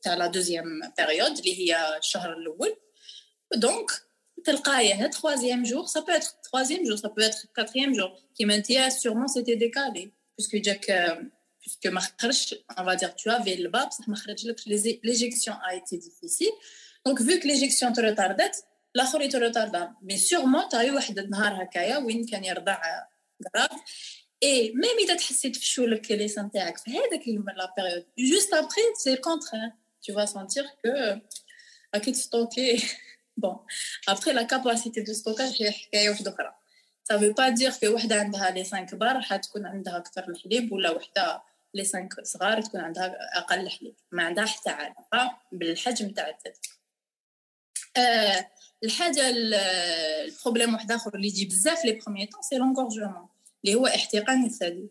[0.01, 0.65] تاع لا دوزيام
[0.97, 2.75] بيريود اللي هي الشهر الاول
[3.55, 3.91] دونك
[4.43, 8.89] تلقايه troisième jour ça peut être troisième jour ça peut être quatrième jour qui maintenant
[8.89, 10.85] sûrement c'était décalé puisque جاك
[11.65, 14.59] puisque ما خرجش on va dire tu avais le bas بصح ما خرج لك
[15.03, 16.53] l'éjection a été difficile
[17.07, 18.51] donc vu que l'éjection te retardait
[18.95, 22.81] الاخر يتروتاردا مي سيغمون تاعي واحد النهار هكايا وين كان يرضع
[23.53, 23.71] كراف
[24.43, 28.81] اي ميم اذا تحسيت في شولك لي سان تاعك في هذاك لا بيريود جوست ابري
[28.97, 29.71] سي كونترير
[30.03, 31.19] tu vas sentir que
[31.93, 32.83] اكيد ستوكي
[33.37, 33.57] بون
[34.07, 36.55] ابري لا كاباسيتي دو ستوكاج هي حكايه واحده اخرى
[37.11, 40.91] ça veut pas dire que وحده عندها لي 5 كبار حتكون عندها اكثر الحليب ولا
[40.91, 41.43] وحده
[41.84, 46.68] 5 صغار تكون عندها أقل حليب ما عندها حتى علاقه بالحجم تاع الثدي
[47.96, 48.50] آه
[48.84, 53.28] الحاجة ال problème واحد آخر اللي يجي بزاف les premiers temps c'est l'engorgement
[53.64, 54.90] اللي هو احتقان الثدي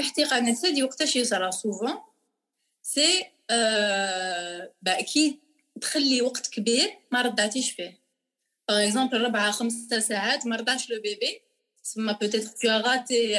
[0.00, 1.98] احتقان الثدي وقتاش يصرى souvent
[2.82, 4.72] c'est آه
[5.14, 5.40] كي
[5.80, 8.00] تخلي وقت كبير ما رضعتيش فيه.
[8.68, 11.42] par exemple ربعة خمسة ساعات ما رضعش le bébé
[11.84, 13.38] تسمى peut-être t'as raté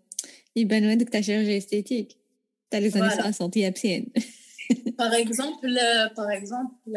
[0.56, 2.16] يبانوا هذوك تاع شيرجي استيتيك
[2.70, 4.12] تاع لي زاني 60 يابسين
[4.84, 5.74] باغ اكزومبل
[6.16, 6.94] باغ اكزومبل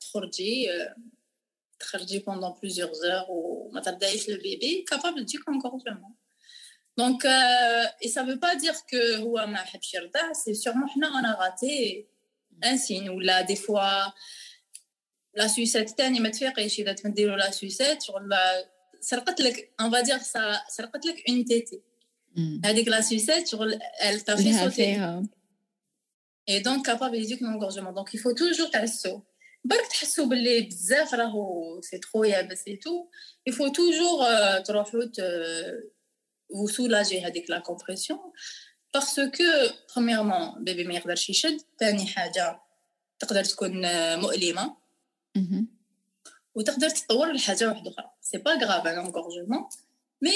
[0.00, 0.68] تخرجي
[1.80, 6.14] تخرجي بوندون بليزيور زور وما ترضعيش البيبي كابابل تجيك انكورجمون
[6.98, 11.36] دونك اي سا فو با دير كو هو ما حبش يرضع سي سيغمون حنا انا
[11.40, 12.06] غاتي
[12.64, 14.10] ان سين ولا دي فوا
[15.34, 18.34] لا سويسات تاني ما تفيقيش اذا تمديرو لا سويسات شغل
[19.00, 20.18] سرقت لك اون فادير
[20.68, 21.80] سرقت لك اون تيتي
[22.64, 24.98] هذيك لا سويسات شغل elle t'a fait sauter
[26.46, 29.20] et donc capable يديك l'engorgement donc il faut toujours تعسو
[29.64, 33.08] برك تحسوا باللي بزاف راهو سي ترو يابس اي تو
[33.50, 34.24] il faut toujours
[34.64, 35.04] تروحوا
[36.52, 38.18] vous soulager هذيك لا كومبريسيون
[38.96, 42.60] parce que premièrement بيبي ما يقدرش يشد ثاني حاجه
[43.18, 43.72] تقدر تكون
[44.20, 44.76] مؤلمه
[46.54, 49.68] وتقدر تطور لحاجه واحده اخرى سي با غراف ان انغورجمون
[50.22, 50.30] مي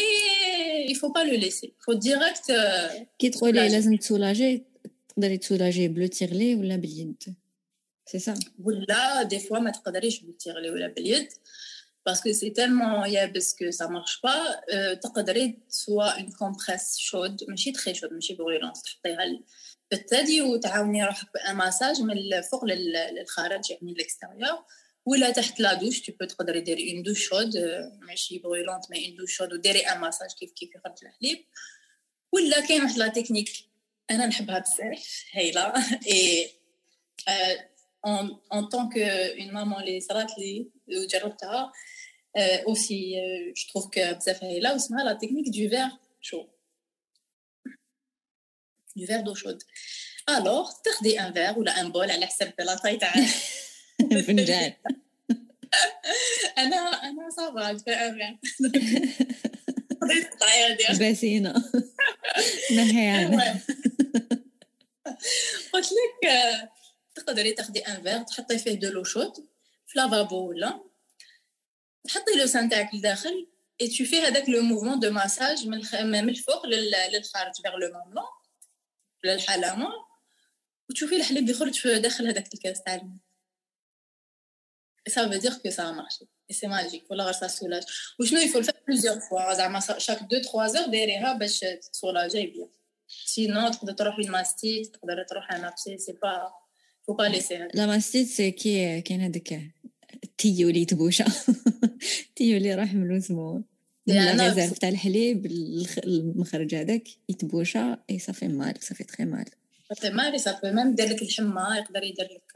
[0.88, 2.52] il faut pas le laisser faut direct
[3.18, 4.62] كي تقولي لازم تسولاجي
[5.09, 7.22] تقدري تسولاجي بلو تيغلي ولا باليد
[8.06, 8.34] سي سا
[8.64, 11.28] ولا دي فوا ما تقدريش بلو تيغلي ولا باليد
[12.06, 17.94] باسكو سي تالمون يابس كو سا مارش با تقدري سوا اون كومبريس شود ماشي تخي
[17.94, 19.40] شود ماشي بغيلونس تحطيها
[19.90, 24.64] بالثدي وتعاوني روحك بان ماساج من الفوق للخارج يعني ليكستيريور
[25.06, 27.52] ولا تحت لا دوش تو بو تقدري ديري اون دوش شود
[28.00, 31.44] ماشي بغيلونت مي اون دوش شود وديري ان ماساج كيف كيف يخرج الحليب
[32.32, 33.48] ولا كاين واحد لا تكنيك
[34.10, 35.72] انا نحبها بزاف هايله
[36.09, 36.50] اي
[38.06, 41.72] اون اون طونك اون مامون اللي صرات لي وجربتها
[42.36, 43.14] اوسي
[43.56, 45.88] جو تروف كو بزاف هايله واسمها لا تكنيك دو فير
[46.20, 46.46] شو
[48.96, 49.62] دو فير دو شود
[50.28, 53.14] الوغ تاخدي ان فير ولا ان بول على حسب لا طاي تاع
[54.27, 54.73] فنجان
[56.57, 58.39] أنا أنا ça va فاهم
[60.99, 61.71] باسينة
[62.71, 63.61] نهيانة
[65.73, 66.31] قلت لك
[67.15, 69.34] تقدري تاخدي un verre تحطي فيه de l'eau chaude
[69.87, 70.83] في lavabo ولا.
[72.03, 73.47] تحطي le sein تاعك لداخل
[73.81, 78.25] et tu fais هذاك le mouvement de massage من من الفوق للخارج vers le mamelon
[79.23, 79.89] ولا الحلامه
[80.89, 83.26] وتشوفي الحليب يخرج في داخل هذاك الكاس تاع الماء.
[85.15, 86.23] Ça veut dire que ça a marché.
[86.49, 87.05] Et c'est magique.
[87.09, 87.84] Voilà, ça soulage.
[88.19, 89.43] Ou sinon, il faut le faire plusieurs fois.
[89.99, 92.67] Chaque 2-3 heures, derrière, باش soulager bien.
[93.07, 96.51] Sinon, تقدر تروح une mastite, تقدر تروح un abcès, c'est pas...
[97.05, 97.59] faut pas laisser.
[97.73, 99.61] La mastite, c'est كي كاين هذاك
[100.23, 101.23] ال tuyau اللي يتبوشى
[102.29, 103.63] ال tuyau اللي راح من الزمون
[104.09, 105.45] الغزال تاع الحليب
[105.97, 109.45] المخرج هذاك يتبوشى et ça fait mal ça fait très mal
[109.89, 112.53] ça fait mal et ça fait même يدير لك الحمى يقدر يدير لك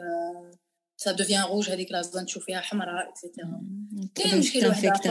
[1.03, 3.61] ça devient rouge هذيك la zone تشوف فيها حمراء et cetera
[4.15, 5.07] كاين مشكل واحد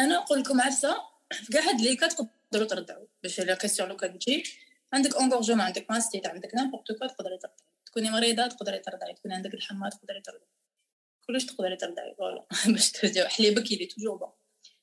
[0.00, 0.96] أنا نقول لكم عفسه
[1.32, 4.42] في كاع هاد لي تقدروا ترضعوا باش la question لو كان تجي
[4.92, 7.56] عندك engorgement عندك mastite عندك n'importe quoi تقدري ترضعي
[7.86, 10.48] تكوني مريضه تقدري ترضعي تكوني عندك الحمى تقدري ترضعي
[11.26, 14.32] كلش تقدري ترضعي voilà باش ترجعي حليبك يلي toujours bon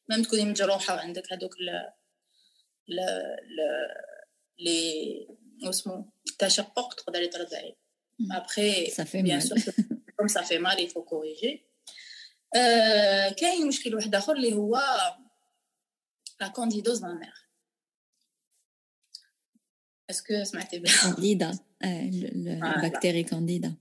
[0.09, 1.69] même تكوني مجروحه وعندك هذوك ل
[2.87, 3.01] ل
[4.59, 5.27] لي
[5.69, 7.75] اسمو التشقق تقدري ترضعي
[8.30, 9.58] ابخي بيان سور
[10.18, 11.62] كوم سا في مال يفو كوريجي
[13.40, 14.80] كاين مشكل واحد اخر اللي هو
[16.40, 17.34] لا كونديدوز مامير
[20.10, 23.74] اسكو سمعتي بها كانديدا البكتيري كانديدا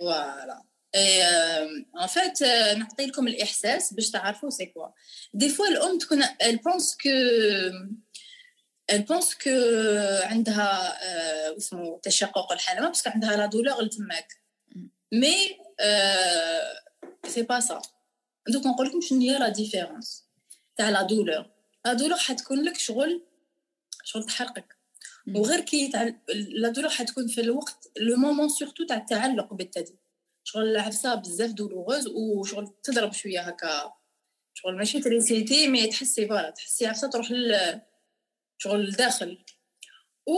[0.00, 0.62] فوالا
[0.94, 2.42] اي ان فيت
[2.78, 4.88] نعطي لكم الاحساس باش تعرفوا سي كوا
[5.34, 6.96] دي فوا الام تكون elle pense
[8.89, 9.55] Elle pense que
[10.23, 10.97] عندها
[11.57, 14.27] اسمه تشقق الحلمه parce que عندها la douleur لتماك
[15.11, 15.35] mais
[17.25, 17.81] c'est pas ça
[18.47, 20.25] donc نقول لكم شنو هي la différence
[20.77, 21.45] تاع la douleur
[21.85, 23.25] la douleur حتكون لك شغل
[24.03, 24.77] شغل تحرقك.
[25.35, 29.95] وغير كي تاع la douleur حتكون في الوقت le moment surtout تاع التعلق بالثدي
[30.43, 33.93] شغل عفسه بزاف douloureuse وشغل تضرب شوية هكا.
[34.53, 37.81] شغل ماشي électricité mais تحسي voilà تحسي عفسه تروح لل
[38.58, 39.44] شغل لداخل
[40.26, 40.36] و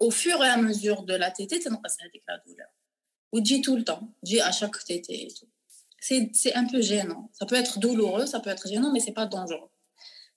[0.00, 2.68] au fur et à mesure de la tétée تنقص هذيك لا دولور
[3.32, 5.48] وتجي tout le temps تجي à chaque tétée et tout
[6.00, 9.18] c'est c'est un peu gênant ça peut être douloureux ça peut être gênant mais c'est
[9.20, 9.70] pas dangereux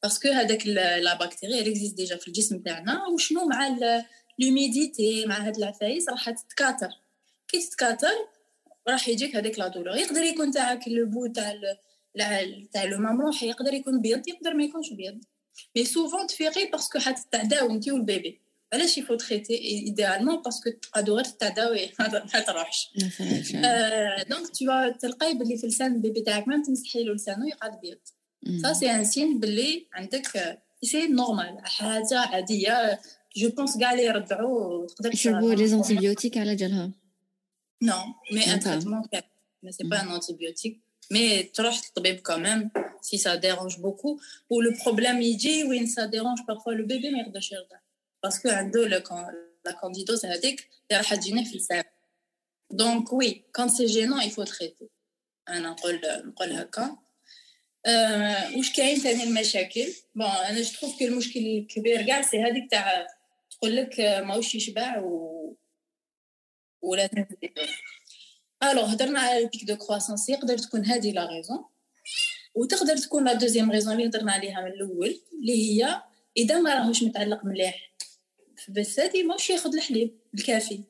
[0.02, 0.66] parce que هذاك
[1.08, 3.78] la bactérie elle existe déjà في الجسم تاعنا وشنو مع
[4.42, 6.90] l'humidité مع هاد العفايس راح تتكاثر
[7.48, 8.28] كي تتكاثر
[8.88, 11.54] راح يجيك هذيك لا دولور يقدر يكون تاعك البو تاع
[12.74, 15.22] تاع لو ممروح يقدر يكون بيض يقدر ما يكونش بيض
[15.76, 18.42] مي سوفون تفيقي باسكو حتتعداو انت والبيبي
[18.74, 22.94] علاش يفو تريتي ايديالمون باسكو تقعدوا غير تتعداوي ما تروحش
[24.30, 28.00] دونك تو تلقاي بلي في لسان البيبي تاعك ما تمسحي له لسانه يقعد بيض
[28.62, 33.00] سا سي ان سين بلي عندك سي نورمال حاجه عاديه
[33.38, 36.92] جو بونس كاع اللي يرضعوا تقدر يشربوا لي زونتيبيوتيك على جالها
[37.82, 39.04] Non, mais un traitement,
[39.64, 40.82] mais c'est pas un antibiotique.
[41.10, 42.70] Mais tu le quand même,
[43.02, 44.20] si ça dérange beaucoup.
[44.50, 47.26] Ou le problème, il dit, oui, ça dérange parfois le bébé, mais
[48.22, 50.64] Parce que la candidose, elle dit que
[52.72, 54.90] Donc, oui, quand c'est gênant, il faut traiter.
[55.50, 56.98] انا نقول نقول هكا
[57.86, 62.72] أه واش كاين ثاني المشاكل بون انا جو تروف كو المشكل الكبير كاع سي هذيك
[62.72, 63.08] تاع
[63.52, 65.56] تقول لك ماهوش يشبع و
[66.82, 67.10] ولا
[68.63, 71.65] الوغ هضرنا على البيك دو كرواسونس يقدر تكون هذه لا ريزون
[72.55, 76.03] وتقدر تكون لا دوزيام ريزون اللي هضرنا عليها من الأول اللي هي
[76.37, 77.93] إذا ما راهوش متعلق مليح.
[78.69, 80.83] بس هادي ماهوش ياخذ الحليب الكافي.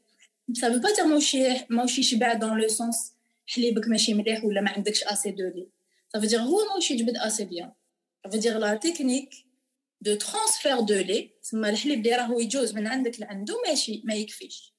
[0.52, 1.36] سافو با تيغ ماهوش
[1.70, 3.12] ماهوش يشبع dans le sens
[3.46, 5.68] حليبك ماشي مليح ولا ما عندكش assez de lait
[6.12, 7.72] ça veut dire هو ماهوش يجبد assez bien
[8.24, 9.34] ça veut dire la technique
[10.00, 14.71] de transfert de lait تسمى الحليب اللي راهو يجوز من عندك لعندو ماشي ما يكفيش.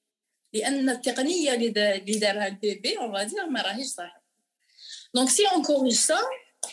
[0.54, 4.24] لأن التقنية اللي دارها ال bébé on va dire ما راهيش صح.
[5.14, 6.18] donc si on corrige ça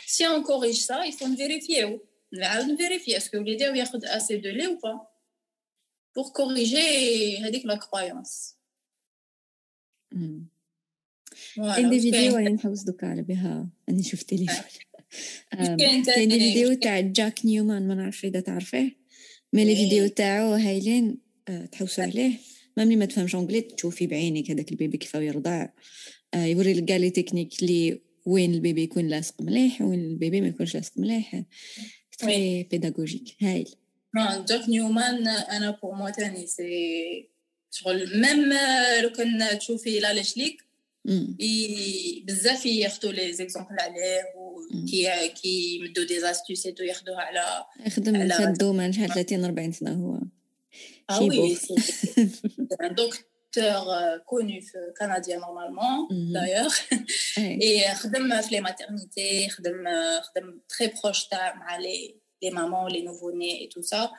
[0.05, 4.49] si on corrige ça il faut نفيريفيو نعاود نفيريفي est-ce que وليدي ياخذ assez de
[4.49, 5.07] lait ou pas
[6.15, 8.55] pour corriger هذيك la croissance
[11.55, 13.69] كاين des vidéos راني نحوس دوكا على بها.
[13.89, 14.45] أني شفت les.
[15.79, 18.97] كاين des vidéos تاع جاك نيومان ما نعرف إذا تعرفيه.
[19.53, 21.17] mais les vidéos تاعو هايلين
[21.71, 22.50] تحوسوا عليه.
[22.77, 25.69] même اللي ما تفهمش en anglais تشوفي بعينيك هذاك ال bébé كيف يرضع.
[26.33, 30.08] آه يوري لك كاع les techniques اللي وين ال bébé يكون لاصق مليح وين ال
[30.08, 31.43] bébé ما يكونش لاصق مليح.
[32.21, 33.69] très pédagogique هايل
[34.49, 37.29] جاك نيومان أنا pour moi تاني c'est
[37.71, 38.53] شغل même
[39.03, 40.65] لو كان تشوفي la ligue
[42.27, 48.93] بزاف ياخذوا les exemples عليه وكي كي يمدوا des astuces ياخذوها على يخدم خدو من
[48.93, 50.19] شحال 30 40 سنه هو
[51.10, 54.62] Ah oui, c'est un docteur connu
[54.98, 56.32] canadien normalement mm-hmm.
[56.32, 56.74] d'ailleurs
[57.36, 59.84] et خدم في les maternités خدم
[60.22, 64.10] خدم très proche تاع مع les les mamans les nouveau-nés et tout ça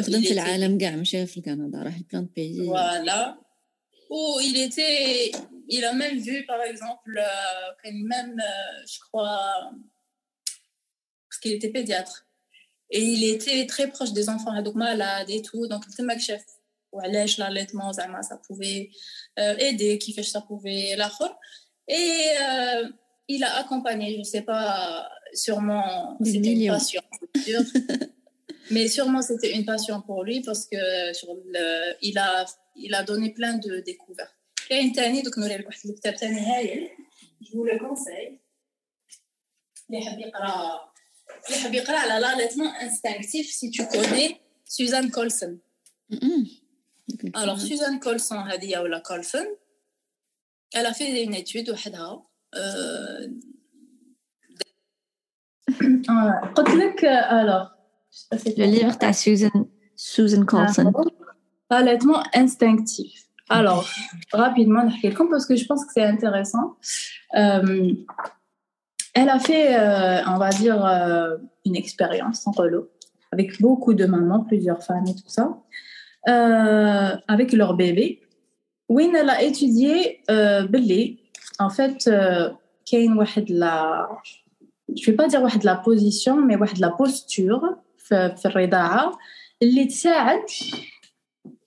[0.00, 3.36] خدم في العالم كاع ماشي في كندا راح بلان بيي voilà
[4.10, 5.32] où il était
[5.76, 7.20] il a même vu par exemple
[8.12, 8.36] même
[8.92, 9.70] je crois
[11.28, 12.26] parce qu'il était pédiatre
[12.90, 16.44] et il était très proche des enfants donc malades et tout donc تما كشف
[16.92, 18.90] وعلاش l'allaitement زعما ça pouvait
[19.38, 21.38] euh, aider كيفاش ça pouvait l'akhor
[21.88, 22.88] et euh,
[23.28, 25.08] il a accompagné je sais pas
[25.44, 27.02] sûrement des millions passion,
[28.70, 32.46] Mais sûrement, c'était une passion pour lui parce que sur le, il, a,
[32.76, 34.34] il a donné plein de découvertes.
[34.68, 36.90] كاين تاني دوك نوري لك واحد الكتاب تاني هايل
[37.40, 38.40] جو لو كونساي
[39.90, 40.87] اللي يحب يقرا اللي
[41.50, 45.60] يحب يقرا على لاليتمون انستانكتيف سي تو كوني سوزان كولسون
[47.36, 49.46] الوغ سوزان كولسون هذه ولا كولسون
[50.76, 52.26] elle a fait une étude وحدها
[56.56, 57.74] قلت لك الوغ
[58.56, 60.92] Le livre de Susan, Susan Colson.
[61.68, 63.24] Allaitement instinctif.
[63.48, 63.88] Alors,
[64.32, 64.88] rapidement,
[65.30, 66.76] parce que je pense que c'est intéressant.
[67.36, 67.92] Euh,
[69.14, 72.90] elle a fait, euh, on va dire, euh, une expérience en relot
[73.32, 75.58] avec beaucoup de mamans, plusieurs femmes et tout ça,
[77.26, 78.20] avec leur bébé.
[78.88, 80.66] Oui, elle a étudié euh,
[81.58, 82.50] En fait, euh,
[83.48, 84.08] la,
[84.96, 89.18] je vais pas dire de la position, mais de la posture في الرضاعة
[89.62, 90.42] اللي تساعد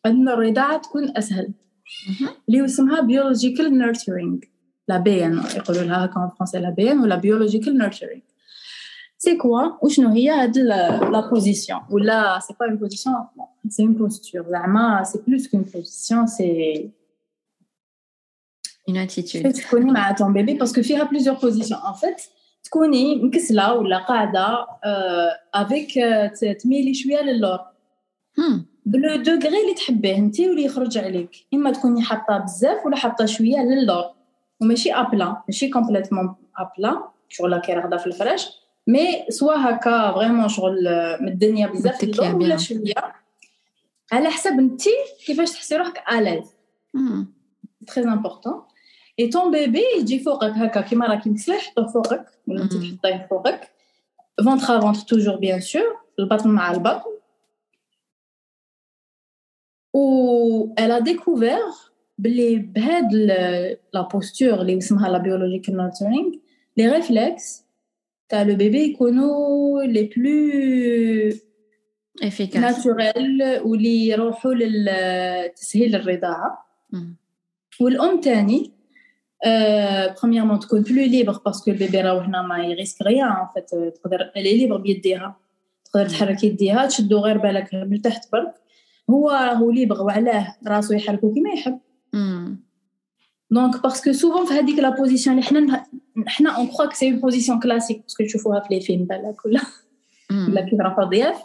[0.05, 1.53] أن الرضاعة تكون أسهل
[2.49, 4.50] اللي اسمها biological nurturing
[4.87, 8.21] لا بيان يقولوا لها هكا فرونسي لا بيان ولا biological nurturing
[9.17, 13.15] سي كوا وشنو هي هاد لا بوزيسيون ولا سي با اون بوزيسيون
[13.69, 16.89] سي اون بوستور زعما سي بلوس كون بوزيسيون سي
[18.89, 22.29] une attitude تكوني مع ton bébé parce que فيها plusieurs positions en fait
[22.63, 24.67] تكوني مكسله ولا قاعده
[25.53, 25.93] افيك
[26.63, 27.59] تميلي شويه للور
[28.85, 33.57] بلو دوغري اللي تحبيه انت واللي يخرج عليك اما تكوني حاطه بزاف ولا حاطه شويه
[33.57, 34.05] للور
[34.61, 38.49] وماشي ابلا ماشي كومبليتمون ابلا شغل كي راغده في الفراش
[38.87, 40.83] مي سوا هكا فريمون شغل
[41.21, 42.93] من الدنيا بزاف للور ولا شويه
[44.11, 44.81] على حسب انت
[45.25, 46.55] كيفاش تحسي روحك الاز
[47.87, 48.63] تري امبورطون
[49.19, 53.71] اي طون بيبي يجي فوقك هكا كيما راكي مكسله حطوه فوقك ولا انت تحطيه فوقك
[54.43, 57.17] فونتر ا فونتر توجور بيان سور البطن مع البطن
[59.93, 63.14] و elle a découvert بلي بهاد
[63.94, 66.32] لا بوستور اللي اسمها لا بيولوجيكال نورتورينغ
[66.76, 67.64] لي ريفلكس
[68.28, 71.30] تاع لو بيبي يكونوا لي بلو
[72.24, 72.56] efficace.
[72.56, 76.66] ناتوريل واللي يروحوا لتسهيل الرضاعة.
[77.80, 78.72] والأم تاني
[80.16, 83.94] premièrement تكون plus libre parce que ال bébé راهو هنا ما يريسك rien en fait
[83.96, 85.36] تقدر elle est libre بيديها.
[85.84, 88.54] تقدر تحرك يديها تشدو غير بالك من تحت برك.
[89.10, 91.78] هو راهو libre وعلاه راسو يحركو كيما يحب.
[93.50, 95.84] donc parce que souvent في هذيك la position اللي حنا
[96.26, 99.44] حنا on croit que c'est une position classique parce que تشوفوها في les films بالك
[99.44, 99.60] ولا
[100.30, 101.42] ولا كي راه ضياف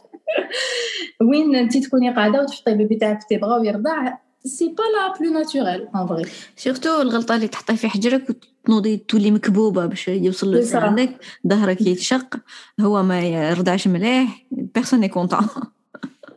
[1.22, 5.88] وين انت تكوني قاعدة وتحطي bébé تاعك في تبغى ويرضع سي با لا بلو ناتوريل
[5.96, 6.26] ان فري
[6.56, 11.10] سورتو الغلطه اللي تحطيه في حجرك وتنوضي تولي مكبوبة باش يوصل لك عندك
[11.48, 12.36] ظهرك يتشق
[12.80, 15.48] هو ما يرضعش مليح بيرسون ني كونطون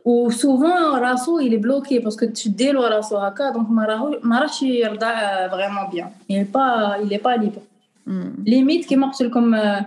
[0.03, 4.79] ou souvent Rasso il est bloqué parce que tu dis le Rasso Haka donc Marachi
[4.79, 6.09] il euh, vraiment bien.
[6.27, 7.61] Il n'est pas il est pas libre.
[8.05, 8.31] Hmm.
[8.45, 9.79] Limite qui marche comme euh,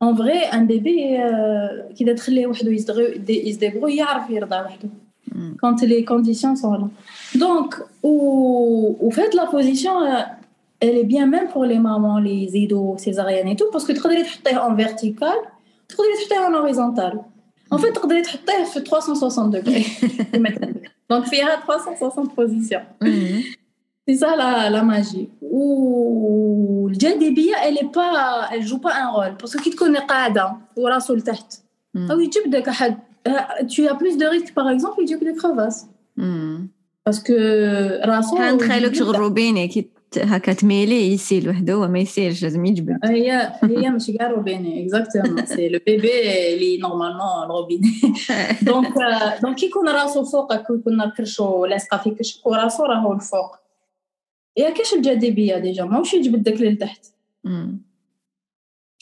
[0.00, 4.44] en vrai un bébé euh, qui doit il se débrouille il
[5.34, 5.56] hmm.
[5.60, 6.88] quand les conditions sont là.
[7.34, 9.94] Donc ou, ou fait la position
[10.78, 14.00] elle est bien même pour les mamans les idos césariennes et tout parce que tu
[14.00, 15.36] peux en vertical
[15.88, 17.18] tu peux en horizontal.
[17.69, 19.85] En fait, tu peux le 360 degrés.
[21.09, 22.81] Donc, il y a 360 positions.
[24.07, 25.29] C'est ça la, la magie.
[25.41, 29.35] Ou le djadibia, elle est pas, elle joue pas un rôle.
[29.39, 31.53] Parce que qui te connaît قاعدة وراسه لتحت.
[31.95, 32.97] أو يجيب لك أحد
[33.67, 35.85] tu as plus de risques par exemple يجيك des crevasses
[37.05, 37.33] باسكو
[38.05, 42.98] راسو نتخيلك شغل روبيني كي هكا تميلي يسيل وحده وما يسيرش لازم يجبد.
[43.04, 46.08] هي هي ماشي كاع robinet exactement c'est le bébé
[46.54, 47.88] اللي normalement robinet
[48.62, 48.94] donc
[49.42, 53.56] donc يكون راسو فوقك ويكون كرشو لاصقه في كرشك وراسو راهو الفوق
[54.56, 57.06] يا كاش الجاذبيه déjà ماهوش يجبدك للتحت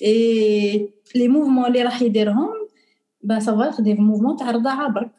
[0.03, 2.51] اي لي موفمون اللي راح يديرهم
[3.23, 5.11] با سافا يخدم موفمون تاع الرضاعه برك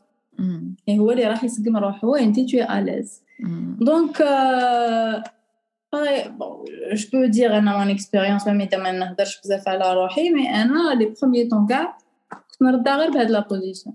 [0.88, 3.22] يعني هو اللي راح يسقم روحه وانت توي اليز
[3.80, 4.22] دونك
[6.93, 11.15] جو بو دير انا مون اكسبيريونس ميم ما نهضرش بزاف على روحي مي انا لي
[11.21, 11.99] بروميي طون كاع
[12.31, 13.95] كنت نرضع غير بهاد لا بوزيسيون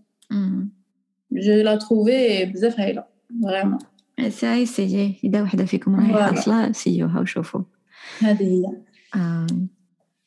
[1.31, 3.03] جو لا تروفي بزاف هايله
[3.43, 3.79] فريمون
[4.29, 7.61] ساي سيجي اذا وحده فيكم راهي حاصله سيوها وشوفوا
[8.19, 8.65] هذه هي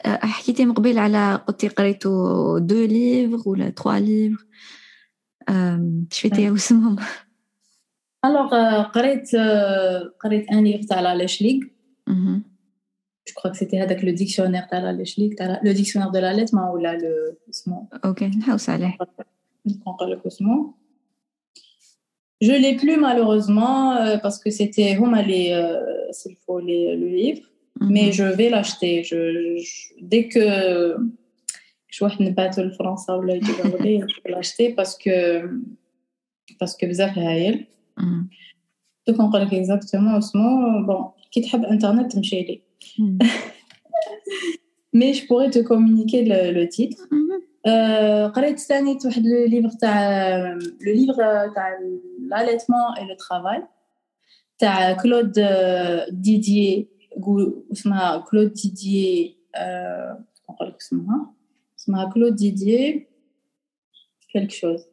[0.07, 4.43] حكيتي من قبيل على قلتي قريتو دو ليفغ ولا تخوا ليفغ
[6.11, 6.97] شفيتي واسمهم
[8.25, 9.37] الوغ قريت
[10.21, 11.61] قريت ان ليفغ تاع لا ليشليغ
[13.29, 16.55] جو كخوا سيتي هذاك لو ديكسيونير تاع لا ليشليغ تاع لو ديكسيونير دو لا ليت
[16.55, 18.99] ما ولا لو اسمو اوكي نحوس عليه
[19.87, 20.79] نقول لك اسمه
[22.41, 27.87] Je l'ai plus malheureusement euh, parce que c'était hum les euh, les le livre mm
[27.87, 27.93] -hmm.
[27.95, 29.19] mais je vais l'acheter je,
[29.67, 29.75] je,
[30.13, 30.45] dès que
[31.93, 33.53] je vois ne pas tout le français ou le je
[33.85, 35.17] vais l'acheter parce que
[36.61, 37.67] parce que بزاف هايل
[39.09, 42.63] دوك نقول لك exactement اسمه bon كي تحب انترنت تمشي لي
[44.97, 47.49] mais je pourrais te communiquer le, le titre mm -hmm.
[48.35, 51.15] قريت ثاني واحد لو ليفر تاع لو ليفر
[51.55, 51.79] تاع
[52.31, 53.63] l'allaitement et le travail
[54.59, 55.33] تاع كلود
[56.11, 56.89] ديديي
[57.73, 59.37] اسمها كلود ديديي
[60.51, 61.35] نقول لك اسمها
[61.79, 63.07] اسمها كلود ديديي
[64.33, 64.85] كيلك شوز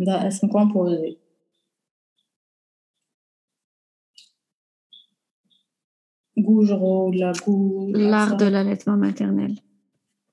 [0.00, 1.16] ده اسم كومبوزي
[6.38, 7.92] Gougerot, la Gou...
[7.94, 9.54] L'art de l'allaitement maternel.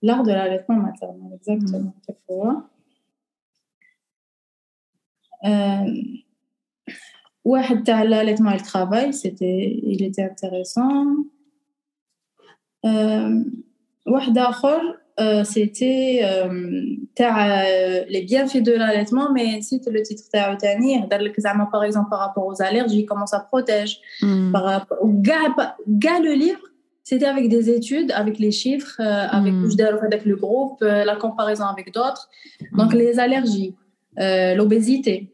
[0.02, 1.94] L'art de l'allaitement maternel, exactement.
[2.10, 2.74] Mm.
[5.46, 6.24] Euh,
[7.46, 11.06] واحد تاع l'allaitement et le travail, c'était, il était intéressant.
[12.86, 13.44] Euh,
[14.08, 16.49] واحد آخر euh, c'était euh,
[17.21, 21.01] euh, les bienfaits de l'allaitement, mais c'était le titre de Tani.
[21.71, 23.99] Par exemple, par rapport aux allergies, comment ça protège.
[24.23, 24.53] Mm.
[24.53, 26.61] Par rapport au gars, le livre,
[27.03, 29.35] c'était avec des études, avec les chiffres, hmm.
[29.35, 32.29] avec, le groupe, la comparaison avec d'autres.
[32.61, 32.77] Hmm.
[32.77, 33.75] Donc, les allergies,
[34.19, 35.33] l'obésité.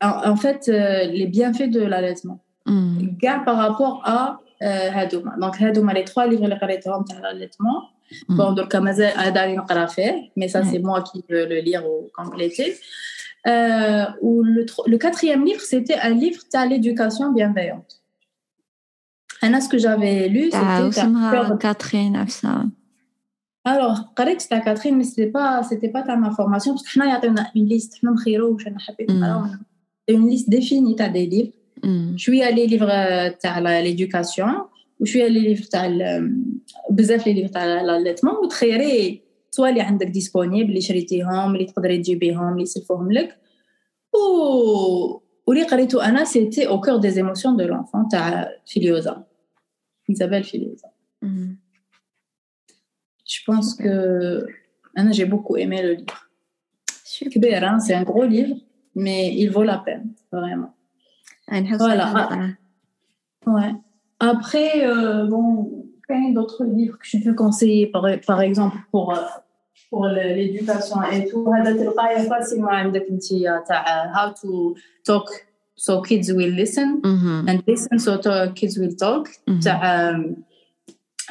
[0.00, 2.38] En, fait, les bienfaits de l'allaitement.
[2.64, 3.08] Hmm.
[3.20, 5.34] Gars par rapport à Hadouma.
[5.40, 6.56] Donc, Hadouma, les trois livres, les
[7.20, 7.88] l'allaitement.
[8.28, 8.74] Bon, donc,
[10.36, 12.76] mais ça, c'est moi qui veux le lire au compléter.
[13.46, 18.02] Euh, ou le, le, quatrième livre, c'était un livre à l'éducation bienveillante.
[19.40, 21.00] Alors, ce que j'avais lu, c'était.
[21.58, 22.64] Catherine, ça.
[23.64, 27.00] Alors, correct, c'était Catherine, mais ce n'était pas, c'était pas dans ma formation, parce qu'on
[27.00, 27.20] a
[27.54, 28.02] une liste.
[30.08, 31.52] Une liste définie, tu des livres.
[32.16, 34.66] Je suis allée livre à euh, l'éducation.
[34.99, 36.43] وشويه لي ليفر تاع ال-
[36.89, 39.21] بزاف لي ليفر تاع l'allaitement وتخيري
[39.51, 43.37] سوا اللي عندك ديسپونيبل اللي شريتيهم اللي تقدري تجيبيهم اللي يسلفوهم لك
[44.13, 44.17] و
[45.47, 49.23] واللي قريته انا سيتي au cœur des émotions de l'enfant تاع فيليوزا
[50.11, 50.89] Isabelle Filiosa.
[51.25, 51.51] Mm.
[53.33, 53.93] Je pense que
[54.97, 56.19] Anna, j'ai beaucoup aimé le livre.
[57.05, 57.29] Super.
[57.33, 58.55] كبير hein, c'est un gros livre
[58.95, 60.73] mais il vaut la peine vraiment
[61.51, 62.05] نحس Voilà.
[62.05, 62.57] نقراه.
[63.47, 63.75] ouais
[64.19, 65.45] après euh, bon
[66.07, 69.21] plein d'autres livres que je peux conseiller par, par exemple pour euh,
[69.89, 73.23] pour le- l'éducation et tout هذا تلقايه facilement عندك انت
[73.67, 74.75] تاع how to
[75.09, 75.27] talk
[75.85, 77.49] so kids will listen Mhm.
[77.49, 79.59] and listen so to- kids will talk Mhm.
[79.63, 80.11] تاع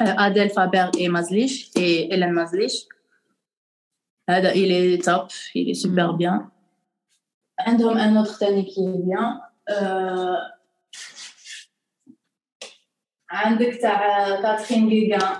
[0.01, 2.77] euh, Adèle Faber et Mazlish et Hélène Mazlish
[4.29, 6.17] هذا il est top il est super Mhm.
[6.17, 6.49] bien
[7.59, 9.39] عندهم un autre تاني qui est bien
[9.69, 10.35] euh,
[13.29, 15.35] عندك تاع كاترين جيغان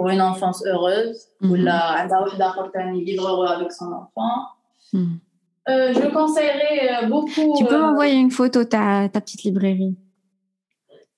[0.00, 1.50] pour une enfance heureuse Mhm.
[1.50, 4.58] ولا عندها واحد آخر تاني vivre heureux avec son enfant
[4.94, 5.18] Mm.
[5.70, 9.42] Euh, je conseillerais euh, beaucoup Tu peux euh, m'envoyer une photo de ta, ta petite
[9.44, 9.96] librairie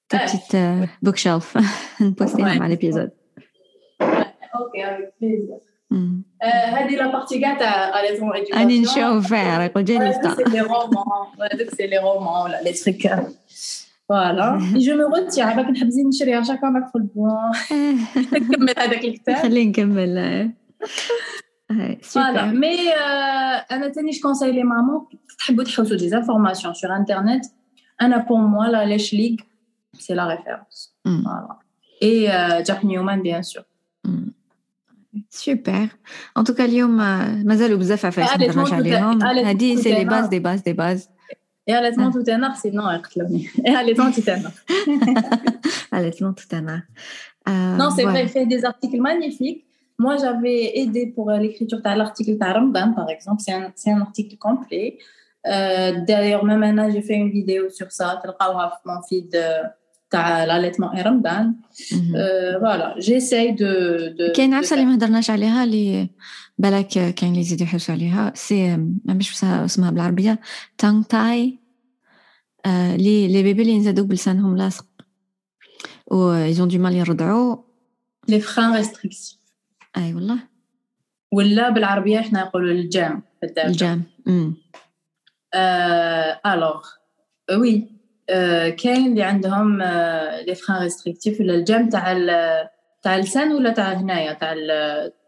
[0.09, 0.25] Ta Ouais.
[0.27, 1.47] petite euh, bookshelf
[2.19, 2.59] Poster Ouais.
[2.65, 3.13] à l'épisode
[4.63, 5.57] ok avec plaisir
[5.93, 6.23] Mm.
[6.43, 10.17] euh, هذه la partie كاع تاع allaitement éducation أنا نشوف فيها يقول Ouais, جاني ça,
[10.19, 11.27] ستار c'est les romans.
[11.39, 11.87] Ouais, donc c'est
[14.11, 14.71] les romans, là, les trucs.
[14.71, 14.77] euh, Voilà.
[14.77, 15.57] Et je me retire.
[15.57, 17.53] باك نحب نزيد نشريها شاكا معك في البوان
[18.33, 19.37] نكمل هذاك الكتاب.
[19.37, 20.51] خلينا نكمل آه.
[21.71, 22.07] هاي Voilà.
[22.07, 27.47] سوبر Mais euh, أنا تاني je conseille les mamans تحبوا تحوسوا des informations sur internet.
[28.03, 29.41] أنا pour moi la Lèche League
[29.99, 30.79] c'est la référence.
[31.07, 31.23] Mm.
[31.23, 31.55] Voilà.
[32.03, 33.63] Et euh, Jack Newman bien sûr.
[35.31, 35.89] سوبر
[36.39, 39.81] ان توكا اليوم آه، مازالوا بزاف عفايس Allez, نهضرناش tout est- عليهم allez, هذه tout
[39.83, 40.29] سي est لي باز là.
[40.29, 41.09] دي باز دي باز
[41.67, 43.49] Et allaitement tout est noir sinon يقتلوني.
[43.67, 44.53] Et allaitement tout est noir.
[45.93, 46.87] allaitement tout un art
[47.81, 49.65] Non, c'est vrai, il fait des articles magnifiques.
[49.99, 53.41] Moi, j'avais aidé pour euh, l'écriture de l'article de Ramadan, par exemple.
[53.45, 54.89] C'est un, c'est un article complet.
[55.47, 58.21] Euh, D'ailleurs, même maintenant, j'ai fait une vidéo sur ça.
[58.23, 59.71] تلقاوها في mon feed de
[60.11, 61.53] تاع l'allaitement et Ramadan.
[62.15, 64.15] Euh, voilà, j'essaye de...
[64.19, 66.09] de كاين de
[66.58, 68.32] بالك كاين اللي يزيدوا يحوسوا عليها.
[68.36, 70.40] سي ما باش اسمها بالعربية.
[70.78, 71.60] تانغ تاي
[72.66, 74.86] آه، لي لي بيبي اللي ينزادوا بلسانهم لاصق
[76.12, 77.58] و ايزون دو مال يرضعوا
[78.32, 79.38] les freins restrictifs.
[79.98, 80.40] أي والله.
[81.32, 83.66] ولا بالعربية إحنا نقولوا الجام في.
[83.66, 84.04] الجام.
[84.28, 84.56] امم
[86.44, 87.00] alors,
[87.52, 87.88] euh, oui,
[88.32, 89.86] euh, كاين اللي عندهم euh,
[90.48, 92.14] les freins restrictifs ولا الجام تاع
[93.04, 94.54] تاع اللسان ولا تاع هنايا تاع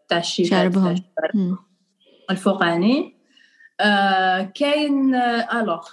[0.08, 0.96] تاع شاربهم.
[1.34, 1.58] مم.
[2.30, 3.18] الفوقاني.
[3.80, 5.88] آه كاين alors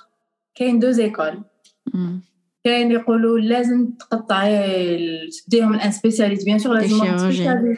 [0.55, 1.43] كاين deux écoles
[2.65, 6.45] كاين يقولوا لازم تقطعي تديهم ل un spécialiste.
[6.45, 7.75] bien sûr لازم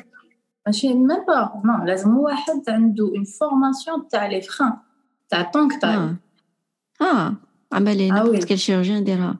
[0.67, 4.73] ماشي ميم با نو لازم واحد عنده اون فورماسيون تاع لي فران
[5.29, 6.15] تاع طونك تاع
[7.01, 7.37] آه.
[7.73, 9.39] عمالي نبوت كل شيروجيان يديرها.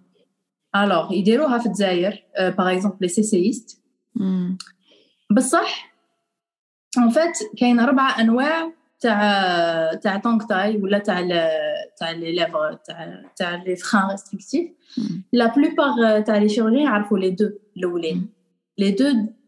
[0.77, 3.83] الوغ يديروها في الجزائر باغ اكزومبل لي سيسيست
[5.31, 5.96] بصح
[6.98, 11.22] اون فات كاين ربعه انواع تاع تاع طونك تاي ولا تاع
[11.98, 14.72] تاع لي ليفر تاع تاع لي فران ريستريكتيف
[15.34, 18.30] لا بلوبار تاع لي شيروجيان يعرفوا لي دو الاولين
[18.78, 19.06] لي دو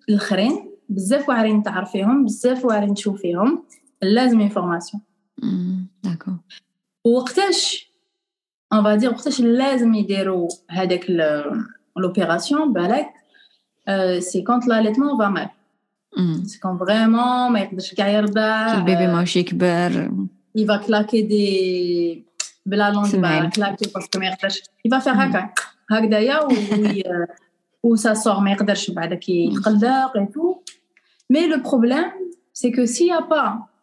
[0.10, 3.64] الاخرين بزاف واعرين تعرفيهم بزاف واعرين تشوفيهم
[4.02, 5.02] لازم انفورماسيون
[6.04, 6.32] داكو
[7.06, 7.92] وقتاش
[8.74, 11.06] اون فا دير وقتاش لازم يديروا هذاك
[11.98, 13.10] لوبيراسيون بالك
[14.20, 15.50] سي كونت لاليتمون فا مال
[16.46, 20.12] سي كون فريمون ما يقدرش كاع يرضع البيبي ماشي كبر
[20.56, 22.26] يفا كلاكي دي
[22.66, 25.50] بلا لونغ كلاكي باسكو ما يقدرش يفا فيغ هكا
[25.92, 26.40] هكذايا
[27.84, 30.62] و سا سور ما يقدرش بعدا يقلق اي تو
[31.30, 32.12] مي لو بروبليم
[32.54, 33.74] سي كو سي يا با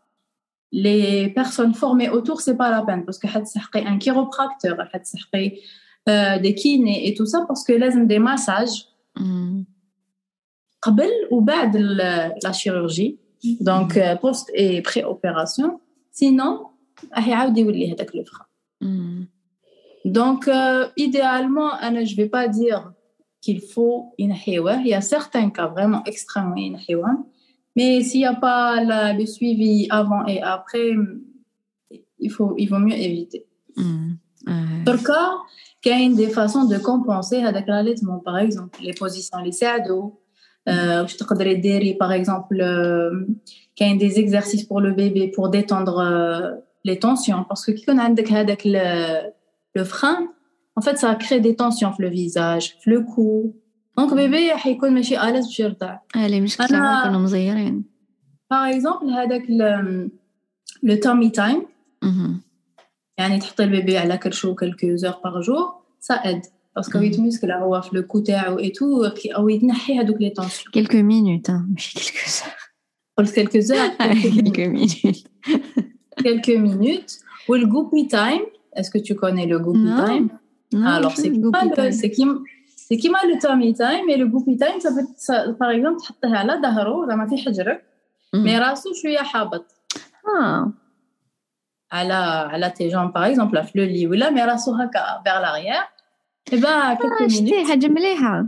[0.73, 4.77] les personnes formées autour, c'est pas la peine parce que tu un chiropracteur,
[5.35, 5.61] tu
[6.09, 8.87] euh, des kinés et tout ça parce que là, des massages.
[10.85, 11.77] قبل وبعد
[12.45, 13.19] la chirurgie
[13.61, 15.81] donc euh, post et pré-opération
[16.13, 16.67] sinon
[17.15, 18.47] راح يعاود يولي هذاك لو فرا
[20.09, 22.93] donc euh, idéalement انا je vais pas dire
[23.41, 27.25] qu'il faut ينحيوه il y a certains cas vraiment extrêmement ينحيوهم
[27.77, 30.91] mais s'il n'y a pas la, le suivi avant et après,
[32.19, 33.47] il, faut, il vaut mieux éviter.
[33.77, 34.85] Mmh.
[34.85, 35.31] Pour cas,
[35.85, 40.21] il y a des façons de compenser avec l'allaitement, par exemple, les positions, les sados.
[40.69, 43.27] Euh, je te dire, par exemple, euh,
[43.75, 46.53] qu'il y a des exercices pour le bébé pour détendre euh,
[46.85, 47.45] les tensions.
[47.49, 49.31] Parce que quand on a avec le,
[49.75, 50.19] le frein,
[50.77, 53.55] en fait, ça crée des tensions sur le visage, le cou,
[53.99, 57.85] دونك بيبي حيكون ماشي اليز باش يرضع لي مشكلة كانوا مزيرين
[58.51, 59.43] باغ اكزومبل هذاك
[60.83, 61.67] لو تامي تايم
[63.19, 66.47] يعني تحطي البيبي على كرشو كلكو زور باغ جور سا اد
[66.77, 69.05] باسكو يتمسك هو في لو كو تاعو اي تو
[69.37, 72.55] او يتنحي هذوك لي طونسيون كلكو مينوت ماشي كلكو زور
[73.19, 73.89] قلت كلكو زور
[74.35, 75.27] كلكو مينوت
[76.25, 77.19] كلكو مينوت
[77.49, 78.41] والغوبي تايم
[78.75, 80.31] اسكو تو كوني لو غوبي تايم
[80.75, 82.25] alors c'est pas c'est qui
[82.91, 84.79] سي كيما لو تامي تايم مي لو بوبي تايم
[85.61, 87.85] باغ اكزومبل تحطيه على ظهره زعما في حجرك
[88.35, 89.67] مي راسو شويه حابط
[90.41, 90.73] اه
[91.93, 92.15] على
[92.53, 95.85] على تي جون باغ اكزومبل في لو لي ولا مي راسو هكا فيغ
[96.53, 98.47] لاريير اي با كيلكو شتي حاجه مليحه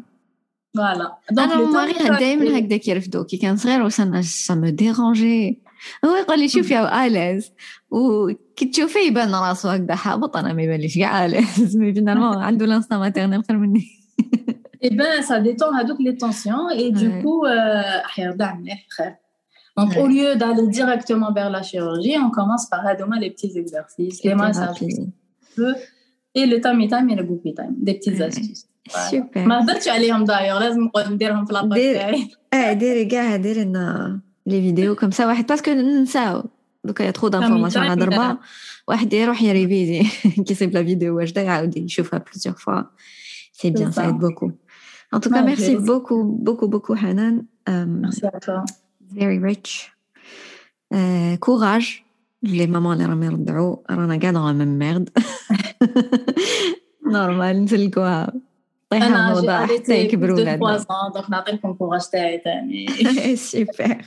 [0.77, 5.63] فوالا انا ماري دائما هكذا كيرفدو كي كان صغير وسا سا مو ديرونجي
[6.05, 7.53] هو يقول لي شوفي اليز
[7.91, 12.99] وكي تشوفيه يبان راسو هكذا حابط انا ما يبانليش كاع اليز مي فينالمون عنده لانستا
[12.99, 14.03] ماتيرنال خير مني
[14.85, 15.71] Eh bien, ça détend
[16.07, 18.01] les tensions et du coup, euh,
[19.77, 22.83] donc au lieu d'aller directement vers la chirurgie, on commence par
[23.21, 24.81] les petits exercices, les massages
[26.37, 28.67] et le time time et le goopy time, des petites astuces.
[29.11, 29.47] Super.
[29.47, 34.21] ما هضرتش عليهم دايوغ لازم نقعد نديرهم في لاباك تاعي اه ديري كاع ديري لنا
[34.47, 36.45] لي فيديو كوم سا واحد باسكو ننساو
[36.85, 38.39] دوكا يا ترو دانفورماسيون على ضربه
[38.89, 40.03] واحد يروح يريفيزي
[40.47, 42.83] كيصيب لا فيديو واجده يعاود يشوفها بليزيور فوا
[43.53, 44.51] سي بيان سا ايد بوكو
[45.15, 47.35] En tout cas, merci beaucoup, beaucoup, beaucoup, Hanan.
[48.03, 48.65] merci à toi.
[49.21, 49.93] Very rich.
[51.47, 52.05] courage.
[52.43, 55.11] Les mamans اللي راهم يرضعوا رانا قاعد dans la même merde.
[57.07, 58.33] نورمال نسلكوها
[58.91, 62.87] طيحة الموضوع حتى يكبروا ولادنا دونك نعطيكم كوراج تاعي ثاني
[63.37, 63.99] سوبر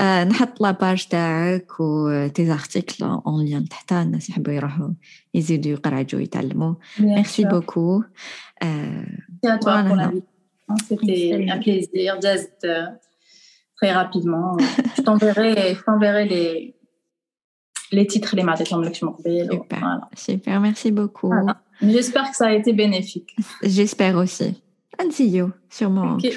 [0.00, 4.90] نحط لاباج تاعك و تي زارتيكل اون ليان تحتها الناس يحبوا يروحوا
[5.34, 8.02] يزيدوا يقرعجوا يتعلموا ميرسي بوكو
[9.46, 10.76] à toi pour l'invitation.
[10.88, 12.20] C'était un plaisir.
[12.20, 12.86] Just euh,
[13.76, 14.56] très rapidement.
[14.96, 16.74] je t'enverrai, je t'enverrai les,
[17.93, 18.43] les titres, les
[19.05, 19.47] m'occupais.
[19.49, 19.79] Super.
[19.79, 20.09] Voilà.
[20.15, 21.27] Super, merci beaucoup.
[21.27, 21.61] Voilà.
[21.81, 23.35] J'espère que ça a été bénéfique.
[23.61, 24.61] J'espère aussi.
[24.99, 25.51] And see you.
[25.69, 26.13] Sûrement.
[26.15, 26.31] Okay.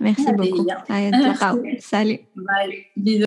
[0.00, 0.66] Merci beaucoup.
[1.78, 2.20] Salut.
[2.36, 2.86] Bye.
[2.96, 3.26] Bisous.